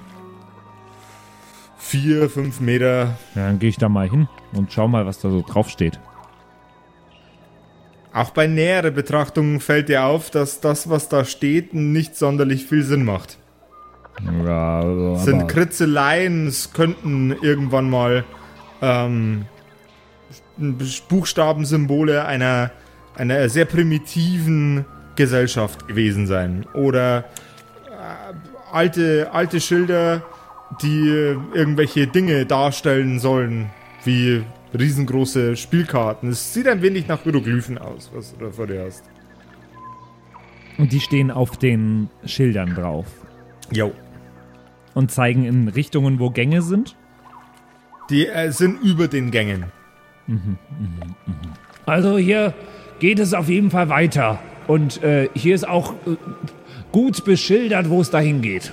Vier, 1.78 2.28
fünf 2.30 2.60
Meter. 2.60 3.16
Ja, 3.34 3.46
dann 3.46 3.58
gehe 3.58 3.70
ich 3.70 3.78
da 3.78 3.88
mal 3.88 4.08
hin 4.08 4.28
und 4.52 4.72
schau 4.72 4.86
mal, 4.86 5.06
was 5.06 5.18
da 5.20 5.30
so 5.30 5.42
drauf 5.42 5.68
steht. 5.70 5.98
Auch 8.12 8.30
bei 8.30 8.46
näherer 8.46 8.90
Betrachtung 8.90 9.60
fällt 9.60 9.88
dir 9.88 10.04
auf, 10.04 10.30
dass 10.30 10.60
das, 10.60 10.90
was 10.90 11.08
da 11.08 11.24
steht, 11.24 11.74
nicht 11.74 12.16
sonderlich 12.16 12.66
viel 12.66 12.82
Sinn 12.82 13.04
macht. 13.04 13.38
Ja, 14.44 14.82
Es 15.14 15.24
sind 15.24 15.46
Kritzeleien, 15.46 16.48
es 16.48 16.72
könnten 16.72 17.30
irgendwann 17.40 17.88
mal 17.88 18.24
ähm, 18.82 19.46
Buchstabensymbole 21.08 22.24
einer, 22.24 22.70
einer 23.14 23.48
sehr 23.48 23.64
primitiven 23.64 24.84
Gesellschaft 25.16 25.86
gewesen 25.88 26.26
sein. 26.26 26.66
Oder 26.74 27.24
äh, 27.88 28.72
alte, 28.72 29.30
alte 29.32 29.60
Schilder, 29.60 30.22
die 30.82 31.36
irgendwelche 31.54 32.06
Dinge 32.06 32.44
darstellen 32.46 33.20
sollen, 33.20 33.70
wie 34.04 34.42
riesengroße 34.78 35.56
Spielkarten. 35.56 36.30
Es 36.30 36.52
sieht 36.54 36.68
ein 36.68 36.82
wenig 36.82 37.08
nach 37.08 37.22
Hieroglyphen 37.22 37.78
aus, 37.78 38.10
was 38.14 38.34
du 38.36 38.44
da 38.44 38.50
vor 38.50 38.66
dir 38.66 38.84
hast. 38.84 39.04
und 40.78 40.92
die 40.92 41.00
stehen 41.00 41.30
auf 41.30 41.56
den 41.58 42.08
Schildern 42.24 42.74
drauf 42.74 43.06
Jo. 43.72 43.92
und 44.94 45.10
zeigen 45.10 45.44
in 45.44 45.68
Richtungen, 45.68 46.18
wo 46.18 46.30
Gänge 46.30 46.62
sind. 46.62 46.96
Die 48.08 48.26
äh, 48.26 48.50
sind 48.50 48.80
über 48.82 49.06
den 49.08 49.30
Gängen. 49.30 49.66
Also 51.86 52.18
hier 52.18 52.54
geht 52.98 53.18
es 53.18 53.34
auf 53.34 53.48
jeden 53.48 53.70
Fall 53.70 53.88
weiter. 53.88 54.38
Und 54.68 55.02
äh, 55.02 55.28
hier 55.34 55.54
ist 55.54 55.66
auch 55.68 55.92
äh, 56.06 56.16
gut 56.92 57.24
beschildert, 57.24 57.88
wo 57.90 58.00
es 58.00 58.10
dahin 58.10 58.40
geht. 58.42 58.72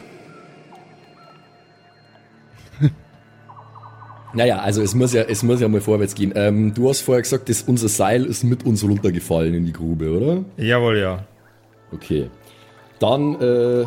Naja, 4.38 4.60
also 4.60 4.84
es 4.84 4.93
muss 4.93 5.13
ja, 5.13 5.23
es 5.23 5.41
muss 5.41 5.62
ja 5.62 5.67
mal 5.67 5.82
vorwärts 5.82 6.13
gehen. 6.13 6.32
Ähm, 6.36 6.71
du 6.71 6.88
hast 6.89 7.02
vorher 7.02 7.23
gesagt, 7.23 7.50
dass 7.50 7.63
unser 7.63 7.88
Seil 7.88 8.23
ist 8.23 8.43
mit 8.43 8.67
uns 8.67 8.84
runtergefallen 8.84 9.56
in 9.56 9.65
die 9.65 9.73
Grube, 9.73 10.12
oder? 10.12 10.45
Jawohl, 10.58 11.00
ja. 11.00 11.26
Okay. 11.91 12.30
Dann, 13.00 13.34
äh, 13.41 13.86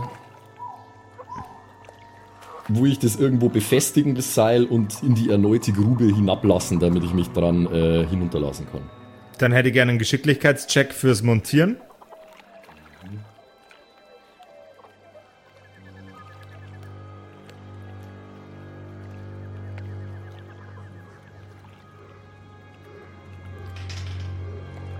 wo 2.66 2.84
ich 2.84 2.98
das 2.98 3.14
irgendwo 3.14 3.48
befestigen, 3.48 4.16
das 4.16 4.34
Seil, 4.34 4.64
und 4.64 5.04
in 5.04 5.14
die 5.14 5.30
erneute 5.30 5.70
Grube 5.70 6.06
hinablassen, 6.06 6.80
damit 6.80 7.04
ich 7.04 7.14
mich 7.14 7.28
dran 7.28 7.72
äh, 7.72 8.04
hinunterlassen 8.06 8.66
kann. 8.72 8.82
Dann 9.38 9.52
hätte 9.52 9.68
ich 9.68 9.74
gerne 9.74 9.90
einen 9.90 10.00
Geschicklichkeitscheck 10.00 10.92
fürs 10.92 11.22
Montieren. 11.22 11.76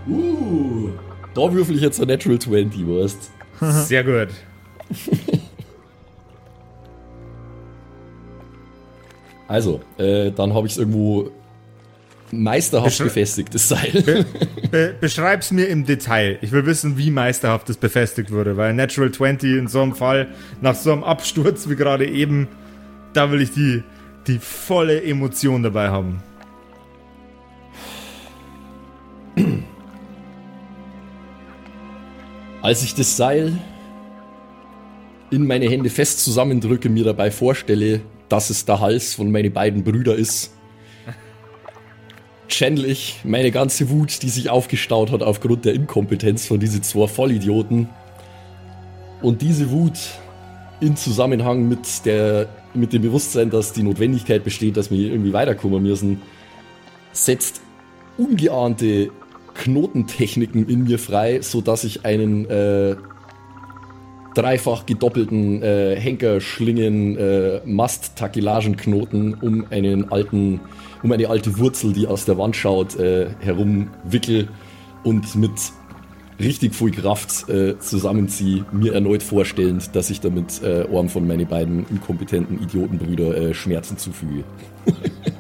Uh, 0.09 0.91
da 1.35 1.53
würfel 1.53 1.77
ich 1.77 1.83
jetzt 1.83 2.01
ein 2.01 2.09
Natural 2.09 2.39
20, 2.39 2.87
weißt 2.87 3.31
Sehr 3.87 4.05
gut. 4.05 4.29
Also, 9.49 9.81
äh, 9.99 10.31
dann 10.31 10.55
habe 10.55 10.67
ich 10.69 10.75
es 10.75 10.79
irgendwo 10.79 11.31
meisterhaft 12.31 12.91
Beschrei- 12.93 13.05
befestigt, 13.05 13.53
das 13.55 13.69
Seil. 13.69 14.25
Be 14.71 14.95
beschreib's 15.01 15.51
mir 15.51 15.67
im 15.67 15.85
Detail. 15.85 16.39
Ich 16.43 16.53
will 16.53 16.65
wissen, 16.67 16.97
wie 16.97 17.11
meisterhaft 17.11 17.69
das 17.69 17.77
befestigt 17.77 18.31
wurde, 18.31 18.57
weil 18.57 18.73
Natural 18.75 19.11
20 19.11 19.59
in 19.59 19.67
so 19.67 19.83
einem 19.83 19.97
Fall, 19.97 20.29
nach 20.61 20.77
so 20.77 20.93
einem 20.93 21.03
Absturz 21.03 21.69
wie 21.69 21.75
gerade 21.75 22.07
eben, 22.09 22.47
da 23.13 23.33
will 23.33 23.41
ich 23.41 23.51
die, 23.51 23.83
die 24.29 24.39
volle 24.39 25.03
Emotion 25.03 25.65
dabei 25.65 25.89
haben. 25.89 26.23
Als 32.62 32.83
ich 32.83 32.94
das 32.94 33.16
Seil 33.16 33.57
in 35.31 35.46
meine 35.46 35.68
Hände 35.68 35.88
fest 35.88 36.23
zusammendrücke, 36.23 36.90
mir 36.90 37.05
dabei 37.05 37.31
vorstelle, 37.31 38.03
dass 38.29 38.51
es 38.51 38.66
der 38.66 38.81
Hals 38.81 39.14
von 39.14 39.31
meinen 39.31 39.53
beiden 39.53 39.83
Brüdern 39.83 40.18
ist, 40.18 40.53
channel 42.49 42.85
ich 42.85 43.20
meine 43.25 43.51
ganze 43.51 43.88
Wut, 43.88 44.23
die 44.23 44.29
sich 44.29 44.51
aufgestaut 44.51 45.11
hat 45.11 45.23
aufgrund 45.23 45.64
der 45.64 45.73
Inkompetenz 45.73 46.46
von 46.46 46.61
diesen 46.61 46.83
zwei 46.83 47.07
Vollidioten. 47.07 47.88
Und 49.23 49.40
diese 49.40 49.70
Wut 49.70 49.99
in 50.81 50.96
Zusammenhang 50.96 51.66
mit, 51.66 52.05
der, 52.05 52.49
mit 52.75 52.92
dem 52.92 53.03
Bewusstsein, 53.03 53.49
dass 53.49 53.73
die 53.73 53.83
Notwendigkeit 53.83 54.44
besteht, 54.44 54.77
dass 54.77 54.90
wir 54.90 54.99
hier 54.99 55.12
irgendwie 55.12 55.33
weiterkommen 55.33 55.83
müssen, 55.83 56.20
setzt 57.12 57.62
ungeahnte 58.18 59.11
Knotentechniken 59.55 60.69
in 60.69 60.85
mir 60.85 60.99
frei, 60.99 61.41
sodass 61.43 61.85
ich 61.85 62.05
einen 62.05 62.47
äh, 62.47 62.97
dreifach 64.35 64.87
gedoppelten 64.87 65.63
äh, 65.63 65.97
Henkerschlingen 65.97 67.17
äh, 67.17 67.61
Mast-Takilagenknoten 67.65 69.35
um 69.35 69.67
einen 69.71 70.11
alten, 70.11 70.61
um 71.03 71.13
eine 71.13 71.29
alte 71.29 71.59
Wurzel, 71.59 71.93
die 71.93 72.07
aus 72.07 72.25
der 72.25 72.39
Wand 72.39 72.57
schaut, 72.57 72.99
äh, 72.99 73.31
herumwickel 73.41 74.49
und 75.03 75.35
mit 75.35 75.53
richtig 76.39 76.75
viel 76.75 76.91
Kraft 76.91 77.49
äh, 77.49 77.79
zusammenziehe, 77.79 78.65
mir 78.73 78.95
erneut 78.95 79.23
vorstellend, 79.23 79.95
dass 79.95 80.11
ich 80.11 80.21
damit 80.21 80.63
äh, 80.63 80.85
einem 80.85 81.09
von 81.09 81.27
meinen 81.27 81.47
beiden 81.47 81.87
inkompetenten 81.91 82.63
Idiotenbrüder 82.63 83.37
äh, 83.37 83.55
Schmerzen 83.55 83.99
zufüge. 83.99 84.45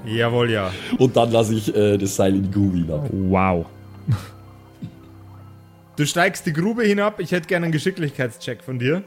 Jawohl, 0.04 0.50
ja. 0.50 0.70
Und 0.98 1.16
dann 1.16 1.32
lasse 1.32 1.54
ich 1.54 1.74
äh, 1.74 1.96
das 1.96 2.16
Seil 2.16 2.34
in 2.34 2.42
die 2.42 2.50
Grube 2.50 2.76
hinab. 2.76 3.08
Wow. 3.12 3.66
Du 5.96 6.06
steigst 6.06 6.46
die 6.46 6.52
Grube 6.52 6.82
hinab. 6.82 7.20
Ich 7.20 7.32
hätte 7.32 7.46
gerne 7.46 7.66
einen 7.66 7.72
Geschicklichkeitscheck 7.72 8.62
von 8.62 8.78
dir. 8.78 9.02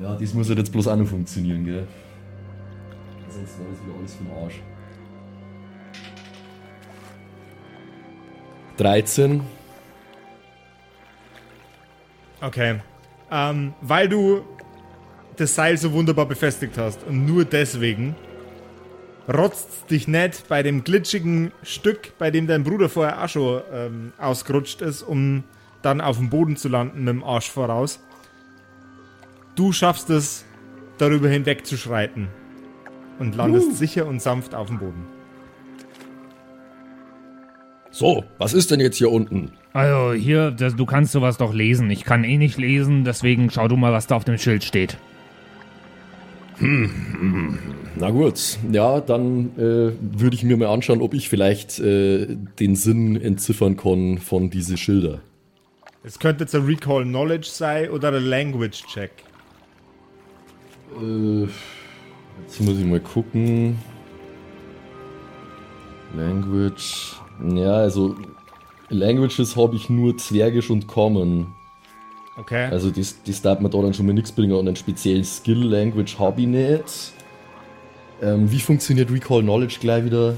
Ja, 0.00 0.16
das 0.16 0.34
muss 0.34 0.48
ja 0.48 0.54
jetzt 0.54 0.72
bloß 0.72 0.88
auch 0.88 0.96
noch 0.96 1.06
funktionieren, 1.06 1.64
gell? 1.64 1.86
Sonst 3.28 3.58
war 3.58 3.66
das 3.70 3.84
wieder 3.84 3.98
alles 3.98 4.18
den 4.18 4.30
Arsch. 4.30 4.62
13. 8.76 9.40
Okay. 12.40 12.80
Ähm, 13.30 13.74
weil 13.80 14.08
du 14.08 14.42
das 15.36 15.54
Seil 15.54 15.76
so 15.76 15.92
wunderbar 15.92 16.26
befestigt 16.26 16.78
hast 16.78 17.04
und 17.04 17.26
nur 17.26 17.44
deswegen 17.44 18.14
rotzt 19.32 19.90
dich 19.90 20.08
nicht 20.08 20.48
bei 20.48 20.62
dem 20.62 20.84
glitschigen 20.84 21.52
Stück, 21.62 22.18
bei 22.18 22.30
dem 22.30 22.46
dein 22.46 22.64
Bruder 22.64 22.88
vorher 22.88 23.22
auch 23.22 23.28
schon 23.28 23.62
ähm, 23.72 24.12
ausgerutscht 24.18 24.82
ist, 24.82 25.02
um 25.02 25.44
dann 25.82 26.00
auf 26.00 26.18
dem 26.18 26.30
Boden 26.30 26.56
zu 26.56 26.68
landen 26.68 27.04
mit 27.04 27.14
dem 27.14 27.24
Arsch 27.24 27.50
voraus. 27.50 28.00
Du 29.54 29.72
schaffst 29.72 30.10
es, 30.10 30.44
darüber 30.98 31.28
hinwegzuschreiten 31.28 32.28
und 33.18 33.36
landest 33.36 33.76
sicher 33.76 34.06
und 34.06 34.20
sanft 34.20 34.54
auf 34.54 34.68
dem 34.68 34.78
Boden. 34.78 35.06
So, 37.90 38.24
was 38.38 38.54
ist 38.54 38.72
denn 38.72 38.80
jetzt 38.80 38.96
hier 38.96 39.10
unten? 39.10 39.52
Also 39.72 40.14
hier, 40.14 40.50
das, 40.50 40.74
du 40.74 40.84
kannst 40.84 41.12
sowas 41.12 41.36
doch 41.36 41.54
lesen. 41.54 41.90
Ich 41.90 42.04
kann 42.04 42.24
eh 42.24 42.38
nicht 42.38 42.58
lesen, 42.58 43.04
deswegen 43.04 43.50
schau 43.50 43.68
du 43.68 43.76
mal, 43.76 43.92
was 43.92 44.08
da 44.08 44.16
auf 44.16 44.24
dem 44.24 44.36
Schild 44.36 44.64
steht. 44.64 44.98
Na 46.60 48.10
gut, 48.10 48.58
ja, 48.70 49.00
dann 49.00 49.56
äh, 49.56 49.92
würde 50.00 50.36
ich 50.36 50.42
mir 50.44 50.56
mal 50.56 50.68
anschauen, 50.68 51.00
ob 51.00 51.14
ich 51.14 51.28
vielleicht 51.28 51.78
äh, 51.80 52.36
den 52.58 52.76
Sinn 52.76 53.20
entziffern 53.20 53.76
kann 53.76 54.18
von 54.18 54.50
diese 54.50 54.76
Schilder. 54.76 55.20
Es 56.02 56.18
könnte 56.18 56.44
jetzt 56.44 56.54
ein 56.54 56.66
Recall 56.66 57.04
Knowledge 57.04 57.48
sein 57.50 57.90
oder 57.90 58.12
ein 58.12 58.24
Language 58.24 58.84
Check. 58.86 59.10
Äh, 61.00 61.46
jetzt 62.46 62.60
muss 62.60 62.78
ich 62.78 62.84
mal 62.84 63.00
gucken. 63.00 63.78
Language. 66.16 67.16
Ja, 67.54 67.74
also 67.76 68.16
Languages 68.90 69.56
habe 69.56 69.76
ich 69.76 69.88
nur 69.90 70.16
Zwergisch 70.18 70.70
und 70.70 70.86
Common. 70.86 71.46
Okay. 72.36 72.66
Also 72.70 72.90
das, 72.90 73.16
das 73.24 73.42
darf 73.42 73.60
man 73.60 73.70
da 73.70 73.80
dann 73.80 73.94
schon 73.94 74.06
mal 74.06 74.12
nichts 74.12 74.32
bringen 74.32 74.52
und 74.52 74.66
einen 74.66 74.76
speziellen 74.76 75.24
Skill 75.24 75.62
Language 75.64 76.18
habe 76.18 76.40
ich 76.40 76.46
nicht. 76.46 77.12
Ähm, 78.22 78.50
wie 78.50 78.58
funktioniert 78.60 79.10
Recall 79.12 79.42
Knowledge 79.42 79.76
gleich 79.80 80.04
wieder? 80.04 80.34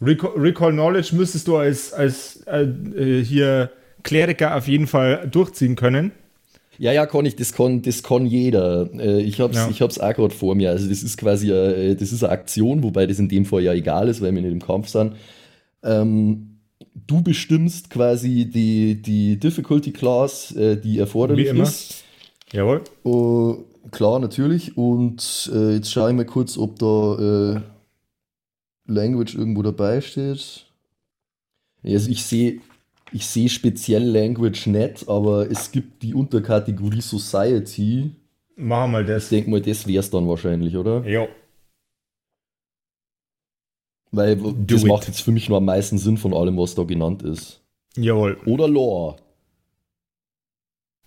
Recall, 0.00 0.30
Recall 0.36 0.72
Knowledge 0.72 1.14
müsstest 1.14 1.46
du 1.48 1.56
als, 1.56 1.92
als 1.92 2.42
äh, 2.46 2.62
äh, 2.62 3.24
hier 3.24 3.70
Kleriker 4.02 4.56
auf 4.56 4.68
jeden 4.68 4.86
Fall 4.86 5.28
durchziehen 5.30 5.76
können. 5.76 6.12
Ja, 6.78 6.92
ja, 6.92 7.06
kann 7.06 7.24
ich, 7.24 7.36
das 7.36 7.52
kann, 7.52 7.80
das 7.82 8.02
kann 8.02 8.26
jeder. 8.26 8.90
Äh, 8.98 9.22
ich 9.22 9.40
hab's, 9.40 9.56
Ja. 9.56 9.68
ich 9.70 9.80
hab's 9.80 9.98
auch 9.98 10.12
gerade 10.12 10.34
vor 10.34 10.54
mir. 10.54 10.70
Also 10.70 10.88
das 10.88 11.02
ist 11.02 11.16
quasi 11.16 11.50
eine, 11.52 11.96
das 11.96 12.12
ist 12.12 12.22
eine 12.22 12.32
Aktion, 12.32 12.82
wobei 12.82 13.06
das 13.06 13.18
in 13.18 13.28
dem 13.28 13.46
Fall 13.46 13.62
ja 13.62 13.72
egal 13.72 14.08
ist, 14.08 14.20
weil 14.20 14.34
wir 14.34 14.42
nicht 14.42 14.52
im 14.52 14.62
Kampf 14.62 14.88
sind. 14.88 15.14
Ähm, 15.82 16.55
du 16.94 17.22
bestimmst 17.22 17.90
quasi 17.90 18.46
die, 18.46 19.00
die 19.00 19.38
Difficulty 19.38 19.92
Class, 19.92 20.52
äh, 20.56 20.76
die 20.76 20.98
erforderlich 20.98 21.46
Wie 21.46 21.50
immer. 21.50 21.62
ist. 21.64 22.04
Jawohl. 22.52 22.82
Oh, 23.02 23.56
klar, 23.90 24.18
natürlich. 24.18 24.76
Und 24.76 25.50
äh, 25.54 25.74
jetzt 25.74 25.92
schaue 25.92 26.10
ich 26.10 26.16
mal 26.16 26.24
kurz, 26.26 26.56
ob 26.58 26.78
da 26.78 27.54
äh, 27.56 27.60
Language 28.86 29.34
irgendwo 29.34 29.62
dabei 29.62 30.00
steht. 30.00 30.66
Also 31.84 32.10
ich 32.10 32.24
sehe 32.24 32.60
ich 33.12 33.24
sehe 33.26 33.48
speziell 33.48 34.02
Language 34.04 34.66
nicht, 34.66 35.08
aber 35.08 35.48
es 35.50 35.70
gibt 35.70 36.02
die 36.02 36.12
Unterkategorie 36.12 37.00
Society. 37.00 38.10
Machen 38.56 38.92
wir 38.92 39.00
Ich 39.02 39.06
das. 39.06 39.28
denke 39.28 39.48
mal, 39.50 39.60
das 39.60 39.86
wäre 39.86 40.00
es 40.00 40.10
dann 40.10 40.26
wahrscheinlich, 40.28 40.76
oder? 40.76 41.06
Jo. 41.06 41.28
Weil 44.16 44.36
Do 44.36 44.54
das 44.66 44.82
it. 44.82 44.88
macht 44.88 45.06
jetzt 45.06 45.20
für 45.20 45.30
mich 45.30 45.48
nur 45.48 45.58
am 45.58 45.66
meisten 45.66 45.98
Sinn 45.98 46.16
von 46.16 46.32
allem, 46.34 46.56
was 46.56 46.74
da 46.74 46.82
genannt 46.84 47.22
ist. 47.22 47.60
Jawohl. 47.96 48.38
Oder 48.46 48.66
Lore. 48.68 49.16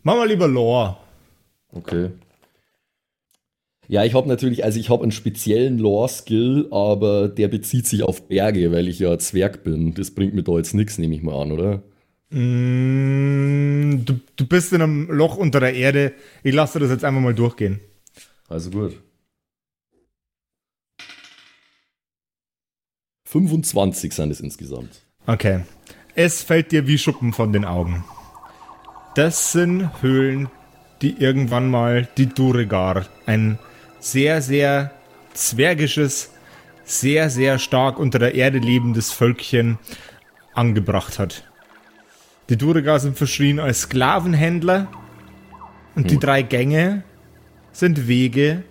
Machen 0.04 0.20
wir 0.20 0.28
lieber 0.28 0.48
Lore. 0.48 0.98
Okay. 1.72 2.12
Ja, 3.88 4.06
ich 4.06 4.14
habe 4.14 4.28
natürlich, 4.28 4.64
also 4.64 4.80
ich 4.80 4.90
habe 4.92 5.02
einen 5.02 5.12
speziellen 5.12 5.80
Lore-Skill, 5.80 6.68
aber 6.70 7.28
der 7.28 7.48
bezieht 7.48 7.88
sich 7.88 8.04
auf 8.04 8.28
Berge, 8.28 8.72
weil 8.72 8.88
ich 8.88 9.00
ja 9.00 9.18
Zwerg 9.18 9.64
bin. 9.64 9.96
Das 9.96 10.12
bringt 10.12 10.36
mir 10.36 10.44
da 10.44 10.58
jetzt 10.58 10.76
nichts, 10.76 11.00
nehme 11.00 11.16
ich 11.16 11.24
mal 11.24 11.42
an, 11.42 11.52
oder? 11.52 11.82
Mm, 12.30 14.06
du, 14.06 14.20
du 14.36 14.46
bist 14.46 14.72
in 14.74 14.84
einem 14.84 15.10
Loch 15.12 15.38
unter 15.38 15.60
der 15.60 15.74
Erde. 15.74 16.14
Ich 16.44 16.54
lasse 16.54 16.78
das 16.80 16.92
jetzt 16.92 17.04
einfach 17.04 17.22
mal 17.22 17.34
durchgehen. 17.34 17.80
Also 18.48 18.70
gut. 18.70 18.96
25 23.32 24.12
sind 24.12 24.32
es 24.32 24.40
insgesamt. 24.40 25.04
Okay. 25.28 25.60
Es 26.16 26.42
fällt 26.42 26.72
dir 26.72 26.88
wie 26.88 26.98
Schuppen 26.98 27.32
von 27.32 27.54
den 27.54 27.64
Augen. 27.64 28.04
Das 29.14 29.52
sind 29.52 30.02
Höhlen, 30.02 30.50
die 31.04 31.16
irgendwann 31.22 31.70
mal 31.70 32.08
die 32.18 32.26
Duregar, 32.26 33.06
ein 33.28 33.60
sehr, 34.00 34.42
sehr 34.42 34.92
zwergisches, 35.36 36.32
sehr, 36.84 37.30
sehr 37.30 37.60
stark 37.60 38.00
unter 38.00 38.18
der 38.18 38.34
Erde 38.34 38.58
lebendes 38.58 39.12
Völkchen, 39.12 39.78
angebracht 40.56 41.20
hat. 41.20 41.44
Die 42.50 42.58
Duregar 42.58 43.00
sind 43.00 43.16
verschrien 43.16 43.60
als 43.60 43.82
Sklavenhändler 43.82 44.88
und 45.94 46.10
die 46.10 46.18
drei 46.18 46.42
Gänge 46.42 47.04
sind 47.74 48.08
Wege 48.08 48.64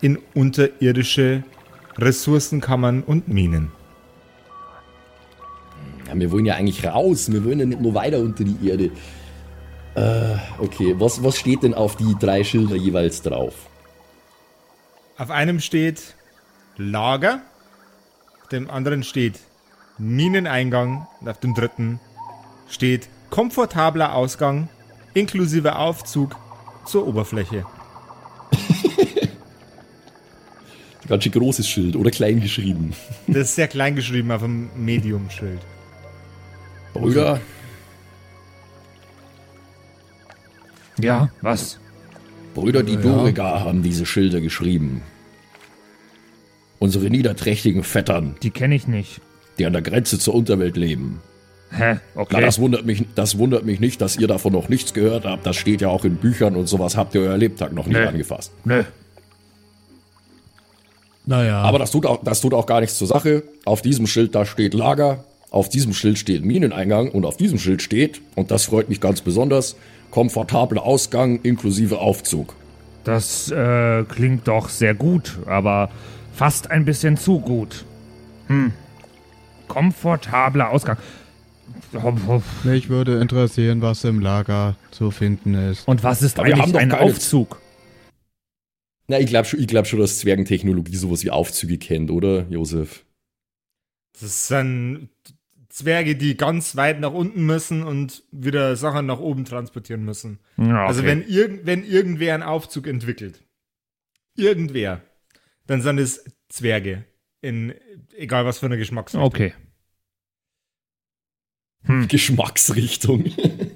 in 0.00 0.20
unterirdische 0.34 1.42
Ressourcenkammern 1.98 3.02
und 3.02 3.26
Minen. 3.26 3.72
Ja, 6.08 6.18
wir 6.18 6.30
wollen 6.32 6.46
ja 6.46 6.54
eigentlich 6.54 6.84
raus, 6.86 7.30
wir 7.30 7.44
wollen 7.44 7.60
ja 7.60 7.66
nicht 7.66 7.80
nur 7.80 7.94
weiter 7.94 8.18
unter 8.18 8.44
die 8.44 8.68
Erde. 8.68 8.90
Äh, 9.94 10.36
okay, 10.58 10.94
was, 10.98 11.22
was 11.22 11.36
steht 11.36 11.62
denn 11.62 11.74
auf 11.74 11.96
die 11.96 12.16
drei 12.18 12.44
Schilder 12.44 12.76
jeweils 12.76 13.20
drauf? 13.22 13.54
Auf 15.18 15.30
einem 15.30 15.60
steht 15.60 16.14
Lager, 16.76 17.42
auf 18.42 18.48
dem 18.48 18.70
anderen 18.70 19.02
steht 19.02 19.40
Mineneingang 19.98 21.06
und 21.20 21.28
auf 21.28 21.40
dem 21.40 21.54
dritten 21.54 22.00
steht 22.68 23.08
komfortabler 23.30 24.14
Ausgang 24.14 24.68
inklusive 25.14 25.76
Aufzug 25.76 26.36
zur 26.86 27.06
Oberfläche. 27.06 27.66
Ganz 31.08 31.24
schön 31.24 31.32
großes 31.32 31.68
Schild 31.68 31.96
oder 31.96 32.10
klein 32.10 32.40
geschrieben. 32.40 32.94
Das 33.26 33.48
ist 33.48 33.56
sehr 33.56 33.68
klein 33.68 33.96
geschrieben 33.96 34.30
auf 34.30 34.42
dem 34.42 34.70
Medium-Schild. 34.76 35.60
Brüder, 36.94 37.40
Ja, 41.00 41.30
was? 41.42 41.78
Brüder, 42.54 42.82
die 42.82 42.94
Ja. 42.94 43.00
Doriga 43.00 43.60
haben 43.60 43.82
diese 43.82 44.04
Schilder 44.04 44.40
geschrieben. 44.40 45.02
Unsere 46.80 47.08
niederträchtigen 47.10 47.84
Vettern, 47.84 48.36
Die 48.42 48.50
kenne 48.50 48.74
ich 48.74 48.88
nicht. 48.88 49.20
die 49.58 49.66
an 49.66 49.72
der 49.72 49.82
Grenze 49.82 50.18
zur 50.18 50.34
Unterwelt 50.34 50.76
leben. 50.76 51.20
Hä? 51.70 51.98
Na, 52.14 52.20
Okay. 52.22 52.40
das 52.40 52.58
wundert, 52.58 52.84
mich, 52.86 53.04
das 53.14 53.38
wundert 53.38 53.64
mich 53.64 53.78
nicht, 53.78 54.00
dass 54.00 54.16
ihr 54.16 54.26
davon 54.26 54.52
noch 54.54 54.68
nichts 54.68 54.92
gehört 54.94 55.24
habt. 55.24 55.44
Das 55.46 55.56
steht 55.56 55.80
ja 55.82 55.88
auch 55.88 56.04
in 56.04 56.16
Büchern 56.16 56.56
und 56.56 56.66
sowas 56.66 56.96
habt 56.96 57.14
ihr 57.14 57.20
euer 57.20 57.36
Lebtag 57.36 57.72
noch 57.72 57.86
nicht 57.86 57.96
Nee. 57.98 58.06
angefasst. 58.06 58.52
Nö. 58.64 58.82
Naja, 61.26 61.60
Aber 61.60 61.78
das 61.78 61.90
tut, 61.90 62.06
auch, 62.06 62.24
das 62.24 62.40
tut 62.40 62.54
auch 62.54 62.64
gar 62.64 62.80
nichts 62.80 62.96
zur 62.96 63.06
Sache. 63.06 63.42
Auf 63.66 63.82
diesem 63.82 64.06
Schild 64.06 64.34
da 64.34 64.46
steht 64.46 64.72
Lager, 64.72 65.24
auf 65.50 65.68
diesem 65.68 65.94
Schild 65.94 66.18
steht 66.18 66.44
Mineneingang 66.44 67.10
und 67.10 67.24
auf 67.24 67.36
diesem 67.36 67.58
Schild 67.58 67.82
steht, 67.82 68.20
und 68.34 68.50
das 68.50 68.64
freut 68.64 68.88
mich 68.88 69.00
ganz 69.00 69.20
besonders, 69.20 69.76
komfortabler 70.10 70.82
Ausgang 70.82 71.40
inklusive 71.42 71.98
Aufzug. 71.98 72.54
Das 73.04 73.50
äh, 73.50 74.04
klingt 74.04 74.48
doch 74.48 74.68
sehr 74.68 74.94
gut, 74.94 75.38
aber 75.46 75.90
fast 76.34 76.70
ein 76.70 76.84
bisschen 76.84 77.16
zu 77.16 77.40
gut. 77.40 77.84
Hm. 78.48 78.72
Komfortabler 79.66 80.70
Ausgang. 80.70 80.98
mich 82.64 82.88
würde 82.88 83.20
interessieren, 83.20 83.82
was 83.82 84.04
im 84.04 84.20
Lager 84.20 84.76
zu 84.90 85.10
finden 85.10 85.54
ist. 85.54 85.86
Und 85.86 86.02
was 86.02 86.22
ist 86.22 86.38
Aber 86.38 86.48
eigentlich 86.48 86.72
doch 86.72 86.80
ein 86.80 86.92
Aufzug? 86.92 87.60
Na, 89.06 89.18
ich 89.18 89.26
glaube 89.26 89.46
schon, 89.46 89.60
ich 89.60 89.66
glaub 89.66 89.86
schon, 89.86 90.00
dass 90.00 90.18
Zwergentechnologie 90.18 90.96
sowas 90.96 91.24
wie 91.24 91.30
Aufzüge 91.30 91.78
kennt, 91.78 92.10
oder, 92.10 92.46
Josef? 92.50 93.04
Das 94.20 94.48
sind 94.48 95.08
Zwerge, 95.78 96.16
die 96.16 96.36
ganz 96.36 96.74
weit 96.76 96.98
nach 97.00 97.12
unten 97.12 97.46
müssen 97.46 97.82
und 97.84 98.24
wieder 98.32 98.74
Sachen 98.76 99.06
nach 99.06 99.20
oben 99.20 99.44
transportieren 99.44 100.04
müssen. 100.04 100.38
Ja, 100.56 100.86
Also 100.86 101.00
okay. 101.00 101.08
wenn, 101.08 101.22
irgend, 101.26 101.66
wenn 101.66 101.84
irgendwer 101.84 102.34
einen 102.34 102.42
Aufzug 102.42 102.86
entwickelt, 102.86 103.44
irgendwer, 104.34 105.02
dann 105.66 105.80
sind 105.82 105.98
es 105.98 106.24
Zwerge. 106.48 107.04
In 107.40 107.74
egal 108.16 108.44
was 108.44 108.58
für 108.58 108.66
eine 108.66 108.76
Geschmacksrichtung. 108.78 109.24
Okay. 109.26 109.54
Hm. 111.84 112.08
Geschmacksrichtung. 112.08 113.26
Äh, 113.26 113.70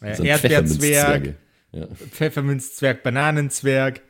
Das 0.00 0.16
sind 0.18 0.26
Erdbeerzwerg. 0.26 1.34
Ja. 1.72 1.86
Pfefferminzzwerg, 1.88 3.02
Bananenzwerg. 3.02 4.02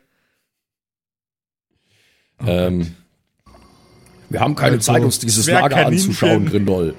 Ähm, 2.41 2.97
wir 4.33 4.41
haben 4.41 4.55
keine 4.55 4.77
Also, 4.77 4.93
Zeit, 4.93 5.03
uns 5.03 5.19
dieses 5.19 5.47
Lager 5.47 5.87
anzuschauen, 5.87 6.47
Grindol. 6.47 6.95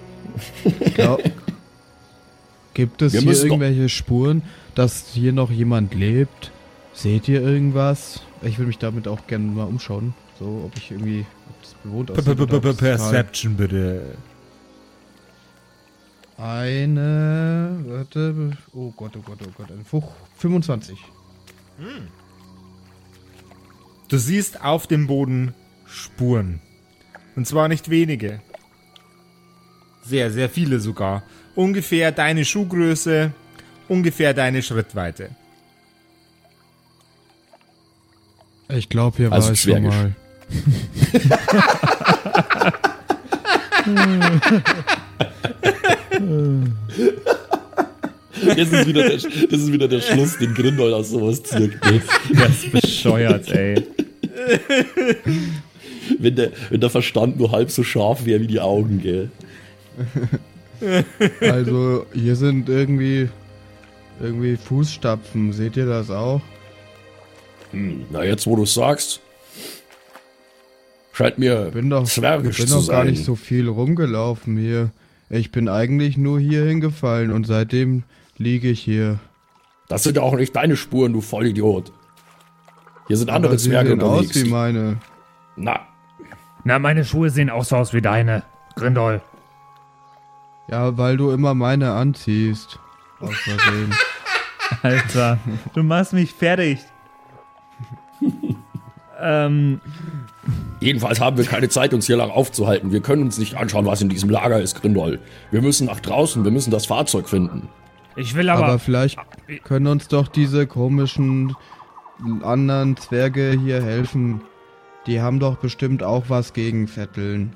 Ja. 0.98 1.18
Gibt 2.74 3.02
es 3.02 3.14
Wir 3.14 3.22
hier 3.22 3.44
irgendwelche 3.44 3.90
Spuren, 3.90 4.42
dass 4.74 5.06
hier 5.14 5.32
noch 5.34 5.52
jemand 5.52 5.94
lebt? 5.94 6.52
Seht 6.94 7.28
ihr 7.28 7.42
irgendwas? 7.42 8.22
Ich 8.42 8.58
würde 8.58 8.68
mich 8.68 8.78
damit 8.80 9.08
auch 9.08 9.28
gerne 9.28 9.46
mal 9.46 9.66
umschauen. 9.66 10.14
So, 10.40 10.64
ob 10.66 10.78
ich 10.78 10.92
irgendwie 10.92 11.26
ob 11.50 11.62
das 11.62 11.74
bewohnt 11.84 12.12
aussieht 12.12 12.78
Perception 12.78 13.56
bitte. 13.56 14.18
Eine, 16.38 17.78
warte, 17.86 18.58
oh 18.74 18.92
Gott, 18.96 19.12
oh 19.18 19.22
Gott, 19.24 19.38
oh 19.46 19.52
Gott, 19.56 19.72
ein 19.72 19.86
Fuch, 19.86 20.12
25. 20.38 20.98
Du 24.08 24.18
siehst 24.18 24.62
auf 24.64 24.88
dem 24.88 25.08
Boden 25.08 25.54
Spuren. 25.86 26.60
Und 27.36 27.48
zwar 27.48 27.68
nicht 27.68 27.90
wenige. 27.90 28.42
Sehr, 30.06 30.32
sehr 30.32 30.50
viele 30.50 30.80
sogar. 30.80 31.24
Ungefähr 31.56 32.12
deine 32.12 32.46
Schuhgröße, 32.46 33.32
ungefähr 33.88 34.34
deine 34.34 34.62
Schrittweite. 34.62 35.30
Ich 38.70 38.90
glaube, 38.90 39.18
hier 39.18 39.32
Also 39.32 39.48
war 39.48 39.54
ich 39.54 39.62
schon 39.62 39.84
mal. 39.84 40.16
Das 48.46 48.72
ist 48.72 48.88
wieder 48.88 49.04
der, 49.04 49.18
das 49.18 49.24
ist 49.60 49.72
wieder 49.72 49.88
der 49.88 50.02
Schluss, 50.02 50.38
den 50.38 50.54
Grindol 50.54 50.94
aus 50.94 51.12
sowas 51.12 51.42
zirkt. 51.44 51.84
ne? 51.86 52.02
Das 52.34 52.50
ist 52.64 52.72
bescheuert, 52.72 53.50
ey. 53.50 53.86
Wenn 56.20 56.36
der, 56.36 56.52
wenn 56.70 56.82
der 56.82 56.90
Verstand 56.90 57.38
nur 57.38 57.52
halb 57.52 57.72
so 57.72 57.84
scharf 57.84 58.26
wäre 58.26 58.42
wie 58.42 58.48
die 58.48 58.60
Augen, 58.60 59.02
gell? 59.02 59.30
Also, 61.40 62.06
hier 62.14 62.36
sind 62.36 62.68
irgendwie, 62.68 63.30
irgendwie 64.22 64.58
Fußstapfen. 64.58 65.54
Seht 65.54 65.78
ihr 65.78 65.86
das 65.86 66.10
auch? 66.10 66.42
Hm, 67.72 68.06
na, 68.12 68.24
jetzt 68.24 68.46
wo 68.48 68.56
du 68.58 68.66
sagst. 68.66 69.22
Scheint 71.14 71.38
mir 71.38 71.70
bin 71.72 71.90
doch, 71.90 72.04
zwergisch 72.06 72.60
ich 72.60 72.66
bin 72.66 72.68
zu 72.68 72.82
doch 72.82 72.88
gar 72.88 73.04
sein. 73.04 73.12
nicht 73.12 73.24
so 73.24 73.36
viel 73.36 73.70
rumgelaufen 73.70 74.58
hier. 74.58 74.92
Ich 75.30 75.52
bin 75.52 75.70
eigentlich 75.70 76.18
nur 76.18 76.40
hier 76.40 76.66
hingefallen 76.66 77.32
und 77.32 77.46
seitdem 77.48 78.04
liege 78.38 78.70
ich 78.70 78.82
hier. 78.82 79.20
Das 79.88 80.04
sind 80.04 80.18
auch 80.18 80.36
nicht 80.36 80.56
deine 80.56 80.76
Spuren, 80.76 81.14
du 81.14 81.22
Vollidiot. 81.22 81.92
Hier 83.08 83.18
sind 83.18 83.30
andere 83.30 83.54
Aber 83.54 83.60
sie 83.60 83.70
Zwerge 83.70 83.92
sehen 83.92 84.02
aus 84.02 84.20
unterwegs. 84.20 84.44
wie 84.44 84.50
meine. 84.50 84.98
Na, 85.56 85.82
Na, 86.64 86.80
meine 86.80 87.04
Schuhe 87.04 87.30
sehen 87.30 87.50
auch 87.50 87.66
so 87.66 87.76
aus 87.76 87.94
wie 87.94 88.02
deine. 88.02 88.44
Grindol. 88.76 89.22
Ja, 90.70 90.98
weil 90.98 91.18
du 91.18 91.32
immer 91.32 91.54
meine 91.54 91.92
anziehst. 91.94 92.80
Aus 93.20 93.36
Versehen. 93.36 93.94
Alter, 94.82 95.38
du 95.74 95.84
machst 95.84 96.14
mich 96.14 96.34
fertig. 96.34 96.80
ähm, 99.22 99.82
jedenfalls 100.80 101.20
haben 101.20 101.38
wir 101.38 101.46
keine 101.46 101.70
Zeit, 101.70 101.94
uns 101.94 102.08
hier 102.08 102.18
lang 102.18 102.32
aufzuhalten. 102.32 102.92
Wir 102.92 103.02
können 103.02 103.24
uns 103.24 103.38
nicht 103.38 103.56
anschauen, 103.56 103.86
was 103.86 104.02
in 104.02 104.10
diesem 104.10 104.30
Lager 104.30 104.62
ist, 104.62 104.82
Grindol. 104.82 105.20
Wir 105.52 105.62
müssen 105.62 105.88
nach 105.88 106.00
draußen, 106.00 106.44
wir 106.44 106.52
müssen 106.52 106.72
das 106.72 106.86
Fahrzeug 106.86 107.30
finden. 107.30 107.70
ich 108.16 108.36
will 108.36 108.50
aber. 108.50 108.66
Aber 108.66 108.80
vielleicht 108.80 109.20
können 109.64 109.88
uns 109.88 110.08
doch 110.08 110.28
diese 110.28 110.66
komischen 110.66 111.56
anderen 112.42 112.98
Zwerge 112.98 113.58
hier 113.62 113.84
helfen. 113.84 114.42
Die 115.06 115.20
haben 115.22 115.40
doch 115.40 115.58
bestimmt 115.58 116.02
auch 116.04 116.26
was 116.30 116.54
gegen 116.54 116.88
Vetteln. 116.88 117.54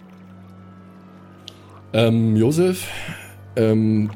Ähm, 1.94 2.36
Josef, 2.36 2.86
ähm, 3.56 4.12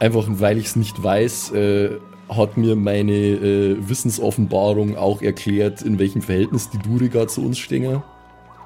einfach 0.00 0.26
weil 0.28 0.58
ich 0.58 0.66
es 0.66 0.76
nicht 0.76 1.02
weiß, 1.02 1.52
äh, 1.52 1.90
hat 2.28 2.56
mir 2.56 2.76
meine 2.76 3.12
äh, 3.14 3.76
Wissensoffenbarung 3.88 4.96
auch 4.96 5.22
erklärt, 5.22 5.80
in 5.82 5.98
welchem 5.98 6.20
Verhältnis 6.22 6.68
die 6.70 6.78
Duriga 6.78 7.26
zu 7.28 7.44
uns 7.46 7.58
stehen. 7.58 8.02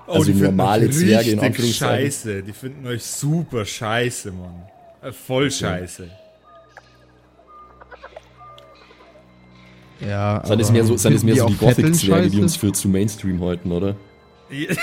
Oh, 0.06 0.12
Also 0.12 0.24
die 0.24 0.32
finden 0.32 0.56
normale 0.56 0.86
euch 0.88 0.96
Zwerge 0.96 1.30
in 1.30 1.38
richtig 1.38 1.42
Anführungszeichen. 1.42 2.04
scheiße. 2.06 2.42
Die 2.42 2.52
finden 2.52 2.86
euch 2.86 3.04
super 3.04 3.64
scheiße, 3.64 4.32
Mann. 4.32 4.62
Äh, 5.02 5.12
voll 5.12 5.50
scheiße. 5.50 6.08
Ja, 10.06 10.38
es 10.38 10.50
aber 10.50 10.72
mehr 10.72 10.84
so, 10.84 10.96
sind 10.96 11.14
es 11.14 11.22
mehr 11.22 11.36
so 11.36 11.46
die 11.46 11.56
Gothic-Zwerge, 11.56 12.30
die 12.30 12.40
uns 12.40 12.56
für 12.56 12.72
zu 12.72 12.88
Mainstream 12.88 13.42
halten, 13.42 13.70
oder? 13.70 13.96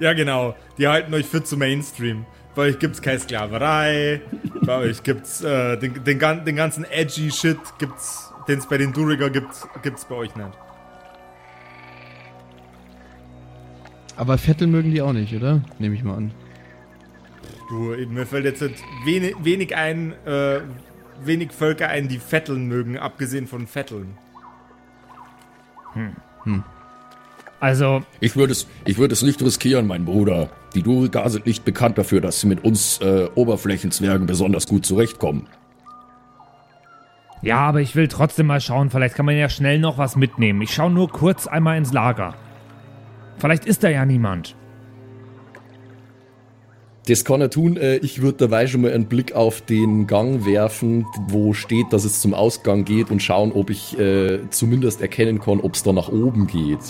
Ja, 0.00 0.12
genau. 0.12 0.54
Die 0.78 0.86
halten 0.86 1.12
euch 1.12 1.26
für 1.26 1.42
zu 1.42 1.56
Mainstream. 1.56 2.24
Bei 2.54 2.62
euch 2.62 2.78
gibt's 2.78 3.02
keine 3.02 3.18
Sklaverei. 3.18 4.20
bei 4.64 4.76
euch 4.78 5.02
gibt's 5.02 5.42
äh, 5.42 5.76
den, 5.76 6.04
den, 6.04 6.18
den 6.18 6.56
ganzen 6.56 6.84
edgy 6.84 7.30
Shit, 7.30 7.58
gibt's, 7.78 8.32
den 8.46 8.58
es 8.58 8.68
bei 8.68 8.78
den 8.78 8.92
Duriger 8.92 9.30
gibt, 9.30 9.48
gibt's 9.82 10.04
bei 10.04 10.14
euch 10.14 10.34
nicht. 10.36 10.50
Aber 14.16 14.38
Vettel 14.38 14.66
mögen 14.66 14.92
die 14.92 15.00
auch 15.00 15.12
nicht, 15.12 15.34
oder? 15.34 15.62
Nehme 15.78 15.94
ich 15.94 16.02
mal 16.02 16.16
an. 16.16 16.32
Du, 17.68 17.94
mir 18.08 18.26
fällt 18.26 18.44
jetzt 18.44 18.64
wenig, 19.04 19.34
wenig 19.42 19.76
ein, 19.76 20.12
äh, 20.26 20.60
wenig 21.24 21.52
Völker 21.52 21.88
ein, 21.88 22.08
die 22.08 22.18
Vetteln 22.18 22.66
mögen, 22.66 22.98
abgesehen 22.98 23.46
von 23.46 23.66
Vetteln. 23.66 24.16
also, 27.60 28.02
Ich 28.20 28.36
würde 28.36 28.52
es, 28.52 28.66
ich 28.84 28.98
würde 28.98 29.14
es 29.14 29.22
nicht 29.22 29.42
riskieren, 29.42 29.86
mein 29.86 30.04
Bruder. 30.04 30.50
Die 30.74 30.82
Duriga 30.82 31.28
sind 31.28 31.46
nicht 31.46 31.64
bekannt 31.64 31.98
dafür, 31.98 32.20
dass 32.20 32.40
sie 32.40 32.46
mit 32.46 32.62
uns 32.64 33.00
äh, 33.00 33.28
Oberflächenzwergen 33.34 34.26
besonders 34.26 34.66
gut 34.66 34.86
zurechtkommen. 34.86 35.48
ja, 37.42 37.58
aber 37.58 37.80
ich 37.80 37.96
will 37.96 38.08
trotzdem 38.08 38.46
mal 38.46 38.60
schauen. 38.60 38.90
Vielleicht 38.90 39.14
kann 39.14 39.26
man 39.26 39.36
ja 39.36 39.48
schnell 39.48 39.78
noch 39.78 39.98
was 39.98 40.16
mitnehmen. 40.16 40.62
Ich 40.62 40.72
schaue 40.72 40.90
nur 40.90 41.08
kurz 41.08 41.46
einmal 41.46 41.78
ins 41.78 41.92
Lager. 41.92 42.34
Vielleicht 43.38 43.64
ist 43.64 43.82
da 43.82 43.88
ja 43.88 44.04
niemand. 44.04 44.56
Das 47.08 47.24
kann 47.24 47.40
er 47.40 47.48
tun. 47.48 47.78
Äh, 47.78 47.96
ich 47.96 48.20
würde 48.20 48.38
dabei 48.38 48.66
schon 48.66 48.82
mal 48.82 48.92
einen 48.92 49.06
Blick 49.06 49.32
auf 49.32 49.62
den 49.62 50.06
Gang 50.06 50.44
werfen, 50.44 51.06
wo 51.28 51.54
steht, 51.54 51.92
dass 51.92 52.04
es 52.04 52.20
zum 52.20 52.34
Ausgang 52.34 52.84
geht 52.84 53.10
und 53.10 53.22
schauen, 53.22 53.52
ob 53.52 53.70
ich 53.70 53.98
äh, 53.98 54.40
zumindest 54.50 55.00
erkennen 55.00 55.40
kann, 55.40 55.60
ob 55.60 55.74
es 55.74 55.82
da 55.82 55.92
nach 55.92 56.10
oben 56.10 56.46
geht. 56.46 56.80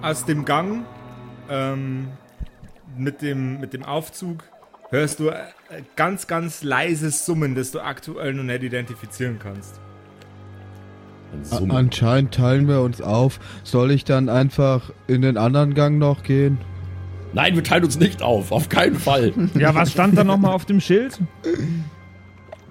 Aus 0.00 0.24
dem 0.24 0.46
Gang 0.46 0.86
ähm, 1.50 2.08
mit, 2.96 3.20
dem, 3.20 3.60
mit 3.60 3.74
dem 3.74 3.84
Aufzug 3.84 4.44
hörst 4.88 5.20
du 5.20 5.28
äh, 5.28 5.34
ganz, 5.96 6.26
ganz 6.26 6.62
leises 6.62 7.26
Summen, 7.26 7.54
das 7.54 7.72
du 7.72 7.80
aktuell 7.80 8.32
noch 8.32 8.44
nicht 8.44 8.62
identifizieren 8.62 9.38
kannst. 9.38 9.80
Anscheinend 11.68 12.32
teilen 12.32 12.68
wir 12.68 12.80
uns 12.80 13.02
auf. 13.02 13.38
Soll 13.64 13.90
ich 13.90 14.04
dann 14.04 14.30
einfach 14.30 14.92
in 15.06 15.20
den 15.20 15.36
anderen 15.36 15.74
Gang 15.74 15.98
noch 15.98 16.22
gehen? 16.22 16.58
Nein, 17.36 17.54
wir 17.54 17.62
teilen 17.62 17.84
uns 17.84 17.98
nicht 17.98 18.22
auf, 18.22 18.50
auf 18.50 18.70
keinen 18.70 18.96
Fall. 18.96 19.34
Ja, 19.58 19.74
was 19.74 19.92
stand 19.92 20.16
da 20.16 20.24
nochmal 20.24 20.54
auf 20.54 20.64
dem 20.64 20.80
Schild? 20.80 21.20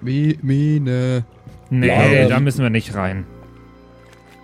Mi 0.00 0.36
Mine. 0.42 1.24
Nee, 1.70 1.86
Lager. 1.86 2.28
da 2.28 2.40
müssen 2.40 2.64
wir 2.64 2.70
nicht 2.70 2.92
rein. 2.96 3.26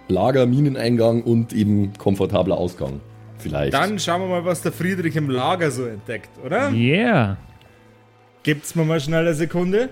Lager, 0.06 0.46
Mineneingang 0.46 1.22
und 1.22 1.52
eben 1.52 1.92
komfortabler 1.98 2.56
Ausgang. 2.56 3.00
Vielleicht. 3.38 3.74
Dann 3.74 3.98
schauen 3.98 4.20
wir 4.20 4.28
mal, 4.28 4.44
was 4.44 4.62
der 4.62 4.70
Friedrich 4.70 5.16
im 5.16 5.28
Lager 5.28 5.72
so 5.72 5.86
entdeckt, 5.86 6.30
oder? 6.44 6.70
Yeah. 6.70 7.36
Gibt's 8.44 8.76
mir 8.76 8.84
mal 8.84 9.00
schnell 9.00 9.26
eine 9.26 9.34
Sekunde? 9.34 9.88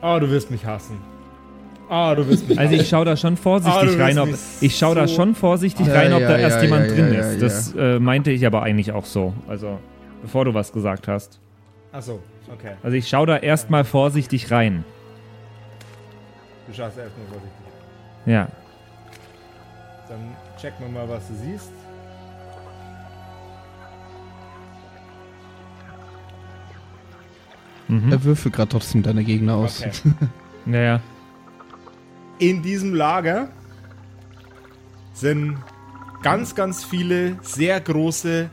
Ah, 0.00 0.18
du 0.18 0.28
wirst 0.28 0.50
mich 0.50 0.66
hassen. 0.66 1.11
Ah, 1.94 2.14
du 2.14 2.26
wirst 2.26 2.48
mich 2.48 2.58
Also 2.58 2.74
ich 2.74 2.88
schaue 2.88 3.04
da 3.04 3.18
schon 3.18 3.34
Ah, 3.34 3.36
vorsichtig 3.36 3.90
du 3.96 4.00
rein, 4.02 4.18
ob 4.18 4.30
ich 4.62 4.78
schaue 4.78 4.94
da 4.94 5.06
so- 5.06 5.14
schon 5.14 5.34
vorsichtig 5.34 5.86
Ja, 5.86 5.92
rein, 5.92 6.12
ob 6.14 6.20
ja, 6.22 6.28
da 6.28 6.34
ja, 6.38 6.38
erst 6.38 6.56
ja, 6.56 6.62
jemand 6.62 6.86
ja, 6.88 6.94
drin 6.94 7.12
ja, 7.12 7.20
ist. 7.20 7.34
ja. 7.34 7.40
Das 7.40 7.74
äh, 7.74 7.98
meinte 7.98 8.30
ich 8.30 8.46
aber 8.46 8.62
eigentlich 8.62 8.92
auch 8.92 9.04
so. 9.04 9.34
Also 9.46 9.78
bevor 10.22 10.46
du 10.46 10.54
was 10.54 10.72
gesagt 10.72 11.06
hast. 11.06 11.38
Achso, 11.92 12.20
okay. 12.50 12.76
Also 12.82 12.96
ich 12.96 13.06
schaue 13.10 13.26
da 13.26 13.36
erstmal 13.36 13.84
vorsichtig 13.84 14.50
rein. 14.50 14.84
Du 16.66 16.72
schaust 16.72 16.96
erstmal 16.96 17.26
vorsichtig. 17.26 17.52
Ja. 18.24 18.48
Dann 20.08 20.34
checken 20.58 20.86
wir 20.86 20.92
mal, 21.00 21.06
was 21.10 21.28
du 21.28 21.34
siehst. 21.34 21.70
Er 28.10 28.24
würfel 28.24 28.50
gerade 28.50 28.70
trotzdem 28.70 29.02
deine 29.02 29.22
Gegner 29.24 29.54
aus. 29.56 29.80
Okay. 29.80 29.90
Naja. 30.64 31.00
In 32.38 32.62
diesem 32.62 32.94
Lager 32.94 33.48
sind 35.12 35.58
ganz, 36.22 36.54
ganz 36.54 36.84
viele 36.84 37.36
sehr 37.42 37.80
große 37.80 38.50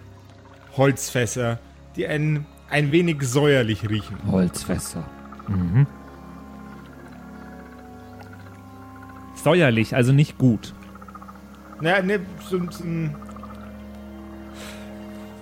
Holzfässer, 0.78 1.60
die 1.96 2.08
ein, 2.08 2.46
ein 2.70 2.92
wenig 2.92 3.22
säuerlich 3.24 3.89
riechen. 3.89 4.18
Holzfässer. 4.30 5.04
Mhm. 5.48 5.88
Säuerlich, 9.36 9.96
also 9.96 10.12
nicht 10.12 10.38
gut. 10.38 10.74
Naja, 11.82 12.02
ne, 12.04 12.20
so, 12.50 12.60
so. 12.70 12.84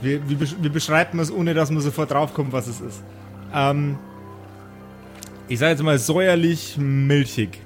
Wie, 0.01 0.21
wie, 0.29 0.39
wie 0.39 0.69
beschreibt 0.69 1.15
man 1.15 1.23
es, 1.23 1.31
ohne 1.31 1.55
dass 1.55 1.71
man 1.71 1.81
sofort 1.81 2.11
draufkommt, 2.11 2.53
was 2.53 2.67
es 2.67 2.79
ist? 2.79 3.03
Ähm, 3.53 3.97
ich 5.47 5.57
sage 5.57 5.71
jetzt 5.71 5.83
mal 5.83 5.97
säuerlich 5.97 6.77
milchig. 6.77 7.61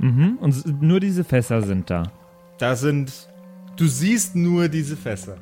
Mhm. 0.00 0.38
Und 0.40 0.82
nur 0.82 0.98
diese 0.98 1.24
Fässer 1.24 1.62
sind 1.62 1.90
da. 1.90 2.04
Da 2.58 2.74
sind. 2.74 3.28
Du 3.76 3.86
siehst 3.86 4.34
nur 4.34 4.68
diese 4.68 4.96
Fässer. 4.96 5.36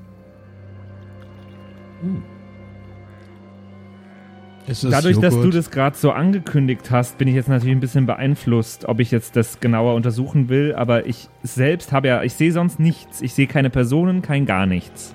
Ist 4.66 4.84
es 4.84 4.90
Dadurch, 4.90 5.18
dass 5.18 5.32
du 5.32 5.40
Joghurt? 5.40 5.54
das 5.54 5.70
gerade 5.70 5.96
so 5.96 6.12
angekündigt 6.12 6.90
hast, 6.90 7.16
bin 7.18 7.26
ich 7.26 7.34
jetzt 7.34 7.48
natürlich 7.48 7.74
ein 7.74 7.80
bisschen 7.80 8.04
beeinflusst, 8.06 8.84
ob 8.84 9.00
ich 9.00 9.10
jetzt 9.10 9.34
das 9.34 9.60
genauer 9.60 9.94
untersuchen 9.94 10.48
will. 10.48 10.74
Aber 10.74 11.06
ich 11.06 11.28
selbst 11.42 11.90
habe 11.92 12.08
ja, 12.08 12.22
ich 12.22 12.34
sehe 12.34 12.52
sonst 12.52 12.78
nichts. 12.78 13.22
Ich 13.22 13.32
sehe 13.34 13.46
keine 13.46 13.70
Personen, 13.70 14.22
kein 14.22 14.44
gar 14.44 14.66
nichts. 14.66 15.14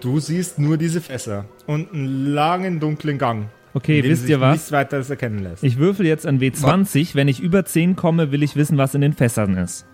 Du 0.00 0.18
siehst 0.18 0.58
nur 0.58 0.78
diese 0.78 1.00
Fässer 1.00 1.44
und 1.66 1.92
einen 1.92 2.26
langen, 2.26 2.80
dunklen 2.80 3.18
Gang. 3.18 3.50
Okay, 3.74 4.02
wisst 4.04 4.22
sich 4.22 4.30
ihr 4.30 4.40
was? 4.40 4.52
Nichts 4.54 4.72
weiteres 4.72 5.08
erkennen 5.10 5.38
lässt. 5.42 5.64
Ich 5.64 5.78
würfel 5.78 6.06
jetzt 6.06 6.26
an 6.26 6.38
W20. 6.40 7.14
Wenn 7.14 7.28
ich 7.28 7.40
über 7.40 7.64
10 7.64 7.96
komme, 7.96 8.30
will 8.32 8.42
ich 8.42 8.54
wissen, 8.56 8.76
was 8.78 8.94
in 8.94 9.00
den 9.00 9.12
Fässern 9.14 9.56
ist. 9.56 9.86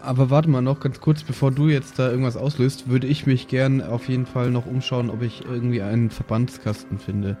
Aber 0.00 0.30
warte 0.30 0.50
mal 0.50 0.60
noch 0.62 0.80
ganz 0.80 1.00
kurz, 1.00 1.22
bevor 1.22 1.50
du 1.52 1.68
jetzt 1.68 1.98
da 1.98 2.10
irgendwas 2.10 2.36
auslöst, 2.36 2.90
würde 2.90 3.06
ich 3.06 3.24
mich 3.26 3.46
gern 3.48 3.80
auf 3.80 4.08
jeden 4.08 4.26
Fall 4.26 4.50
noch 4.50 4.66
umschauen, 4.66 5.10
ob 5.10 5.22
ich 5.22 5.44
irgendwie 5.48 5.80
einen 5.80 6.10
Verbandskasten 6.10 6.98
finde. 6.98 7.36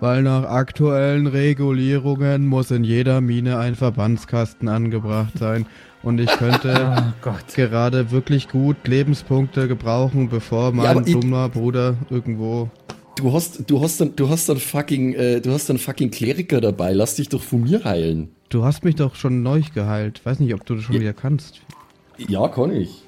Weil 0.00 0.22
nach 0.22 0.44
aktuellen 0.44 1.26
Regulierungen 1.26 2.46
muss 2.46 2.70
in 2.70 2.84
jeder 2.84 3.20
Mine 3.20 3.58
ein 3.58 3.74
Verbandskasten 3.74 4.68
angebracht 4.68 5.38
sein. 5.38 5.66
Und 6.02 6.20
ich 6.20 6.30
könnte 6.38 6.94
Oh 6.98 7.12
Gott. 7.22 7.54
gerade 7.54 8.10
wirklich 8.10 8.48
gut 8.48 8.76
Lebenspunkte 8.86 9.68
gebrauchen, 9.68 10.28
bevor 10.28 10.72
mein 10.72 11.04
ich- 11.06 11.12
dummer 11.12 11.48
Bruder 11.48 11.96
irgendwo 12.10 12.70
Du 13.16 13.32
hast, 13.32 13.68
du 13.70 13.80
hast 13.80 14.00
dann, 14.00 14.14
du 14.14 14.28
hast 14.28 14.48
dann 14.48 14.58
fucking, 14.58 15.14
äh, 15.14 15.40
du 15.40 15.50
hast 15.52 15.70
dann 15.70 15.78
fucking 15.78 16.10
Kleriker 16.10 16.60
dabei. 16.60 16.92
Lass 16.92 17.14
dich 17.16 17.28
doch 17.30 17.42
von 17.42 17.62
mir 17.62 17.82
heilen. 17.84 18.28
Du 18.50 18.62
hast 18.64 18.84
mich 18.84 18.94
doch 18.96 19.14
schon 19.14 19.42
neu 19.42 19.62
geheilt. 19.74 20.20
Weiß 20.24 20.38
nicht, 20.38 20.52
ob 20.54 20.64
du 20.66 20.74
das 20.74 20.84
schon 20.84 20.96
Ja. 20.96 21.00
wieder 21.00 21.12
kannst. 21.14 21.62
Ja, 22.18 22.46
kann 22.48 22.72
ich. 22.74 23.02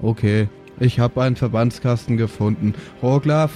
Okay. 0.00 0.48
Ich 0.80 1.00
habe 1.00 1.20
einen 1.22 1.34
Verbandskasten 1.34 2.16
gefunden. 2.16 2.74
Roglaf. 3.02 3.50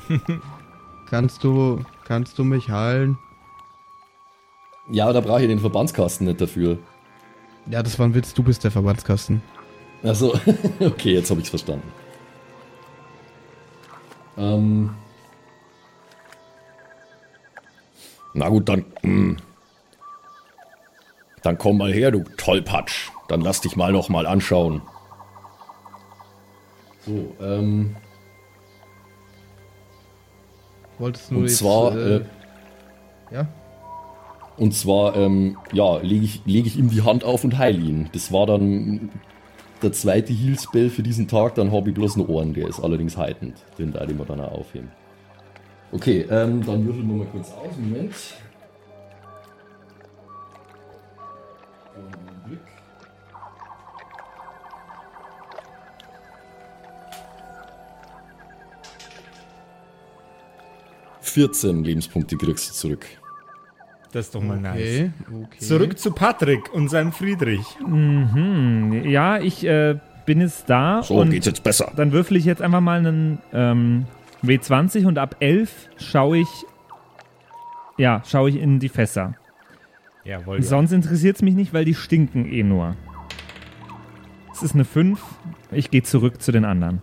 kannst 1.10 1.44
du, 1.44 1.84
kannst 2.06 2.38
du 2.38 2.44
mich 2.44 2.68
heilen? 2.70 3.18
Ja, 4.90 5.12
da 5.12 5.20
brauche 5.20 5.42
ich 5.42 5.48
den 5.48 5.60
Verbandskasten 5.60 6.26
nicht 6.26 6.40
dafür. 6.40 6.78
Ja, 7.70 7.82
das 7.82 7.98
war 7.98 8.06
ein 8.06 8.14
Witz. 8.14 8.32
Du 8.32 8.42
bist 8.42 8.64
der 8.64 8.70
Verbandskasten. 8.70 9.42
Also, 10.02 10.34
okay, 10.80 11.12
jetzt 11.12 11.30
habe 11.30 11.40
ich's 11.40 11.50
verstanden. 11.50 11.86
Ähm. 14.40 14.90
Na 18.32 18.48
gut, 18.48 18.68
dann. 18.68 18.84
hm. 19.02 19.36
Dann 21.42 21.56
komm 21.56 21.78
mal 21.78 21.92
her, 21.92 22.10
du 22.10 22.22
Tollpatsch. 22.36 23.10
Dann 23.28 23.40
lass 23.40 23.60
dich 23.60 23.76
mal 23.76 23.92
noch 23.92 24.08
mal 24.08 24.26
anschauen. 24.26 24.82
So, 27.06 27.34
ähm. 27.40 27.96
Wolltest 30.98 31.30
du 31.30 31.36
Und 31.36 31.42
jetzt, 31.44 31.58
zwar, 31.58 31.96
äh, 31.96 32.16
äh, 32.16 32.24
ja? 33.30 33.48
Und 34.58 34.74
zwar, 34.74 35.16
ähm, 35.16 35.56
ja, 35.72 35.96
lege 35.98 36.26
ich, 36.26 36.42
leg 36.44 36.66
ich 36.66 36.76
ihm 36.76 36.90
die 36.90 37.02
Hand 37.02 37.24
auf 37.24 37.42
und 37.44 37.56
heile 37.56 37.78
ihn. 37.78 38.10
Das 38.12 38.30
war 38.32 38.46
dann 38.46 39.10
der 39.82 39.92
zweite 39.92 40.32
Heal-Spell 40.32 40.90
für 40.90 41.02
diesen 41.02 41.28
Tag. 41.28 41.54
Dann 41.54 41.72
habe 41.72 41.88
ich 41.88 41.94
bloß 41.94 42.16
einen 42.16 42.26
Ohren, 42.26 42.54
der 42.54 42.68
ist 42.68 42.80
allerdings 42.80 43.16
heitend. 43.16 43.56
Den 43.78 43.92
werde 43.94 44.12
ich 44.12 44.18
mir 44.18 44.24
dann 44.24 44.40
auch 44.40 44.52
aufheben. 44.52 44.90
Okay, 45.92 46.26
ähm, 46.30 46.64
dann 46.64 46.86
würfeln 46.86 47.08
wir 47.08 47.16
mal 47.16 47.26
kurz 47.26 47.50
aus. 47.50 47.76
Moment. 47.76 48.14
Glück. 52.46 52.60
Vierzehn 61.20 61.84
Lebenspunkte 61.84 62.36
kriegst 62.36 62.70
du 62.70 62.74
zurück. 62.74 63.06
Das 64.12 64.26
ist 64.26 64.34
doch 64.34 64.42
mal 64.42 64.58
nice. 64.60 64.76
Okay, 64.80 65.10
okay. 65.44 65.58
Zurück 65.58 65.98
zu 65.98 66.12
Patrick 66.12 66.72
und 66.72 66.88
seinem 66.88 67.12
Friedrich. 67.12 67.64
Mhm. 67.86 69.02
Ja, 69.04 69.38
ich 69.38 69.64
äh, 69.64 69.98
bin 70.26 70.40
jetzt 70.40 70.68
da 70.68 71.02
So 71.02 71.20
und 71.20 71.30
geht's 71.30 71.46
jetzt 71.46 71.62
besser. 71.62 71.92
dann 71.96 72.12
würfel 72.12 72.36
ich 72.36 72.44
jetzt 72.44 72.60
einfach 72.60 72.80
mal 72.80 72.98
einen 72.98 73.38
ähm, 73.52 74.06
W20 74.42 75.06
und 75.06 75.18
ab 75.18 75.36
11 75.40 75.90
schaue 75.96 76.38
ich 76.38 76.48
ja, 77.98 78.22
schaue 78.26 78.48
ich 78.48 78.56
in 78.56 78.78
die 78.78 78.88
Fässer. 78.88 79.34
Jawohl. 80.24 80.62
Sonst 80.62 80.92
interessiert 80.92 81.36
es 81.36 81.42
mich 81.42 81.54
nicht, 81.54 81.74
weil 81.74 81.84
die 81.84 81.94
stinken 81.94 82.50
eh 82.50 82.62
nur. 82.62 82.96
Es 84.52 84.62
ist 84.62 84.74
eine 84.74 84.84
5. 84.84 85.20
Ich 85.70 85.90
gehe 85.90 86.02
zurück 86.02 86.40
zu 86.40 86.50
den 86.50 86.64
anderen. 86.64 87.00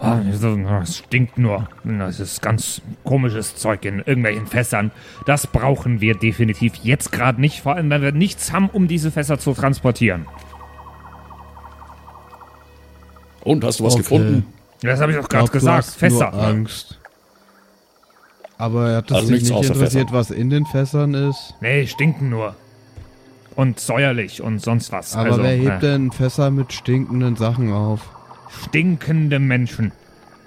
Okay. 0.00 0.64
Ah, 0.68 0.80
Es 0.82 0.98
stinkt 0.98 1.38
nur. 1.38 1.68
Das 1.84 2.20
ist 2.20 2.40
ganz 2.40 2.80
komisches 3.04 3.56
Zeug 3.56 3.84
in 3.84 3.98
irgendwelchen 3.98 4.46
Fässern. 4.46 4.92
Das 5.26 5.46
brauchen 5.48 6.00
wir 6.00 6.14
definitiv 6.14 6.76
jetzt 6.84 7.10
gerade 7.10 7.40
nicht, 7.40 7.60
vor 7.62 7.74
allem 7.74 7.90
wenn 7.90 8.02
wir 8.02 8.12
nichts 8.12 8.52
haben, 8.52 8.68
um 8.70 8.86
diese 8.86 9.10
Fässer 9.10 9.38
zu 9.38 9.54
transportieren. 9.54 10.26
Und 13.42 13.64
hast 13.64 13.80
du 13.80 13.84
was 13.84 13.94
Okay. 13.94 14.02
gefunden? 14.02 14.46
Das 14.82 15.00
habe 15.00 15.12
ich 15.12 15.18
doch 15.18 15.28
gerade 15.28 15.48
gesagt. 15.50 15.78
hast 15.78 15.96
Fässer. 15.96 16.30
Nur 16.30 16.42
Angst. 16.42 16.98
Aber 18.56 18.96
hat 18.96 19.10
das 19.10 19.18
Also 19.18 19.32
dich 19.32 19.42
nicht 19.42 19.50
interessiert, 19.52 20.10
Fässer. 20.10 20.12
was 20.12 20.30
in 20.30 20.50
den 20.50 20.66
Fässern 20.66 21.14
ist? 21.14 21.54
Nee, 21.60 21.86
stinken 21.86 22.28
nur. 22.30 22.54
Und 23.54 23.80
säuerlich 23.80 24.42
und 24.42 24.60
sonst 24.60 24.92
was. 24.92 25.16
Aber 25.16 25.30
also, 25.30 25.42
wer 25.42 25.56
hebt 25.56 25.82
äh, 25.82 25.90
denn 25.92 26.12
Fässer 26.12 26.50
mit 26.50 26.72
stinkenden 26.72 27.34
Sachen 27.36 27.72
auf? 27.72 28.00
Stinkende 28.50 29.38
Menschen. 29.38 29.92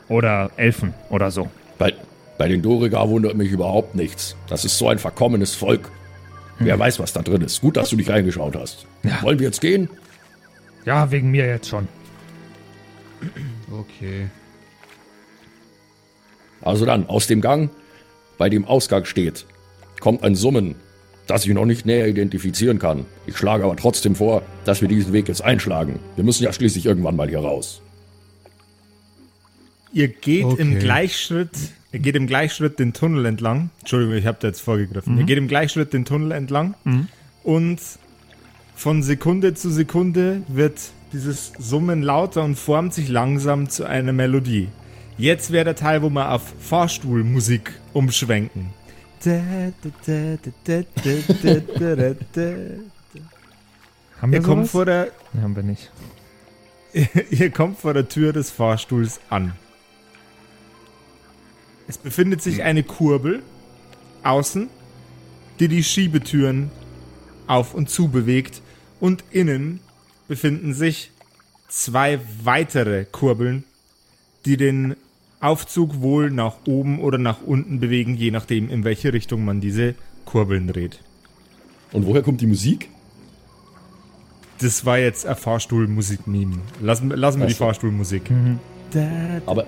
Oder 0.08 0.52
Elfen 0.58 0.94
oder 1.10 1.32
so. 1.32 1.50
Bei, 1.78 1.94
bei 2.38 2.48
den 2.48 2.62
Doriga 2.62 3.08
wundert 3.08 3.36
mich 3.36 3.52
überhaupt 3.52 3.96
nichts. 3.96 4.36
Das 4.48 4.66
ist 4.66 4.78
so 4.78 4.90
ein 4.90 5.00
verkommenes 5.00 5.56
Volk. 5.56 5.90
Wer 6.60 6.78
weiß, 6.78 7.00
was 7.00 7.14
da 7.14 7.22
drin 7.22 7.42
ist. 7.42 7.62
Gut, 7.62 7.78
dass 7.78 7.90
du 7.90 7.96
nicht 7.96 8.10
reingeschaut 8.10 8.56
hast. 8.56 8.86
Ja. 9.04 9.22
Wollen 9.22 9.40
wir 9.40 9.48
jetzt 9.48 9.62
gehen? 9.62 9.90
Ja, 10.86 11.10
wegen 11.12 11.32
mir 11.32 11.48
jetzt 11.48 11.70
schon. 11.70 11.88
Okay. 13.72 14.28
Also 16.62 16.86
dann, 16.86 17.08
aus 17.08 17.28
dem 17.28 17.42
Gang, 17.42 17.70
bei 18.38 18.50
dem 18.50 18.66
Ausgang 18.66 19.06
steht, 19.06 19.46
kommt 20.00 20.24
ein 20.24 20.36
Summen, 20.36 20.76
das 21.28 21.46
ich 21.46 21.54
noch 21.54 21.66
nicht 21.66 21.86
näher 21.86 22.08
identifizieren 22.08 22.80
kann. 22.80 23.06
Ich 23.26 23.38
schlage 23.38 23.64
aber 23.64 23.76
trotzdem 23.76 24.16
vor, 24.16 24.44
dass 24.66 24.82
wir 24.82 24.88
diesen 24.88 25.14
Weg 25.14 25.28
jetzt 25.28 25.44
einschlagen. 25.44 26.00
Wir 26.16 26.24
müssen 26.24 26.44
ja 26.44 26.54
schließlich 26.54 26.86
irgendwann 26.86 27.16
mal 27.16 27.30
hier 27.30 27.40
raus. 27.40 27.82
Ihr 29.94 30.08
geht 30.08 30.44
im 30.60 30.72
Okay. 30.74 30.80
Gleichschritt, 30.80 31.50
ihr 31.92 32.00
geht 32.00 32.16
im 32.16 32.28
Gleichschritt 32.28 32.80
den 32.80 32.94
Tunnel 32.94 33.26
entlang. 33.26 33.70
Entschuldigung, 33.80 34.16
ich 34.16 34.26
habe 34.26 34.38
da 34.40 34.48
jetzt 34.48 34.62
vorgegriffen. 34.62 35.18
Ihr 35.18 35.26
geht 35.26 35.38
im 35.38 35.48
Gleichschritt 35.48 35.94
den 35.94 36.06
Tunnel 36.06 36.32
entlang 36.32 36.76
und 37.44 37.80
von 38.76 39.04
Sekunde 39.04 39.54
zu 39.54 39.70
Sekunde 39.70 40.42
wird 40.48 40.80
dieses 41.14 41.52
Summen 41.60 42.02
lauter 42.02 42.44
und 42.44 42.56
formt 42.58 42.94
sich 42.94 43.10
langsam 43.10 43.70
zu 43.70 43.84
einer 43.86 44.14
Melodie. 44.14 44.70
Jetzt 45.18 45.52
wäre 45.52 45.66
der 45.66 45.76
Teil, 45.76 46.02
wo 46.02 46.10
wir 46.10 46.32
auf 46.32 46.54
Fahrstuhlmusik 46.60 47.74
umschwenken. 47.94 48.68
Haben 54.22 54.32
wir 54.32 54.40
Ihr 54.40 54.44
kommt 54.44 54.62
sowas? 54.62 54.72
vor 54.72 54.86
der 54.86 55.12
Nee, 55.34 55.42
haben 55.42 55.56
wir 55.56 55.64
nicht. 55.64 55.92
Ihr 57.30 57.50
kommt 57.52 57.78
vor 57.80 57.94
der 57.94 58.08
Tür 58.10 58.34
des 58.34 58.50
Fahrstuhls 58.52 59.20
an. 59.30 59.54
Es 61.92 61.98
befindet 61.98 62.42
sich 62.42 62.64
eine 62.64 62.84
Kurbel 62.84 63.44
außen, 64.24 64.70
die 65.60 65.68
die 65.68 65.84
Schiebetüren 65.84 66.72
auf 67.48 67.74
und 67.74 67.90
zu 67.90 68.08
bewegt 68.08 68.62
und 69.02 69.26
innen 69.30 69.82
befinden 70.30 70.74
sich 70.74 71.12
zwei 71.68 72.22
weitere 72.46 73.04
Kurbeln, 73.04 73.66
die 74.46 74.56
den 74.56 74.96
Aufzug 75.42 76.00
wohl 76.00 76.32
nach 76.32 76.60
oben 76.66 77.02
oder 77.02 77.18
nach 77.18 77.42
unten 77.42 77.82
bewegen, 77.82 78.16
je 78.16 78.32
nachdem, 78.32 78.70
in 78.70 78.86
welche 78.86 79.12
Richtung 79.12 79.44
man 79.44 79.60
diese 79.60 79.94
Kurbeln 80.24 80.68
dreht. 80.68 81.02
Und 81.92 82.06
woher 82.06 82.22
kommt 82.22 82.40
die 82.40 82.48
Musik? 82.48 82.88
Das 84.60 84.86
war 84.86 84.98
jetzt 84.98 85.26
ein 85.26 85.36
Fahrstuhlmusik-Meme. 85.36 86.56
Lassen, 86.80 87.10
lassen 87.10 87.42
wir 87.42 87.48
die 87.48 87.56
Ach 87.60 87.76
so. 87.76 88.60
Aber- 89.46 89.64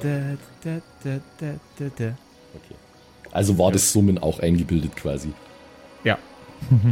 Okay. 2.55 2.75
Also 3.31 3.57
war 3.57 3.71
das 3.71 3.91
Summen 3.91 4.17
auch 4.17 4.39
eingebildet 4.39 4.95
quasi. 4.95 5.29
Ja. 6.03 6.17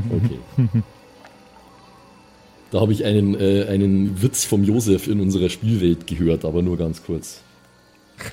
Okay. 0.09 0.39
Da 2.71 2.79
habe 2.79 2.93
ich 2.93 3.03
einen, 3.05 3.35
äh, 3.39 3.65
einen 3.67 4.21
Witz 4.21 4.45
vom 4.45 4.63
Josef 4.63 5.07
in 5.07 5.19
unserer 5.19 5.49
Spielwelt 5.49 6.07
gehört, 6.07 6.45
aber 6.45 6.61
nur 6.61 6.77
ganz 6.77 7.03
kurz. 7.03 7.41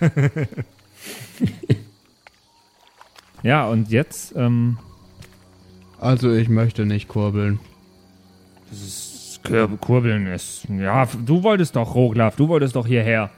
Ja, 3.43 3.69
und 3.69 3.91
jetzt, 3.91 4.35
ähm, 4.37 4.79
Also 6.01 6.33
ich 6.33 6.49
möchte 6.49 6.85
nicht 6.87 7.09
kurbeln. 7.09 7.61
Kur 9.45 9.69
Kurbeln 9.79 10.27
ist. 10.27 10.67
Ja, 10.69 11.07
du 11.07 11.43
wolltest 11.43 11.77
doch, 11.77 11.95
Roglaf, 11.95 12.37
du 12.37 12.49
wolltest 12.49 12.75
doch 12.77 12.87
hierher. 12.87 13.31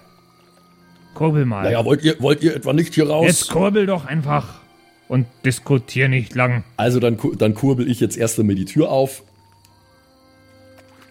Kurbel 1.21 1.45
mal. 1.45 1.64
Naja, 1.64 1.85
wollt 1.85 2.03
ihr, 2.03 2.18
wollt 2.21 2.43
ihr 2.43 2.57
etwa 2.57 2.73
nicht 2.73 2.95
hier 2.95 3.07
raus? 3.07 3.27
jetzt 3.27 3.51
kurbel 3.51 3.85
doch 3.85 4.07
einfach 4.07 4.62
und 5.07 5.27
diskutier 5.45 6.09
nicht 6.09 6.35
lang. 6.35 6.64
Also 6.79 6.99
dann, 6.99 7.18
dann 7.37 7.55
kurbel 7.55 7.91
ich 7.91 8.01
jetzt 8.01 8.16
erst 8.16 8.41
einmal 8.41 8.57
die 8.57 8.64
Tür 8.64 8.91
auf. 8.91 9.23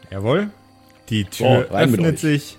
Jawohl. 0.10 0.50
Die 1.10 1.26
Tür 1.26 1.60
mit 1.60 1.72
öffnet 1.74 2.18
sich. 2.18 2.58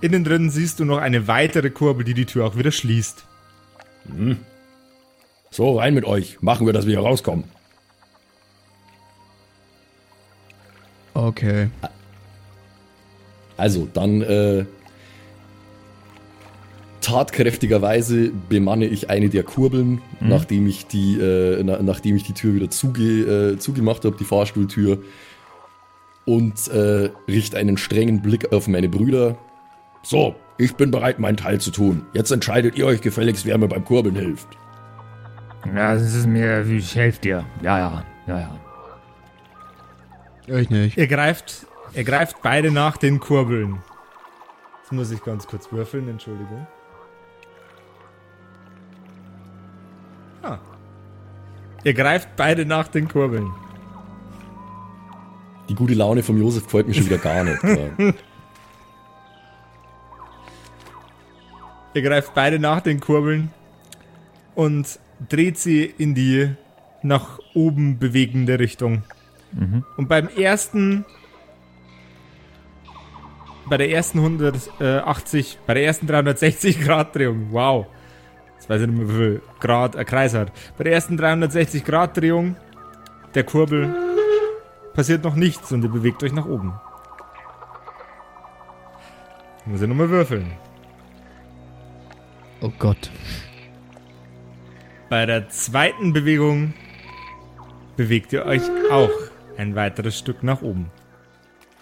Innen 0.00 0.24
drin 0.24 0.48
siehst 0.48 0.80
du 0.80 0.86
noch 0.86 0.96
eine 0.96 1.28
weitere 1.28 1.68
Kurbel, 1.68 2.06
die 2.06 2.14
die 2.14 2.24
Tür 2.24 2.46
auch 2.46 2.56
wieder 2.56 2.72
schließt. 2.72 3.26
So, 5.50 5.78
rein 5.78 5.92
mit 5.92 6.06
euch. 6.06 6.40
Machen 6.40 6.64
wir, 6.64 6.72
dass 6.72 6.86
wir 6.86 6.98
hier 6.98 7.06
rauskommen. 7.06 7.44
Okay. 11.12 11.68
Also, 13.58 13.88
dann 13.92 14.22
äh, 14.22 14.64
tatkräftigerweise 17.02 18.30
bemanne 18.48 18.86
ich 18.86 19.10
eine 19.10 19.28
der 19.28 19.42
Kurbeln, 19.42 20.00
nachdem, 20.20 20.66
ich 20.66 20.86
die, 20.86 21.18
äh, 21.18 21.62
na, 21.62 21.82
nachdem 21.82 22.16
ich 22.16 22.22
die 22.22 22.32
Tür 22.32 22.54
wieder 22.54 22.70
zuge, 22.70 23.52
äh, 23.52 23.58
zugemacht 23.58 24.04
habe, 24.04 24.16
die 24.16 24.24
Fahrstuhltür, 24.24 24.98
und 26.24 26.68
äh, 26.68 27.10
richte 27.26 27.56
einen 27.56 27.78
strengen 27.78 28.20
Blick 28.20 28.52
auf 28.52 28.68
meine 28.68 28.88
Brüder. 28.88 29.38
So, 30.02 30.36
ich 30.58 30.76
bin 30.76 30.90
bereit, 30.90 31.18
meinen 31.18 31.38
Teil 31.38 31.60
zu 31.60 31.70
tun. 31.70 32.04
Jetzt 32.12 32.30
entscheidet 32.30 32.76
ihr 32.76 32.84
euch 32.84 33.00
gefälligst, 33.00 33.46
wer 33.46 33.56
mir 33.56 33.68
beim 33.68 33.84
Kurbeln 33.84 34.14
hilft. 34.14 34.48
Ja, 35.74 35.94
das 35.94 36.14
ist 36.14 36.26
mir, 36.26 36.66
ich 36.66 36.94
helfe 36.94 37.20
dir. 37.20 37.46
Ja, 37.62 37.78
ja, 37.78 38.04
ja, 38.26 38.40
ja. 38.40 38.58
Ich 40.58 40.68
nicht. 40.68 40.96
Ihr 40.96 41.06
greift, 41.06 41.66
ihr 41.94 42.04
greift 42.04 42.42
beide 42.42 42.70
nach 42.70 42.96
den 42.96 43.20
Kurbeln. 43.20 43.82
Jetzt 44.80 44.92
muss 44.92 45.10
ich 45.10 45.22
ganz 45.22 45.46
kurz 45.46 45.70
würfeln, 45.70 46.08
Entschuldigung. 46.08 46.66
Ah. 50.42 50.58
Ihr 51.84 51.94
greift 51.94 52.36
beide 52.36 52.64
nach 52.64 52.88
den 52.88 53.08
Kurbeln. 53.08 53.52
Die 55.68 55.74
gute 55.74 55.94
Laune 55.94 56.22
vom 56.22 56.38
Josef 56.38 56.64
gefällt 56.64 56.88
mir 56.88 56.94
schon 56.94 57.06
wieder 57.06 57.18
gar 57.18 57.44
nicht. 57.44 57.62
Ihr 61.94 62.02
greift 62.02 62.32
beide 62.34 62.58
nach 62.58 62.80
den 62.80 63.00
Kurbeln 63.00 63.50
und 64.54 64.98
dreht 65.28 65.58
sie 65.58 65.84
in 65.84 66.14
die 66.14 66.50
nach 67.02 67.38
oben 67.54 67.98
bewegende 67.98 68.58
Richtung. 68.58 69.02
Und 69.96 70.08
beim 70.08 70.28
ersten, 70.28 71.04
bei 73.68 73.76
der 73.76 73.90
ersten 73.90 74.18
180, 74.18 75.58
bei 75.66 75.74
der 75.74 75.84
ersten 75.84 76.06
360 76.06 76.80
Grad 76.80 77.14
Drehung, 77.14 77.48
wow, 77.50 77.86
jetzt 78.54 78.68
weiß 78.68 78.80
ich 78.82 78.86
nicht 78.88 78.98
mehr, 78.98 79.08
wie 79.08 79.12
viel 79.12 79.42
Grad 79.60 79.96
ein 79.96 80.06
Kreis 80.06 80.34
hat. 80.34 80.52
Bei 80.76 80.84
der 80.84 80.92
ersten 80.92 81.16
360 81.16 81.84
Grad 81.84 82.16
Drehung 82.16 82.56
der 83.34 83.44
Kurbel 83.44 83.94
passiert 84.94 85.24
noch 85.24 85.34
nichts 85.34 85.70
und 85.72 85.82
ihr 85.82 85.90
bewegt 85.90 86.22
euch 86.22 86.32
nach 86.32 86.46
oben. 86.46 86.72
Muss 89.66 89.82
ich 89.82 89.88
nochmal 89.88 90.08
würfeln. 90.08 90.50
Oh 92.60 92.72
Gott. 92.78 93.10
Bei 95.10 95.26
der 95.26 95.48
zweiten 95.48 96.12
Bewegung 96.12 96.74
bewegt 97.96 98.32
ihr 98.32 98.46
euch 98.46 98.62
auch 98.90 99.10
ein 99.56 99.74
weiteres 99.74 100.18
Stück 100.18 100.42
nach 100.42 100.62
oben. 100.62 100.90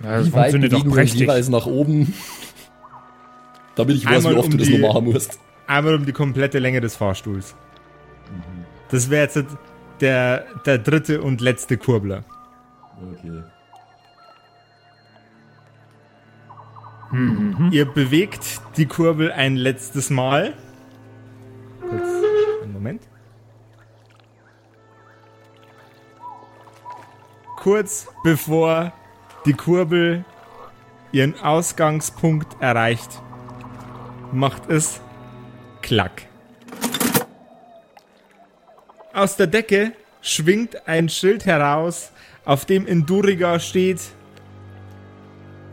Ja 0.03 0.19
das 0.19 0.27
Wie 0.29 0.33
weit 0.33 0.51
funktioniert 0.53 0.73
doch 0.73 0.93
prächtig. 0.93 1.21
jeweils 1.21 1.49
nach 1.49 1.67
oben. 1.67 2.15
Damit 3.75 3.97
ich 3.97 4.07
weiß, 4.07 4.25
Einmal 4.25 4.35
wie 4.35 4.39
oft 4.39 4.47
um 4.47 4.51
du 4.53 4.57
das 4.59 4.67
die- 4.69 4.79
noch 4.79 4.95
machen 4.95 5.05
musst. 5.13 5.39
Einmal 5.67 5.95
um 5.97 6.07
die 6.07 6.13
komplette 6.13 6.59
Länge 6.59 6.81
des 6.81 6.97
Fahrstuhls. 6.97 7.55
Das 8.91 9.11
wäre 9.11 9.25
jetzt 9.25 9.45
der, 10.01 10.45
der 10.65 10.79
dritte 10.79 11.21
und 11.23 11.41
letzte 11.41 11.77
Kurbler. 11.77 12.25
Okay. 13.19 13.43
Ihr 17.71 17.85
bewegt 17.87 18.61
die 18.77 18.87
Kurbel 18.87 19.31
ein 19.33 19.57
letztes 19.57 20.11
Mal. 20.11 20.55
Kurz, 21.81 22.03
einen 22.63 22.73
Moment. 22.73 23.03
Kurz 27.57 28.09
bevor 28.23 28.93
die 29.47 29.55
Kurbel 29.55 30.25
ihren 31.13 31.39
Ausgangspunkt 31.41 32.61
erreicht, 32.61 33.23
macht 34.33 34.69
es 34.69 35.01
Klack. 35.83 36.23
Aus 39.13 39.37
der 39.37 39.47
Decke 39.47 39.93
schwingt 40.21 40.87
ein 40.89 41.09
Schild 41.09 41.47
heraus, 41.47 42.11
auf 42.45 42.65
dem 42.65 42.87
in 42.87 43.07
Duriga 43.07 43.59
steht 43.61 44.01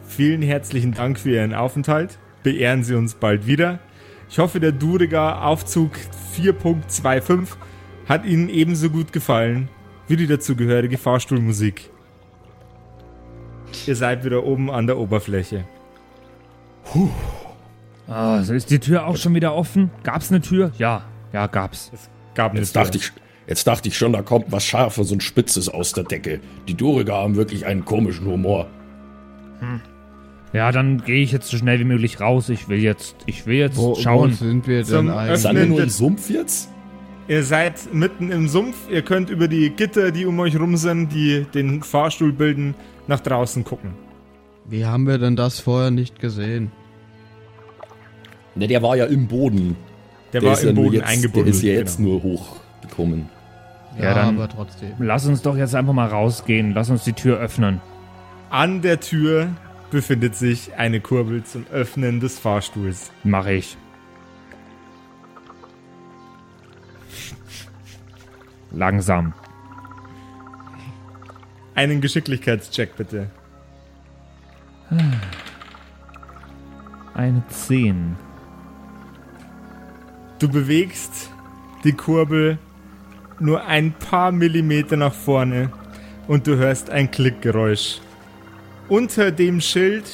Vielen 0.08 0.44
herzlichen 0.44 0.94
Dank 0.94 1.18
für 1.18 1.32
Ihren 1.32 1.56
Aufenthalt. 1.56 2.20
Beehren 2.44 2.84
Sie 2.84 2.94
uns 2.94 3.16
bald 3.16 3.48
wieder. 3.48 3.80
Ich 4.30 4.38
hoffe, 4.38 4.60
der 4.60 4.72
Duriger 4.72 5.44
Aufzug 5.44 5.92
4.25 6.38 7.48
hat 8.08 8.24
Ihnen 8.24 8.48
ebenso 8.48 8.92
gut 8.92 9.12
gefallen 9.12 9.70
wie 10.08 10.16
die 10.16 10.28
dazugehörige 10.28 11.00
Fahrstuhlmusik. 11.00 11.90
Ihr 13.88 13.96
seid 13.96 14.24
wieder 14.26 14.44
oben 14.44 14.70
an 14.72 14.88
der 14.88 14.98
Oberfläche. 14.98 15.66
Ah, 18.08 18.44
so 18.44 18.54
ist 18.54 18.70
die 18.70 18.80
Tür 18.80 19.08
auch 19.08 19.18
schon 19.18 19.34
wieder 19.36 19.56
offen? 19.56 19.90
Gab's 20.04 20.30
eine 20.32 20.42
Tür? 20.42 20.72
Ja, 20.78 21.04
ja, 21.32 21.48
gab's. 21.48 21.92
Es 21.94 22.10
gab 22.36 22.52
eine 22.52 22.60
Jetzt 22.60 22.74
Tür. 22.74 22.84
dachte 22.84 22.98
ich, 22.98 23.12
jetzt 23.48 23.66
dachte 23.68 23.88
ich 23.88 23.98
schon, 23.98 24.14
da 24.14 24.22
kommt 24.22 24.52
was 24.52 24.66
Scharfes 24.66 25.12
und 25.12 25.24
Spitzes 25.24 25.70
aus 25.70 25.94
der 25.94 26.04
Decke. 26.04 26.40
Die 26.68 26.76
Duriger 26.76 27.16
haben 27.16 27.36
wirklich 27.36 27.66
einen 27.66 27.86
komischen 27.86 28.26
Humor. 28.26 28.68
Ja, 30.52 30.72
dann 30.72 31.04
gehe 31.04 31.24
ich 31.24 31.32
jetzt 31.32 31.48
so 31.48 31.58
schnell 31.58 31.80
wie 31.80 31.86
möglich 31.86 32.20
raus. 32.20 32.50
Ich 32.50 32.68
will 32.68 32.80
jetzt, 32.80 33.16
ich 33.26 33.46
will 33.46 33.56
jetzt 33.56 33.78
Wo, 33.78 33.92
wo 33.92 33.96
schauen. 33.96 34.34
sind 34.34 34.68
wir 34.68 34.84
Zum 34.84 35.08
denn 35.08 35.16
eigentlich? 35.16 35.40
Sind 35.40 35.56
wir 35.56 35.66
nur 35.66 35.82
im 35.82 35.90
Sumpf 35.90 36.30
jetzt? 36.30 36.70
Ihr 37.28 37.44
seid 37.44 37.94
mitten 37.94 38.32
im 38.32 38.48
Sumpf. 38.48 38.76
Ihr 38.90 39.02
könnt 39.02 39.30
über 39.30 39.48
die 39.48 39.70
Gitter, 39.70 40.12
die 40.12 40.26
um 40.26 40.40
euch 40.40 40.60
rum 40.60 40.76
sind, 40.76 41.14
die 41.14 41.46
den 41.54 41.82
Fahrstuhl 41.82 42.34
bilden, 42.34 42.76
nach 43.08 43.22
draußen 43.22 43.64
gucken. 43.64 43.92
Wie 44.66 44.86
haben 44.86 45.08
wir 45.08 45.18
denn 45.18 45.36
das 45.36 45.60
vorher 45.60 45.92
nicht 45.92 46.20
gesehen? 46.20 46.72
Ne, 48.56 48.68
der 48.68 48.82
war 48.82 48.96
ja 48.96 49.06
im 49.06 49.28
Boden. 49.28 49.76
Der, 50.32 50.42
war 50.42 50.54
ist 50.54 50.64
ja 50.64 50.70
im 50.70 50.76
nur 50.76 50.86
Boden 50.86 50.96
jetzt, 50.98 51.08
eingebunden. 51.08 51.46
Der 51.46 51.54
ist 51.56 51.64
ja 51.64 51.74
jetzt 51.74 51.98
genau. 51.98 52.10
nur 52.10 52.24
hochgekommen. 52.24 53.30
Ja, 54.00 54.14
dann- 54.14 54.36
aber 54.36 54.50
trotzdem. 54.50 54.92
Lass 55.00 55.26
uns 55.26 55.42
doch 55.42 55.56
jetzt 55.58 55.76
einfach 55.76 55.94
mal 55.94 56.08
rausgehen. 56.08 56.74
Lass 56.74 56.90
uns 56.90 57.04
die 57.04 57.14
Tür 57.14 57.40
öffnen. 57.40 57.82
An 58.50 58.82
der 58.82 59.00
Tür 59.00 59.50
befindet 59.92 60.36
sich 60.36 60.76
eine 60.76 61.00
Kurbel 61.00 61.44
zum 61.44 61.66
Öffnen 61.72 62.20
des 62.20 62.40
Fahrstuhls. 62.40 63.12
Mach 63.24 63.46
ich. 63.48 63.78
Langsam. 68.74 69.34
Einen 71.76 72.02
Geschicklichkeitscheck 72.02 72.96
bitte. 72.96 73.30
Eine 77.14 77.44
10. 77.48 78.16
Du 80.40 80.50
bewegst 80.50 81.32
die 81.84 81.94
Kurbel 81.94 82.58
nur 83.40 83.66
ein 83.66 83.94
paar 83.94 84.32
Millimeter 84.32 84.98
nach 84.98 85.14
vorne 85.14 85.72
und 86.28 86.48
du 86.48 86.56
hörst 86.58 86.90
ein 86.90 87.12
Klickgeräusch. 87.12 88.02
Unter 88.90 89.32
dem 89.32 89.62
Schild, 89.62 90.06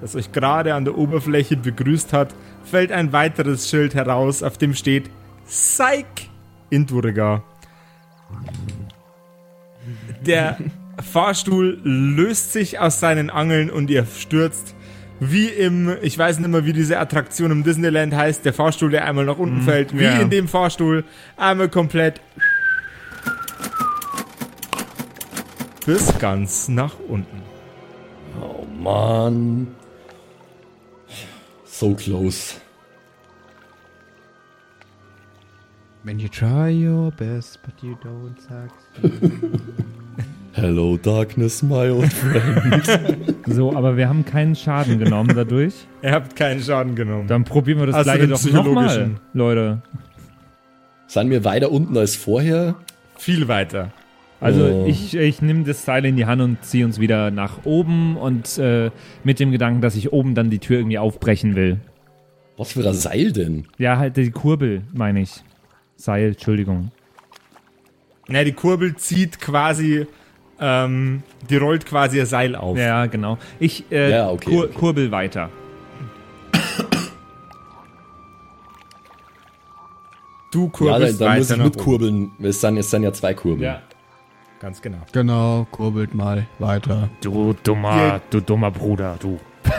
das 0.00 0.16
euch 0.16 0.32
gerade 0.32 0.74
an 0.74 0.84
der 0.84 0.96
Oberfläche 0.96 1.56
begrüßt 1.56 2.12
hat, 2.12 2.34
fällt 2.64 2.92
ein 2.92 3.12
weiteres 3.12 3.68
Schild 3.68 3.94
heraus, 3.94 4.42
auf 4.42 4.58
dem 4.58 4.74
steht 4.74 5.10
Psych 5.46 6.30
in 6.70 6.86
Duriga. 6.86 7.42
Der 10.26 10.58
Fahrstuhl 11.00 11.80
löst 11.82 12.52
sich 12.52 12.78
aus 12.78 13.00
seinen 13.00 13.30
Angeln 13.30 13.70
und 13.70 13.90
ihr 13.90 14.06
stürzt 14.06 14.74
wie 15.20 15.48
im, 15.48 15.96
ich 16.00 16.16
weiß 16.16 16.38
nicht 16.38 16.48
mehr, 16.48 16.64
wie 16.64 16.72
diese 16.72 16.98
Attraktion 16.98 17.50
im 17.50 17.62
Disneyland 17.62 18.14
heißt, 18.14 18.44
der 18.44 18.54
Fahrstuhl, 18.54 18.90
der 18.90 19.04
einmal 19.04 19.26
nach 19.26 19.36
unten 19.36 19.60
fällt, 19.62 19.96
wie 19.96 20.04
ja. 20.04 20.18
in 20.18 20.30
dem 20.30 20.48
Fahrstuhl, 20.48 21.04
einmal 21.36 21.68
komplett 21.68 22.22
bis 25.84 26.18
ganz 26.18 26.68
nach 26.68 26.94
unten. 27.06 27.42
Oh 28.40 28.64
Mann. 28.82 29.68
So 31.66 31.94
close. 31.94 32.54
When 36.10 36.18
you 36.18 36.26
try 36.28 36.70
your 36.70 37.12
best, 37.12 37.60
but 37.62 37.72
you 37.84 37.96
don't 38.02 38.34
succeed. 38.40 39.60
Hello, 40.54 40.96
Darkness, 40.96 41.62
my 41.62 41.88
old 41.88 42.12
friend. 42.12 43.36
So, 43.46 43.76
aber 43.76 43.96
wir 43.96 44.08
haben 44.08 44.24
keinen 44.24 44.56
Schaden 44.56 44.98
genommen 44.98 45.30
dadurch. 45.36 45.72
Ihr 46.02 46.10
habt 46.10 46.34
keinen 46.34 46.60
Schaden 46.60 46.96
genommen. 46.96 47.28
Dann 47.28 47.44
probieren 47.44 47.78
wir 47.78 47.86
das 47.86 47.94
Außer 47.94 48.16
gleiche 48.16 48.26
doch 48.26 48.44
nochmal. 48.52 49.20
Leute. 49.34 49.82
Sind 51.06 51.30
wir 51.30 51.44
weiter 51.44 51.70
unten 51.70 51.96
als 51.96 52.16
vorher? 52.16 52.74
Viel 53.16 53.46
weiter. 53.46 53.92
Also 54.40 54.64
Oh. 54.64 54.86
ich, 54.88 55.14
ich 55.16 55.40
nehme 55.42 55.62
das 55.62 55.84
Seil 55.84 56.04
in 56.06 56.16
die 56.16 56.26
Hand 56.26 56.42
und 56.42 56.64
ziehe 56.64 56.84
uns 56.84 56.98
wieder 56.98 57.30
nach 57.30 57.64
oben 57.64 58.16
und 58.16 58.58
äh, 58.58 58.90
mit 59.22 59.38
dem 59.38 59.52
Gedanken, 59.52 59.80
dass 59.80 59.94
ich 59.94 60.12
oben 60.12 60.34
dann 60.34 60.50
die 60.50 60.58
Tür 60.58 60.78
irgendwie 60.78 60.98
aufbrechen 60.98 61.54
will. 61.54 61.78
Was 62.56 62.72
für 62.72 62.84
ein 62.84 62.94
Seil 62.94 63.30
denn? 63.30 63.66
Ja, 63.78 63.96
halt 63.96 64.16
die 64.16 64.32
Kurbel, 64.32 64.82
meine 64.92 65.20
ich. 65.20 65.44
Seil, 66.00 66.28
Entschuldigung. 66.28 66.90
Na, 68.28 68.42
die 68.44 68.52
Kurbel 68.52 68.96
zieht 68.96 69.40
quasi, 69.40 70.06
ähm, 70.60 71.22
die 71.48 71.56
rollt 71.56 71.84
quasi 71.84 72.16
ihr 72.18 72.26
Seil 72.26 72.54
auf. 72.56 72.78
Ja, 72.78 73.06
genau. 73.06 73.38
Ich 73.58 73.84
äh, 73.92 74.10
Ja, 74.10 74.30
okay, 74.30 74.50
kur 74.50 74.64
okay. 74.64 74.72
kurbel 74.78 75.10
weiter. 75.10 75.50
Du 80.52 80.64
Ja, 80.64 80.66
dann, 80.66 80.72
kurbelst 80.72 81.20
dann 81.20 81.28
muss 81.28 81.38
weiter 81.38 81.42
ich 81.42 81.48
nach 81.50 81.56
oben. 81.56 81.64
mitkurbeln. 81.64 82.30
Es 82.42 82.60
sind, 82.60 82.76
es 82.78 82.90
sind 82.90 83.02
ja 83.02 83.12
zwei 83.12 83.34
Kurbeln. 83.34 83.62
Ja. 83.62 83.82
Ganz 84.60 84.82
genau. 84.82 84.98
genau, 85.12 85.66
kurbelt 85.70 86.12
mal 86.14 86.46
weiter. 86.58 87.08
Du 87.22 87.54
dummer, 87.62 87.96
Ihr- 87.96 88.20
du 88.30 88.40
dummer 88.40 88.70
Bruder, 88.70 89.16
du. 89.20 89.38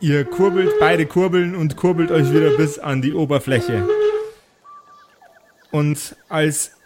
Ihr 0.00 0.24
kurbelt, 0.24 0.74
beide 0.78 1.06
kurbeln 1.06 1.56
und 1.56 1.76
kurbelt 1.76 2.12
euch 2.12 2.32
wieder 2.32 2.56
bis 2.56 2.78
an 2.78 3.02
die 3.02 3.14
Oberfläche. 3.14 3.84
Und 5.72 6.14
als 6.28 6.76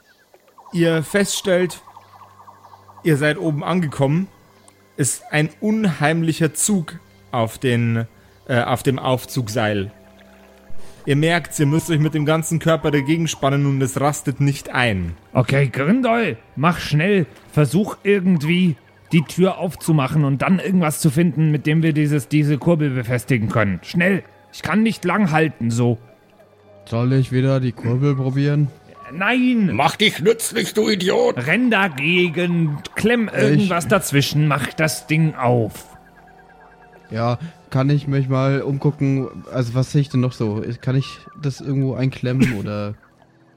ihr 0.72 1.02
feststellt, 1.02 1.82
ihr 3.04 3.18
seid 3.18 3.36
oben 3.36 3.62
angekommen, 3.62 4.28
ist 4.96 5.24
ein 5.30 5.50
unheimlicher 5.60 6.54
Zug 6.54 7.00
auf, 7.32 7.58
den, 7.58 8.06
äh, 8.48 8.62
auf 8.62 8.82
dem 8.82 8.98
Aufzugseil. 8.98 9.90
Ihr 11.04 11.16
merkt, 11.16 11.58
ihr 11.58 11.66
müsst 11.66 11.90
euch 11.90 11.98
mit 11.98 12.14
dem 12.14 12.24
ganzen 12.24 12.60
Körper 12.60 12.90
dagegen 12.90 13.28
spannen 13.28 13.66
und 13.66 13.82
es 13.82 14.00
rastet 14.00 14.40
nicht 14.40 14.70
ein. 14.70 15.16
Okay, 15.34 15.68
Grindol, 15.68 16.38
mach 16.56 16.78
schnell. 16.78 17.26
Versuch 17.52 17.98
irgendwie 18.04 18.76
die 19.12 19.22
Tür 19.22 19.58
aufzumachen 19.58 20.24
und 20.24 20.42
dann 20.42 20.58
irgendwas 20.58 21.00
zu 21.00 21.10
finden, 21.10 21.50
mit 21.50 21.66
dem 21.66 21.82
wir 21.82 21.92
dieses, 21.92 22.28
diese 22.28 22.58
Kurbel 22.58 22.90
befestigen 22.90 23.48
können. 23.48 23.80
Schnell. 23.82 24.22
Ich 24.52 24.62
kann 24.62 24.82
nicht 24.82 25.04
lang 25.04 25.30
halten, 25.30 25.70
so. 25.70 25.98
Soll 26.86 27.12
ich 27.12 27.30
wieder 27.32 27.60
die 27.60 27.72
Kurbel 27.72 28.14
probieren? 28.16 28.68
Nein! 29.14 29.70
Mach 29.74 29.96
dich 29.96 30.20
nützlich, 30.20 30.72
du 30.74 30.88
Idiot! 30.88 31.46
Renn 31.46 31.70
dagegen, 31.70 32.78
klemm 32.94 33.28
irgendwas 33.28 33.86
dazwischen, 33.86 34.48
mach 34.48 34.72
das 34.72 35.06
Ding 35.06 35.34
auf. 35.34 35.86
Ja, 37.10 37.38
kann 37.68 37.90
ich 37.90 38.08
mich 38.08 38.28
mal 38.28 38.62
umgucken, 38.62 39.28
also 39.52 39.74
was 39.74 39.92
sehe 39.92 40.00
ich 40.00 40.08
denn 40.08 40.20
noch 40.20 40.32
so? 40.32 40.62
Kann 40.80 40.96
ich 40.96 41.18
das 41.40 41.60
irgendwo 41.60 41.94
einklemmen 41.94 42.54
oder 42.58 42.94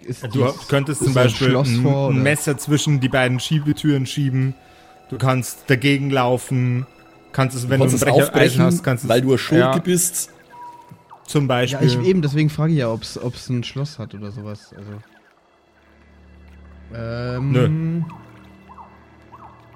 ist 0.06 0.24
Du 0.26 0.44
dies- 0.46 0.68
könntest 0.68 1.00
zum 1.00 1.10
ein 1.10 1.14
Beispiel 1.14 1.56
ein, 1.56 1.66
vor, 1.82 2.10
ein? 2.10 2.22
Messer 2.22 2.58
zwischen 2.58 3.00
die 3.00 3.10
beiden 3.10 3.40
Schiebetüren 3.40 4.06
schieben. 4.06 4.54
Du 5.10 5.18
kannst 5.18 5.70
dagegen 5.70 6.10
laufen. 6.10 6.86
Kannst 7.32 7.56
es, 7.56 7.70
wenn 7.70 7.80
du, 7.80 7.86
kannst 7.86 8.04
ein 8.04 8.08
es 8.08 8.14
Brecheisen 8.14 8.28
aufbrechen, 8.28 8.62
hast, 8.64 8.84
kannst 8.84 9.04
du 9.04 9.10
weil 9.10 9.22
du 9.22 9.34
ein 9.34 9.38
Schurke 9.38 9.60
ja, 9.60 9.78
bist. 9.78 10.32
Zum 11.26 11.44
Ja, 11.44 11.48
Beispiel. 11.48 11.88
ich 11.88 12.00
eben, 12.00 12.22
deswegen 12.22 12.50
frage 12.50 12.72
ich 12.74 12.80
ja, 12.80 12.90
ob 12.92 13.02
es 13.02 13.50
ein 13.50 13.64
Schloss 13.64 14.00
hat 14.00 14.14
oder 14.14 14.32
sowas. 14.32 14.74
Also. 14.78 14.92
Ähm, 16.94 17.52
Nö. 17.52 18.04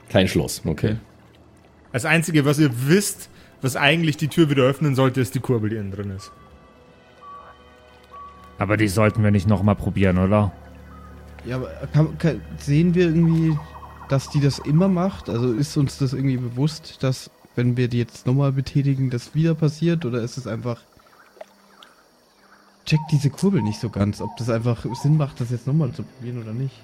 Kein 0.09 0.27
Schloss, 0.27 0.61
okay. 0.65 0.97
Das 1.91 2.05
Einzige, 2.05 2.45
was 2.45 2.59
ihr 2.59 2.69
wisst, 2.87 3.29
was 3.61 3.75
eigentlich 3.75 4.17
die 4.17 4.27
Tür 4.27 4.49
wieder 4.49 4.63
öffnen 4.63 4.95
sollte, 4.95 5.21
ist 5.21 5.35
die 5.35 5.39
Kurbel, 5.39 5.69
die 5.69 5.75
innen 5.75 5.91
drin 5.91 6.11
ist. 6.11 6.31
Aber 8.57 8.77
die 8.77 8.87
sollten 8.87 9.23
wir 9.23 9.31
nicht 9.31 9.47
nochmal 9.47 9.75
probieren, 9.75 10.17
oder? 10.17 10.51
Ja, 11.45 11.55
aber 11.57 11.69
kann, 11.93 12.17
kann, 12.17 12.41
sehen 12.57 12.93
wir 12.93 13.05
irgendwie, 13.05 13.57
dass 14.09 14.29
die 14.29 14.39
das 14.41 14.59
immer 14.59 14.87
macht? 14.87 15.29
Also 15.29 15.53
ist 15.53 15.77
uns 15.77 15.97
das 15.97 16.13
irgendwie 16.13 16.37
bewusst, 16.37 16.97
dass 17.01 17.29
wenn 17.55 17.77
wir 17.77 17.87
die 17.87 17.97
jetzt 17.99 18.25
nochmal 18.27 18.51
betätigen, 18.51 19.09
das 19.09 19.33
wieder 19.35 19.53
passiert? 19.55 20.05
Oder 20.05 20.21
ist 20.21 20.37
es 20.37 20.47
einfach. 20.47 20.81
Check 22.85 22.99
diese 23.11 23.29
Kurbel 23.29 23.61
nicht 23.61 23.79
so 23.79 23.89
ganz, 23.89 24.19
ob 24.21 24.35
das 24.37 24.49
einfach 24.49 24.85
Sinn 24.95 25.17
macht, 25.17 25.39
das 25.39 25.51
jetzt 25.51 25.67
nochmal 25.67 25.91
zu 25.91 26.03
probieren 26.03 26.41
oder 26.41 26.53
nicht. 26.53 26.75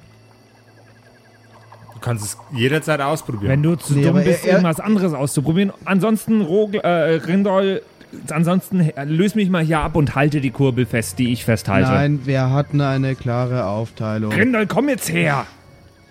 Du 1.95 1.99
kannst 1.99 2.23
es 2.25 2.37
jederzeit 2.53 3.01
ausprobieren. 3.01 3.51
Wenn 3.51 3.63
du 3.63 3.75
zu 3.75 3.93
Nee, 3.95 4.03
dumm 4.03 4.15
bist, 4.23 4.43
er- 4.43 4.51
er- 4.51 4.57
irgendwas 4.57 4.79
anderes 4.79 5.13
auszuprobieren. 5.13 5.71
Ansonsten, 5.85 6.41
Rogl, 6.41 6.77
äh, 6.81 7.15
Rindol, 7.15 7.81
ansonsten 8.29 8.81
äh, 8.81 9.05
löse 9.05 9.35
mich 9.37 9.49
mal 9.49 9.63
hier 9.63 9.79
ab 9.79 9.95
und 9.95 10.13
halte 10.13 10.41
die 10.41 10.51
Kurbel 10.51 10.85
fest, 10.85 11.17
die 11.17 11.31
ich 11.33 11.43
festhalte. 11.45 11.89
Nein, 11.89 12.19
wir 12.25 12.51
hatten 12.51 12.81
eine 12.81 13.15
klare 13.15 13.65
Aufteilung. 13.65 14.31
Rindol, 14.31 14.67
komm 14.67 14.89
jetzt 14.89 15.09
her! 15.11 15.47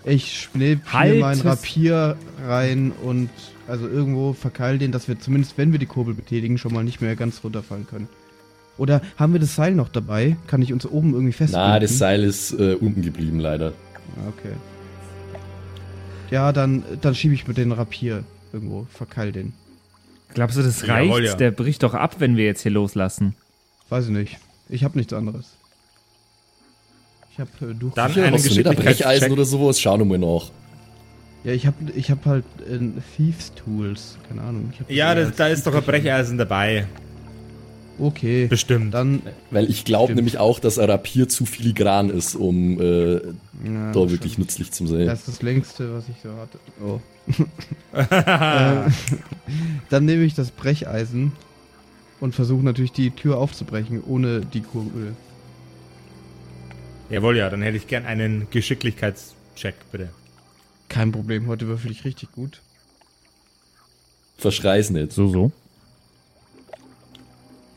Ich 0.05 0.41
schnipp 0.41 0.81
Halt 0.93 1.13
hier 1.13 1.21
mein 1.21 1.37
es- 1.39 1.45
Rapier 1.45 2.15
rein 2.47 2.91
und 2.91 3.29
also 3.67 3.87
irgendwo 3.87 4.33
verkeil 4.33 4.77
den, 4.77 4.91
dass 4.91 5.07
wir 5.07 5.19
zumindest, 5.19 5.57
wenn 5.57 5.71
wir 5.71 5.79
die 5.79 5.87
Kurbel 5.87 6.13
betätigen, 6.13 6.57
schon 6.59 6.73
mal 6.73 6.83
nicht 6.83 7.01
mehr 7.01 7.15
ganz 7.15 7.43
runterfallen 7.43 7.87
können. 7.87 8.07
Oder 8.77 9.01
haben 9.17 9.33
wir 9.33 9.39
das 9.39 9.55
Seil 9.55 9.73
noch 9.73 9.89
dabei? 9.89 10.35
Kann 10.47 10.61
ich 10.61 10.73
uns 10.73 10.85
oben 10.85 11.13
irgendwie 11.13 11.31
festbinden? 11.33 11.69
Na, 11.69 11.79
das 11.79 11.97
Seil 11.97 12.23
ist 12.23 12.51
äh, 12.53 12.75
unten 12.75 13.01
geblieben, 13.01 13.39
leider. 13.39 13.69
Ah, 14.17 14.29
Okay. 14.29 14.53
Ja, 16.31 16.51
dann, 16.51 16.83
dann 17.01 17.13
schiebe 17.15 17.33
ich 17.35 17.47
mit 17.47 17.57
den 17.57 17.71
Rapier 17.71 18.23
irgendwo, 18.51 18.87
verkeil 18.91 19.31
den. 19.31 19.53
Glaubst 20.33 20.57
du, 20.57 20.63
das 20.63 20.87
reicht? 20.87 21.07
Jawohl, 21.09 21.25
ja. 21.25 21.35
Der 21.35 21.51
bricht 21.51 21.83
doch 21.83 21.93
ab, 21.93 22.15
wenn 22.19 22.35
wir 22.35 22.45
jetzt 22.45 22.61
hier 22.61 22.71
loslassen. 22.71 23.35
Weiß 23.89 24.05
ich 24.05 24.11
nicht. 24.11 24.37
Ich 24.67 24.83
habe 24.83 24.97
nichts 24.97 25.13
anderes. 25.13 25.54
Ich 27.35 27.39
habe 27.39 27.71
äh, 27.71 27.73
durch. 27.73 27.93
Dann 27.93 28.13
eine 28.13 28.37
Geschicklichkeitscheck. 28.37 29.31
oder 29.31 29.43
sowas? 29.43 29.79
Schau 29.79 29.97
noch 29.97 30.05
mal 30.05 30.17
nach. 30.17 30.51
Ja, 31.43 31.51
ich 31.51 31.67
habe 31.67 31.75
ich 31.93 32.09
hab 32.09 32.25
halt 32.25 32.45
äh, 32.67 32.79
Thieves 33.15 33.53
Tools. 33.53 34.17
Keine 34.27 34.41
Ahnung. 34.41 34.71
Ja, 34.87 35.13
das 35.13 35.35
da, 35.35 35.47
ist 35.47 35.67
doch 35.67 35.75
ein 35.75 35.83
Brecheisen 35.83 36.37
dabei. 36.37 36.87
Okay. 37.99 38.47
Bestimmt. 38.47 38.93
Dann. 38.93 39.21
Weil 39.51 39.69
ich 39.69 39.83
glaube 39.83 40.05
Stimmt. 40.05 40.17
nämlich 40.17 40.37
auch, 40.37 40.59
dass 40.59 40.79
ein 40.79 40.89
Rapier 40.89 41.27
zu 41.27 41.45
filigran 41.45 42.09
ist, 42.09 42.35
um 42.35 42.79
äh, 42.79 43.15
Ja, 43.15 43.91
da 43.91 44.09
wirklich 44.09 44.37
nützlich 44.37 44.71
zu 44.71 44.87
sein. 44.87 45.05
Das 45.05 45.19
ist 45.19 45.27
das 45.27 45.41
längste, 45.41 45.93
was 45.93 46.05
ich 46.07 46.15
so 46.23 46.29
hatte. 46.37 46.59
Oh. 46.81 46.99
äh, 47.93 48.89
dann 49.89 50.05
nehme 50.05 50.23
ich 50.23 50.35
das 50.35 50.51
Brecheisen 50.51 51.33
und 52.21 52.33
versuche 52.33 52.63
natürlich 52.63 52.93
die 52.93 53.11
Tür 53.11 53.37
aufzubrechen, 53.37 54.01
ohne 54.05 54.41
die 54.41 54.61
Kurbel. 54.61 55.15
Jawohl, 57.09 57.37
ja, 57.37 57.49
dann 57.49 57.61
hätte 57.61 57.77
ich 57.77 57.87
gern 57.87 58.05
einen 58.05 58.47
Geschicklichkeitscheck, 58.49 59.75
bitte. 59.91 60.09
Kein 60.89 61.11
Problem, 61.11 61.47
heute 61.47 61.67
würfel 61.67 61.91
ich 61.91 62.05
richtig 62.05 62.31
gut. 62.31 62.61
Verschrei's 64.37 64.89
nicht. 64.89 65.11
So, 65.11 65.27
so. 65.27 65.51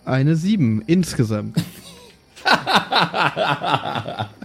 Eine 0.05 0.37
7 0.37 0.83
insgesamt. 0.87 1.62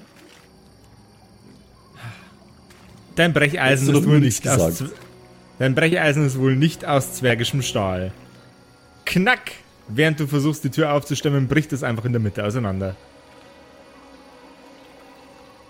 Dein 3.15 3.31
Brecheisen 3.33 3.95
ist 3.95 4.05
wohl 4.05 4.19
nicht 4.19 4.47
aus 4.47 4.83
Dein 5.59 5.75
Brecheisen 5.75 6.25
ist 6.25 6.39
wohl 6.39 6.55
nicht 6.55 6.83
aus 6.83 7.13
zwergischem 7.13 7.61
Stahl. 7.61 8.11
Knack! 9.05 9.51
Während 9.87 10.19
du 10.19 10.27
versuchst, 10.27 10.63
die 10.63 10.71
Tür 10.71 10.93
aufzustemmen, 10.93 11.47
bricht 11.47 11.71
es 11.73 11.83
einfach 11.83 12.05
in 12.05 12.13
der 12.13 12.21
Mitte 12.21 12.43
auseinander. 12.43 12.95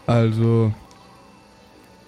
Also, 0.07 0.73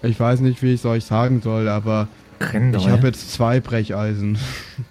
ich 0.03 0.19
weiß 0.19 0.41
nicht, 0.41 0.61
wie 0.61 0.73
ich 0.73 0.81
es 0.81 0.85
euch 0.85 1.05
sagen 1.05 1.41
soll, 1.41 1.67
aber 1.69 2.07
Rindol, 2.53 2.81
ich 2.81 2.89
habe 2.89 3.07
jetzt 3.07 3.31
zwei 3.31 3.61
Brecheisen. 3.61 4.37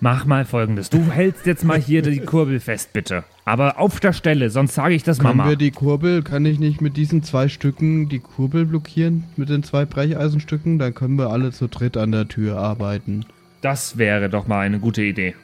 mach 0.01 0.25
mal 0.25 0.45
folgendes. 0.47 0.89
Du 0.89 1.11
hältst 1.11 1.45
jetzt 1.47 1.63
mal 1.65 1.79
hier 1.79 2.01
die 2.01 2.21
Kurbel 2.25 2.59
fest, 2.61 2.93
bitte. 2.95 3.25
Aber 3.45 3.79
auf 3.79 4.01
der 4.01 4.15
Stelle, 4.15 4.49
sonst 4.49 4.75
sage 4.75 4.95
ich 4.95 5.03
das 5.03 5.19
Können 5.19 5.37
Mama. 5.37 5.51
wir 5.51 5.57
die 5.57 5.71
Kurbel, 5.71 6.23
kann 6.23 6.47
ich 6.47 6.59
nicht 6.59 6.81
mit 6.81 6.97
diesen 6.97 7.23
zwei 7.23 7.49
Stücken 7.49 8.09
die 8.09 8.21
Kurbel 8.21 8.65
blockieren? 8.65 9.25
Mit 9.37 9.51
den 9.51 9.63
zwei 9.63 9.85
Brecheisenstücken? 9.85 10.79
Dann 10.79 10.95
können 10.95 11.19
wir 11.19 11.29
alle 11.29 11.53
zu 11.53 11.69
dritt 11.69 11.99
an 11.99 12.13
der 12.13 12.27
Tür 12.29 12.57
arbeiten. 12.57 13.27
Das 13.61 13.99
wäre 13.99 14.31
doch 14.31 14.47
mal 14.47 14.61
eine 14.61 14.79
gute 14.79 15.03
Idee. 15.03 15.35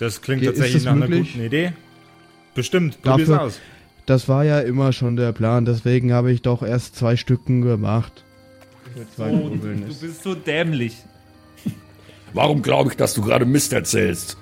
Das 0.00 0.20
klingt 0.22 0.42
Ist 0.42 0.48
tatsächlich 0.48 0.74
das 0.82 0.84
nach 0.86 0.92
einer 0.92 1.08
möglich? 1.08 1.32
guten 1.34 1.44
Idee. 1.46 1.72
Bestimmt, 2.54 3.00
probier's 3.02 3.28
Dafür- 3.28 3.44
aus. 3.46 3.60
Das 4.08 4.26
war 4.26 4.42
ja 4.42 4.60
immer 4.60 4.94
schon 4.94 5.16
der 5.16 5.32
Plan, 5.32 5.66
deswegen 5.66 6.14
habe 6.14 6.32
ich 6.32 6.40
doch 6.40 6.62
erst 6.62 6.96
zwei 6.96 7.14
Stücken 7.14 7.60
gemacht. 7.60 8.24
Zwei 9.14 9.32
Kurbeln 9.32 9.86
ist. 9.86 10.00
bist 10.00 10.22
so 10.22 10.34
dämlich. 10.34 10.96
Warum 12.32 12.62
glaube 12.62 12.88
ich, 12.88 12.96
dass 12.96 13.12
du 13.12 13.20
gerade 13.20 13.44
Mist 13.44 13.74
erzählst? 13.74 14.38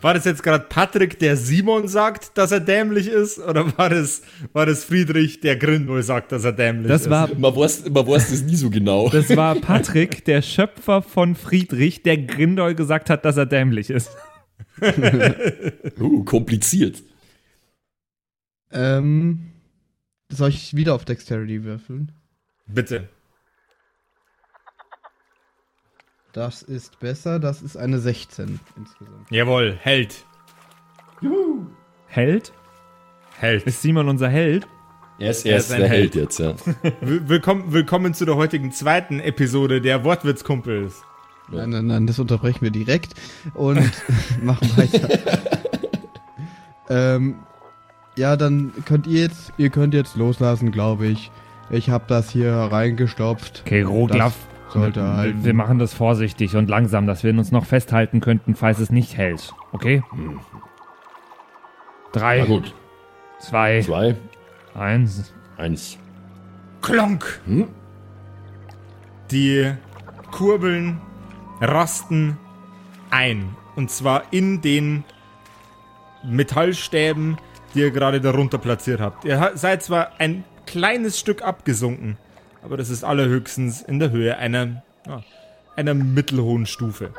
War 0.00 0.14
das 0.14 0.24
jetzt 0.24 0.42
gerade 0.42 0.64
Patrick, 0.68 1.20
der 1.20 1.36
Simon 1.36 1.86
sagt, 1.86 2.36
dass 2.36 2.50
er 2.50 2.58
dämlich 2.58 3.06
ist? 3.06 3.38
Oder 3.38 3.78
war 3.78 3.88
das, 3.88 4.22
war 4.52 4.66
das 4.66 4.82
Friedrich, 4.82 5.38
der 5.38 5.54
Grindel 5.54 6.02
sagt, 6.02 6.32
dass 6.32 6.42
er 6.42 6.52
dämlich 6.52 6.88
Das 6.88 7.02
ist? 7.02 7.10
war, 7.10 7.28
Man 7.38 7.54
weiß, 7.54 7.88
man 7.88 8.04
weiß 8.04 8.30
das 8.32 8.42
nie 8.42 8.56
so 8.56 8.68
genau. 8.68 9.10
das 9.10 9.28
war 9.36 9.54
Patrick, 9.60 10.24
der 10.24 10.42
Schöpfer 10.42 11.02
von 11.02 11.36
Friedrich, 11.36 12.02
der 12.02 12.18
Grindol 12.18 12.74
gesagt 12.74 13.10
hat, 13.10 13.24
dass 13.24 13.36
er 13.36 13.46
dämlich 13.46 13.90
ist. 13.90 14.10
Uh, 16.00 16.24
kompliziert. 16.24 17.02
Ähm, 18.70 19.52
soll 20.28 20.50
ich 20.50 20.74
wieder 20.76 20.94
auf 20.94 21.04
Dexterity 21.04 21.64
würfeln? 21.64 22.12
Bitte. 22.66 23.08
Das 26.32 26.62
ist 26.62 27.00
besser, 27.00 27.38
das 27.40 27.62
ist 27.62 27.76
eine 27.76 27.98
16 27.98 28.60
insgesamt. 28.76 29.30
Jawohl, 29.30 29.76
Held. 29.80 30.24
Held? 32.06 32.52
Held. 33.38 33.62
Ist 33.64 33.82
Simon 33.82 34.08
unser 34.08 34.28
Held? 34.28 34.66
Er 35.18 35.30
ist, 35.30 35.44
Er 35.46 35.52
er 35.52 35.58
ist 35.58 35.64
ist 35.66 35.72
ein 35.72 35.80
der 35.80 35.88
Held. 35.88 36.14
Held 36.14 36.14
jetzt, 36.14 36.38
ja. 36.38 36.54
Will- 37.00 37.28
Willkommen, 37.28 37.72
willkommen 37.72 38.14
zu 38.14 38.24
der 38.24 38.36
heutigen 38.36 38.70
zweiten 38.72 39.18
Episode 39.20 39.80
der 39.80 40.04
Wortwitzkumpels. 40.04 41.02
Ja. 41.50 41.60
Nein, 41.60 41.70
nein, 41.70 41.86
nein, 41.86 42.06
das 42.06 42.18
unterbrechen 42.18 42.60
wir 42.60 42.70
direkt 42.70 43.14
und 43.54 43.80
machen 44.42 44.70
weiter. 44.76 45.08
ähm, 46.90 47.40
ja, 48.18 48.36
dann 48.36 48.72
könnt 48.84 49.06
ihr 49.06 49.22
jetzt, 49.22 49.52
ihr 49.56 49.70
könnt 49.70 49.94
jetzt 49.94 50.16
loslassen, 50.16 50.70
glaube 50.72 51.06
ich. 51.06 51.30
Ich 51.70 51.88
habe 51.90 52.04
das 52.08 52.30
hier 52.30 52.52
reingestopft. 52.52 53.62
Okay, 53.64 53.82
Roglaf, 53.82 54.34
Das 54.66 54.74
sollte 54.74 55.00
wir, 55.02 55.16
halten. 55.16 55.44
wir 55.44 55.54
machen 55.54 55.78
das 55.78 55.94
vorsichtig 55.94 56.56
und 56.56 56.68
langsam, 56.68 57.06
dass 57.06 57.22
wir 57.24 57.30
uns 57.30 57.52
noch 57.52 57.64
festhalten 57.66 58.20
könnten, 58.20 58.54
falls 58.54 58.78
es 58.78 58.90
nicht 58.90 59.16
hält. 59.16 59.52
Okay? 59.72 60.02
Drei, 62.12 62.38
Na 62.40 62.44
gut. 62.46 62.74
zwei, 63.38 63.82
Zwei, 63.82 64.16
eins. 64.74 65.32
eins. 65.56 65.98
Klonk! 66.80 67.40
Hm? 67.46 67.68
Die 69.30 69.72
Kurbeln 70.30 71.00
rasten 71.60 72.38
ein. 73.10 73.50
Und 73.76 73.90
zwar 73.90 74.22
in 74.30 74.60
den 74.62 75.04
Metallstäben, 76.24 77.36
die 77.78 77.84
ihr 77.84 77.90
gerade 77.92 78.20
darunter 78.20 78.58
platziert 78.58 79.00
habt. 79.00 79.24
Ihr 79.24 79.52
seid 79.54 79.84
zwar 79.84 80.10
ein 80.18 80.42
kleines 80.66 81.18
Stück 81.18 81.42
abgesunken, 81.42 82.16
aber 82.64 82.76
das 82.76 82.90
ist 82.90 83.04
allerhöchstens 83.04 83.82
in 83.82 84.00
der 84.00 84.10
Höhe 84.10 84.36
einer, 84.36 84.82
ja, 85.06 85.22
einer 85.76 85.94
mittelhohen 85.94 86.66
Stufe. 86.66 87.10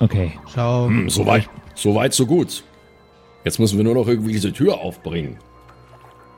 Okay. 0.00 0.32
Schau, 0.52 0.86
Hm, 0.88 1.08
so 1.08 1.24
weit, 1.26 1.48
so 1.74 1.94
weit, 1.94 2.12
so 2.12 2.26
gut. 2.26 2.64
Jetzt 3.44 3.58
müssen 3.58 3.76
wir 3.78 3.84
nur 3.84 3.94
noch 3.94 4.08
irgendwie 4.08 4.32
diese 4.32 4.52
Tür 4.52 4.78
aufbringen. 4.78 5.38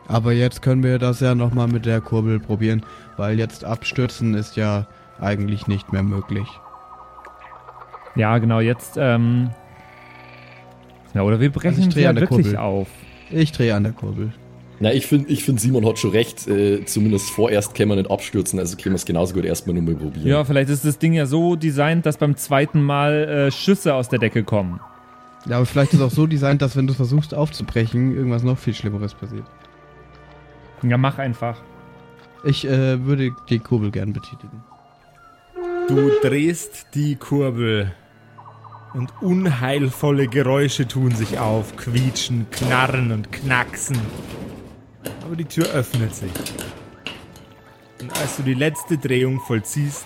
aber 0.07 0.33
jetzt 0.33 0.61
können 0.63 0.83
wir 0.83 0.99
das 0.99 1.21
ja 1.21 1.35
nochmal 1.35 1.67
mit 1.67 1.87
der 1.87 2.01
Kurbel 2.03 2.39
probieren, 2.39 2.85
weil 3.17 3.39
jetzt 3.39 3.65
abstürzen 3.65 4.35
ist 4.35 4.55
ja 4.57 4.87
eigentlich 5.19 5.67
nicht 5.67 5.93
mehr 5.93 6.03
möglich. 6.03 6.47
Ja, 8.15 8.39
genau, 8.39 8.61
jetzt, 8.61 8.97
ähm. 8.99 9.51
Ja, 11.15 11.23
oder 11.23 11.41
wir 11.41 11.51
brechen 11.51 11.69
Also 11.69 11.81
ich 11.81 11.87
sie 11.87 11.91
drehe 11.93 12.05
ja 12.05 12.11
an 12.11 12.17
der 12.17 12.23
wirklich 12.23 12.47
Kurbel. 12.47 12.59
auf. 12.59 12.89
Ich 13.31 13.53
drehe 13.53 13.75
an 13.75 13.85
der 13.85 13.93
Kurbel. 13.93 14.33
Na, 14.81 14.93
ich 14.93 15.07
finde, 15.07 15.31
ich 15.31 15.45
find, 15.45 15.61
Simon 15.61 15.87
hat 15.87 15.99
schon 15.99 16.11
recht. 16.11 16.49
Äh, 16.49 16.85
zumindest 16.85 17.31
vorerst 17.31 17.75
können 17.75 17.91
wir 17.91 17.97
nicht 17.97 18.11
abstürzen, 18.11 18.59
also 18.59 18.77
können 18.77 18.95
wir 18.95 18.97
es 18.97 19.07
genauso 19.07 19.33
gut 19.35 19.45
erstmal 19.45 19.75
nur 19.75 19.85
mal 19.85 19.95
probieren. 19.95 20.27
Ja, 20.27 20.45
vielleicht 20.45 20.69
ist 20.69 20.85
das 20.85 20.99
Ding 20.99 21.13
ja 21.13 21.27
so 21.27 21.55
designt, 21.57 22.07
dass 22.07 22.17
beim 22.17 22.37
zweiten 22.37 22.83
Mal 22.83 23.13
äh, 23.49 23.51
Schüsse 23.53 23.95
aus 23.95 24.09
der 24.09 24.19
Decke 24.19 24.43
kommen. 24.43 24.81
Ja, 25.47 25.57
aber 25.57 25.67
vielleicht 25.67 25.93
ist 25.93 26.01
es 26.01 26.07
auch 26.07 26.11
so 26.11 26.27
designt, 26.27 26.61
dass 26.63 26.77
wenn 26.77 26.87
du 26.87 26.95
versuchst 26.95 27.35
aufzubrechen, 27.35 28.17
irgendwas 28.17 28.43
noch 28.43 28.59
viel 28.59 28.75
Schlimmeres 28.75 29.15
passiert. 29.15 29.45
Ja, 30.83 30.97
mach 30.99 31.19
einfach. 31.19 31.61
Ich 32.45 32.67
äh, 32.67 33.05
würde 33.05 33.31
die 33.49 33.59
Kurbel 33.59 33.91
gern 33.91 34.13
betätigen. 34.13 34.63
Du 35.89 36.11
drehst 36.23 36.87
die 36.95 37.15
Kurbel 37.17 37.93
und 38.95 39.13
unheilvolle 39.21 40.29
Geräusche 40.29 40.87
tun 40.89 41.15
sich 41.15 41.39
auf, 41.39 41.77
quietschen, 41.77 42.47
knarren 42.51 43.13
und 43.13 43.31
knacksen. 43.33 43.99
Aber 45.25 45.37
die 45.37 45.45
Tür 45.45 45.67
öffnet 45.71 46.15
sich. 46.15 46.31
Und 48.01 48.17
als 48.21 48.37
du 48.37 48.43
die 48.43 48.55
letzte 48.55 48.97
Drehung 48.99 49.41
vollziehst, 49.41 50.05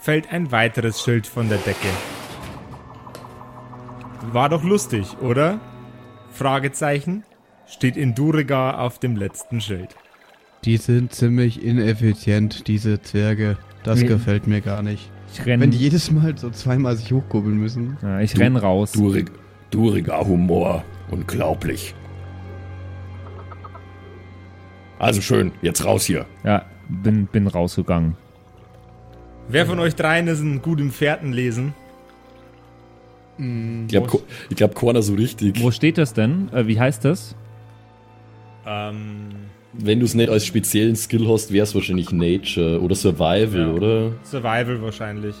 fällt 0.00 0.32
ein 0.32 0.50
weiteres 0.52 1.02
Schild 1.02 1.26
von 1.26 1.48
der 1.48 1.58
Decke. 1.58 1.88
War 4.32 4.48
doch 4.48 4.64
lustig, 4.64 5.16
oder? 5.20 5.60
Fragezeichen 6.32 7.24
steht 7.66 7.96
in 7.96 8.14
Duriga 8.14 8.78
auf 8.78 8.98
dem 8.98 9.16
letzten 9.16 9.60
Schild. 9.60 9.94
Die 10.64 10.76
sind 10.78 11.12
ziemlich 11.14 11.62
ineffizient, 11.62 12.66
diese 12.66 13.00
Zwerge. 13.02 13.56
Das 13.84 14.00
Nee. 14.00 14.06
gefällt 14.08 14.46
mir 14.46 14.60
gar 14.60 14.82
nicht. 14.82 15.10
Ich 15.32 15.44
renn, 15.44 15.60
Wenn 15.60 15.70
die 15.70 15.78
jedes 15.78 16.10
Mal 16.10 16.36
so 16.38 16.50
zweimal 16.50 16.96
sich 16.96 17.12
hochkurbeln 17.12 17.58
müssen. 17.58 17.96
ja, 18.02 18.20
ich 18.20 18.38
renn 18.38 18.56
raus. 18.56 18.92
Durig, 18.92 19.30
duriger 19.70 20.20
Humor. 20.26 20.84
Unglaublich. 21.10 21.94
Also 24.98 25.20
schön, 25.20 25.52
jetzt 25.62 25.84
raus 25.84 26.04
hier. 26.06 26.26
Ja, 26.42 26.64
bin, 26.88 27.26
bin 27.26 27.46
rausgegangen. 27.46 28.16
Wer 29.48 29.66
von 29.66 29.78
euch 29.78 29.94
dreien 29.94 30.26
ist 30.26 30.40
ein 30.40 30.62
gut 30.62 30.80
im 30.80 30.90
Fährtenlesen? 30.90 31.74
Ich 33.38 33.88
glaube, 33.88 34.06
Ko- 34.06 34.22
ich 34.48 34.56
glaub, 34.56 34.74
keiner 34.74 35.02
so 35.02 35.12
richtig. 35.14 35.62
Wo 35.62 35.70
steht 35.70 35.98
das 35.98 36.14
denn? 36.14 36.48
Äh, 36.54 36.66
wie 36.66 36.80
heißt 36.80 37.04
das? 37.04 37.36
Ähm, 38.66 39.28
Wenn 39.78 40.00
du 40.00 40.06
es 40.06 40.14
nicht 40.14 40.28
als 40.30 40.46
speziellen 40.46 40.96
Skill 40.96 41.28
hast, 41.28 41.52
wäre 41.52 41.64
es 41.64 41.74
wahrscheinlich 41.74 42.10
Nature 42.12 42.80
oder 42.80 42.94
Survival, 42.94 43.60
Ja. 43.60 43.72
oder? 43.72 44.12
Survival 44.24 44.80
wahrscheinlich. 44.82 45.34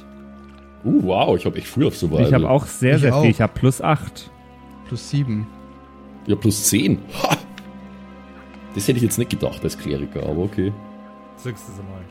Uh, 0.84 1.02
wow, 1.04 1.36
ich 1.36 1.44
habe 1.46 1.56
echt 1.58 1.66
früh 1.66 1.86
auf 1.86 1.96
Survival. 1.96 2.26
Ich 2.26 2.32
habe 2.34 2.48
auch 2.48 2.66
sehr, 2.66 2.96
Ich 2.96 3.00
sehr 3.02 3.14
auch. 3.14 3.22
viel. 3.22 3.30
Ich 3.30 3.40
habe 3.40 3.52
plus 3.54 3.80
8. 3.80 4.30
Plus 4.88 5.10
sieben. 5.10 5.46
Ja, 6.26 6.36
plus 6.36 6.64
10. 6.64 6.98
Ha! 7.22 7.36
Das 8.74 8.86
hätte 8.86 8.98
ich 8.98 9.02
jetzt 9.04 9.18
nicht 9.18 9.30
gedacht 9.30 9.62
als 9.64 9.76
Kleriker, 9.78 10.22
aber 10.22 10.42
okay. 10.42 10.72
Zückst 11.38 11.64
es 11.70 11.76
mal. 11.78 12.02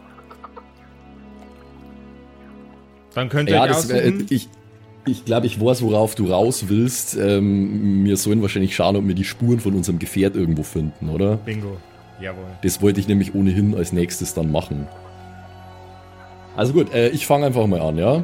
Dann 3.13 3.29
könnt 3.29 3.49
ihr 3.49 3.55
Ja, 3.55 3.63
euch 3.63 3.69
das, 3.69 3.89
äh, 3.89 4.11
ich, 4.29 4.49
ich 5.05 5.23
glaube, 5.25 5.45
ich 5.45 5.61
weiß, 5.61 5.81
worauf 5.83 6.15
du 6.15 6.27
raus 6.31 6.65
willst. 6.67 7.15
Ähm, 7.17 8.03
wir 8.03 8.17
sollen 8.17 8.41
wahrscheinlich 8.41 8.75
schauen, 8.75 8.95
ob 8.95 9.07
wir 9.07 9.15
die 9.15 9.23
Spuren 9.23 9.59
von 9.59 9.73
unserem 9.73 9.99
Gefährt 9.99 10.35
irgendwo 10.35 10.63
finden, 10.63 11.09
oder? 11.09 11.37
Bingo. 11.37 11.77
Jawohl. 12.21 12.45
Das 12.61 12.81
wollte 12.81 12.99
ich 12.99 13.07
nämlich 13.07 13.35
ohnehin 13.35 13.75
als 13.75 13.91
nächstes 13.91 14.33
dann 14.33 14.51
machen. 14.51 14.87
Also 16.55 16.71
gut, 16.73 16.93
äh, 16.93 17.09
ich 17.09 17.27
fange 17.27 17.45
einfach 17.45 17.67
mal 17.67 17.81
an, 17.81 17.97
ja. 17.97 18.23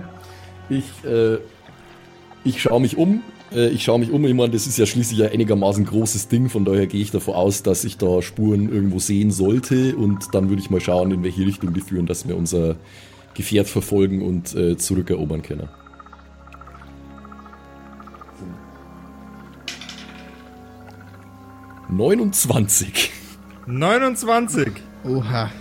Ich, 0.70 0.86
äh, 1.04 1.38
ich 2.46 2.62
schaue 2.62 2.80
mich 2.80 2.96
um. 2.96 3.22
Äh, 3.54 3.68
ich 3.68 3.84
schaue 3.84 4.00
mich 4.00 4.12
um. 4.12 4.26
Ich 4.26 4.34
meine, 4.34 4.52
das 4.52 4.68
ist 4.68 4.78
ja 4.78 4.86
schließlich 4.86 5.24
ein 5.24 5.34
einigermaßen 5.34 5.84
großes 5.86 6.30
Ding. 6.30 6.48
Von 6.48 6.64
daher 6.64 6.88
gehe 6.88 7.02
ich 7.02 7.12
davon 7.12 7.36
aus, 7.36 7.62
dass 7.64 7.84
ich 7.84 7.98
da 7.98 8.22
Spuren 8.22 8.72
irgendwo 8.72 9.00
sehen 9.00 9.32
sollte. 9.32 9.98
Und 9.98 10.34
dann 10.34 10.48
würde 10.48 10.62
ich 10.62 10.70
mal 10.70 10.80
schauen, 10.80 11.12
in 11.12 11.24
welche 11.24 11.46
Richtung 11.46 11.74
die 11.74 11.82
führen, 11.82 12.06
dass 12.06 12.26
wir 12.26 12.38
unser 12.38 12.78
Gefährt 13.34 13.68
verfolgen 13.68 14.22
und 14.22 14.56
äh, 14.56 14.78
zurückerobern 14.78 15.42
können. 15.42 15.68
Neunundzwanzig. 21.90 23.12
29. 23.68 24.72
Oha. 25.04 25.52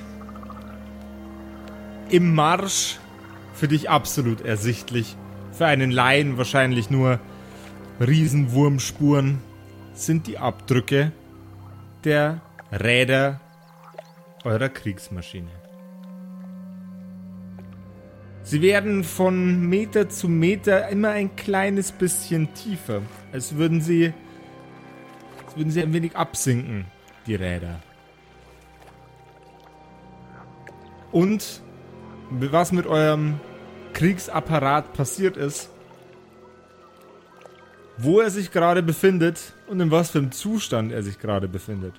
Im 2.08 2.34
Marsch 2.34 2.98
für 3.52 3.68
dich 3.68 3.90
absolut 3.90 4.40
ersichtlich. 4.40 5.16
Für 5.52 5.66
einen 5.66 5.90
Laien 5.90 6.38
wahrscheinlich 6.38 6.88
nur 6.88 7.20
Riesenwurmspuren 8.00 9.38
sind 9.92 10.26
die 10.26 10.38
Abdrücke 10.38 11.12
der 12.04 12.40
Räder 12.72 13.40
eurer 14.44 14.70
Kriegsmaschine. 14.70 15.50
Sie 18.42 18.62
werden 18.62 19.04
von 19.04 19.68
Meter 19.68 20.08
zu 20.08 20.26
Meter 20.26 20.88
immer 20.88 21.10
ein 21.10 21.36
kleines 21.36 21.92
bisschen 21.92 22.54
tiefer, 22.54 23.02
als 23.32 23.56
würden 23.56 23.82
sie, 23.82 24.14
als 25.44 25.56
würden 25.56 25.70
sie 25.70 25.82
ein 25.82 25.92
wenig 25.92 26.16
absinken, 26.16 26.86
die 27.26 27.34
Räder. 27.34 27.80
Und 31.12 31.62
was 32.30 32.72
mit 32.72 32.86
eurem 32.86 33.40
Kriegsapparat 33.92 34.92
passiert 34.92 35.36
ist, 35.36 35.70
wo 37.96 38.20
er 38.20 38.30
sich 38.30 38.50
gerade 38.50 38.82
befindet 38.82 39.52
und 39.66 39.80
in 39.80 39.90
was 39.90 40.10
für 40.10 40.18
einem 40.18 40.32
Zustand 40.32 40.92
er 40.92 41.02
sich 41.02 41.18
gerade 41.18 41.48
befindet. 41.48 41.94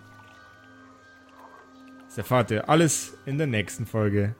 Das 2.07 2.17
erfahrt 2.17 2.51
ihr 2.51 2.69
alles 2.69 3.13
in 3.25 3.37
der 3.37 3.47
nächsten 3.47 3.85
Folge 3.85 4.35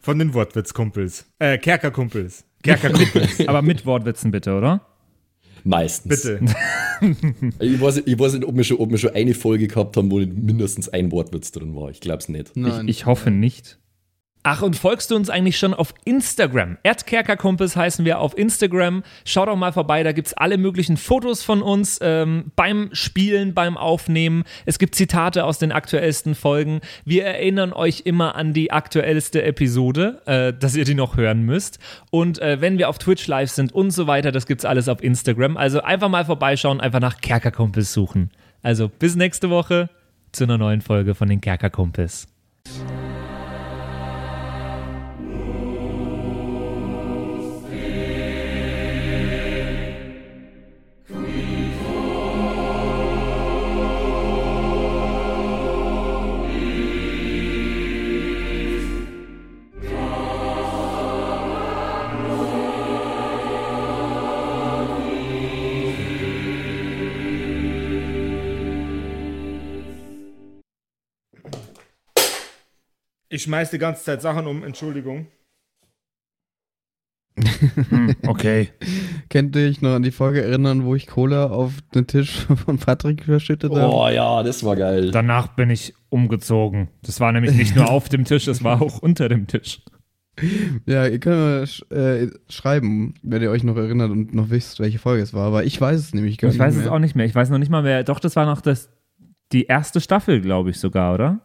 von 0.00 0.18
den 0.18 0.34
Wortwitzkumpels. 0.34 1.26
Äh, 1.38 1.58
Kerkerkumpels. 1.58 2.44
Kerkerkumpels. 2.62 3.40
Aber 3.48 3.62
mit 3.62 3.86
Wortwitzen 3.86 4.30
bitte, 4.30 4.54
oder? 4.54 4.86
Meistens. 5.64 6.22
Bitte. 6.22 6.44
Ich 7.60 7.80
weiß, 7.80 8.02
ich 8.04 8.18
weiß 8.18 8.34
nicht, 8.34 8.44
ob 8.44 8.56
wir, 8.56 8.64
schon, 8.64 8.78
ob 8.78 8.90
wir 8.90 8.98
schon 8.98 9.10
eine 9.10 9.34
Folge 9.34 9.68
gehabt 9.68 9.96
haben, 9.96 10.10
wo 10.10 10.18
nicht 10.18 10.34
mindestens 10.34 10.88
ein 10.88 11.12
Wortwitz 11.12 11.52
drin 11.52 11.74
war. 11.74 11.90
Ich 11.90 12.00
glaube 12.00 12.18
es 12.18 12.28
nicht. 12.28 12.56
Nein. 12.56 12.88
Ich, 12.88 13.00
ich 13.00 13.06
hoffe 13.06 13.30
nicht. 13.30 13.78
Ach, 14.42 14.62
und 14.62 14.74
folgst 14.74 15.10
du 15.10 15.16
uns 15.16 15.28
eigentlich 15.28 15.58
schon 15.58 15.74
auf 15.74 15.92
Instagram? 16.06 16.78
Erdkerkerkumpels 16.82 17.76
heißen 17.76 18.06
wir 18.06 18.20
auf 18.20 18.36
Instagram. 18.38 19.02
Schau 19.26 19.44
doch 19.44 19.56
mal 19.56 19.72
vorbei, 19.72 20.02
da 20.02 20.12
gibt's 20.12 20.32
alle 20.32 20.56
möglichen 20.56 20.96
Fotos 20.96 21.42
von 21.42 21.60
uns 21.60 21.98
ähm, 22.00 22.50
beim 22.56 22.88
Spielen, 22.92 23.52
beim 23.52 23.76
Aufnehmen. 23.76 24.44
Es 24.64 24.78
gibt 24.78 24.94
Zitate 24.94 25.44
aus 25.44 25.58
den 25.58 25.72
aktuellsten 25.72 26.34
Folgen. 26.34 26.80
Wir 27.04 27.26
erinnern 27.26 27.74
euch 27.74 28.02
immer 28.06 28.34
an 28.34 28.54
die 28.54 28.72
aktuellste 28.72 29.42
Episode, 29.42 30.22
äh, 30.24 30.58
dass 30.58 30.74
ihr 30.74 30.86
die 30.86 30.94
noch 30.94 31.18
hören 31.18 31.42
müsst. 31.42 31.78
Und 32.10 32.38
äh, 32.38 32.62
wenn 32.62 32.78
wir 32.78 32.88
auf 32.88 32.96
Twitch 32.96 33.26
live 33.26 33.50
sind 33.50 33.74
und 33.74 33.90
so 33.90 34.06
weiter, 34.06 34.32
das 34.32 34.46
gibt's 34.46 34.64
alles 34.64 34.88
auf 34.88 35.02
Instagram. 35.02 35.58
Also 35.58 35.82
einfach 35.82 36.08
mal 36.08 36.24
vorbeischauen, 36.24 36.80
einfach 36.80 37.00
nach 37.00 37.20
Kerkerkumpels 37.20 37.92
suchen. 37.92 38.30
Also 38.62 38.88
bis 38.88 39.16
nächste 39.16 39.50
Woche 39.50 39.90
zu 40.32 40.44
einer 40.44 40.56
neuen 40.56 40.80
Folge 40.80 41.14
von 41.14 41.28
den 41.28 41.42
Kerkerkumpels. 41.42 42.26
Ich 73.30 73.42
schmeiß 73.42 73.70
die 73.70 73.78
ganze 73.78 74.04
Zeit 74.04 74.20
Sachen 74.20 74.46
um, 74.46 74.62
Entschuldigung. 74.62 75.28
Hm, 77.88 78.16
okay. 78.26 78.68
Könnt 79.30 79.56
ihr 79.56 79.68
euch 79.68 79.80
noch 79.80 79.94
an 79.94 80.02
die 80.02 80.10
Folge 80.10 80.42
erinnern, 80.42 80.84
wo 80.84 80.94
ich 80.94 81.06
Cola 81.06 81.46
auf 81.46 81.74
den 81.94 82.06
Tisch 82.06 82.46
von 82.66 82.78
Patrick 82.78 83.24
verschüttet 83.24 83.72
habe? 83.72 83.94
Oh 83.94 84.08
ja, 84.08 84.42
das 84.42 84.64
war 84.64 84.76
geil. 84.76 85.10
Danach 85.10 85.48
bin 85.54 85.70
ich 85.70 85.94
umgezogen. 86.10 86.88
Das 87.02 87.20
war 87.20 87.32
nämlich 87.32 87.54
nicht 87.54 87.76
nur 87.76 87.88
auf 87.90 88.08
dem 88.08 88.24
Tisch, 88.24 88.46
es 88.48 88.62
war 88.62 88.82
auch 88.82 88.98
unter 88.98 89.28
dem 89.28 89.46
Tisch. 89.46 89.80
Ja, 90.86 91.06
ihr 91.06 91.18
könnt 91.20 91.36
mal 91.38 91.66
sch 91.66 91.82
äh, 91.90 92.28
schreiben, 92.48 93.14
wenn 93.22 93.42
ihr 93.42 93.50
euch 93.50 93.62
noch 93.62 93.76
erinnert 93.76 94.10
und 94.10 94.34
noch 94.34 94.50
wisst, 94.50 94.80
welche 94.80 94.98
Folge 94.98 95.22
es 95.22 95.32
war. 95.34 95.46
Aber 95.46 95.64
ich 95.64 95.80
weiß 95.80 95.98
es 95.98 96.14
nämlich 96.14 96.38
gar 96.38 96.48
Ich 96.48 96.54
nicht 96.54 96.60
weiß 96.60 96.74
mehr. 96.74 96.84
es 96.84 96.90
auch 96.90 96.98
nicht 96.98 97.14
mehr. 97.14 97.26
Ich 97.26 97.34
weiß 97.34 97.50
noch 97.50 97.58
nicht 97.58 97.70
mal 97.70 97.84
wer. 97.84 98.04
Doch, 98.04 98.20
das 98.20 98.36
war 98.36 98.46
noch 98.46 98.60
das, 98.60 98.90
die 99.52 99.64
erste 99.66 100.00
Staffel, 100.00 100.40
glaube 100.40 100.70
ich 100.70 100.78
sogar, 100.78 101.14
oder? 101.14 101.40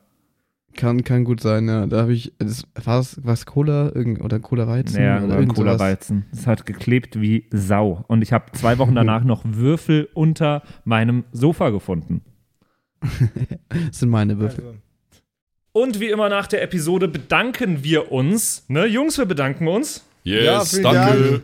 Kann, 0.76 1.03
kann 1.03 1.23
gut 1.23 1.41
sein, 1.41 1.67
ja. 1.67 1.86
Da 1.88 2.01
habe 2.01 2.13
ich, 2.13 2.34
das, 2.38 2.67
war 2.84 2.99
es 2.99 3.19
was 3.23 3.45
Cola 3.45 3.91
irgend, 3.95 4.21
oder 4.23 4.39
Cola 4.39 4.67
Weizen? 4.67 5.01
Ja, 5.01 5.17
oder 5.17 5.38
oder 5.38 5.41
sowas. 5.43 5.55
Cola-Weizen. 5.55 6.26
Es 6.32 6.47
hat 6.47 6.65
geklebt 6.65 7.19
wie 7.19 7.45
Sau. 7.51 8.03
Und 8.07 8.21
ich 8.21 8.34
habe 8.34 8.51
zwei 8.53 8.78
Wochen 8.78 8.95
danach 8.95 9.23
noch 9.23 9.43
Würfel 9.45 10.09
unter 10.13 10.63
meinem 10.84 11.23
Sofa 11.32 11.69
gefunden. 11.69 12.21
Das 13.69 13.99
sind 13.99 14.09
meine 14.09 14.39
Würfel. 14.39 14.65
Also, 14.65 14.78
Und 15.73 15.99
wie 15.99 16.09
immer 16.09 16.30
nach 16.30 16.47
der 16.47 16.61
Episode 16.61 17.07
bedanken 17.07 17.84
wir 17.84 18.11
uns. 18.11 18.65
Ne, 18.67 18.86
Jungs, 18.86 19.17
wir 19.17 19.26
bedanken 19.26 19.67
uns 19.67 20.05
Ja, 20.23 20.59
Yes, 20.59 20.71
vielen 20.71 20.84
danke. 20.84 21.32
Dank. 21.32 21.43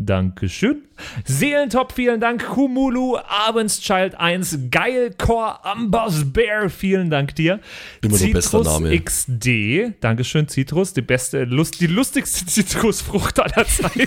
Dankeschön. 0.00 0.84
Seelentop, 1.24 1.92
vielen 1.92 2.20
Dank. 2.20 2.46
Kumulu, 2.46 3.16
Abendschild 3.16 4.14
1, 4.14 4.70
Geilcore, 4.70 5.64
Ambers 5.64 6.32
Bear, 6.32 6.70
vielen 6.70 7.10
Dank 7.10 7.34
dir. 7.34 7.58
Immer 8.00 8.16
Name. 8.62 9.00
XD, 9.00 10.00
Dankeschön, 10.00 10.48
Citrus, 10.48 10.92
die 10.92 11.02
beste, 11.02 11.44
Lust, 11.44 11.80
die 11.80 11.88
lustigste 11.88 12.46
Zitrusfrucht 12.46 13.40
aller 13.40 13.66
Zeiten. 13.66 14.06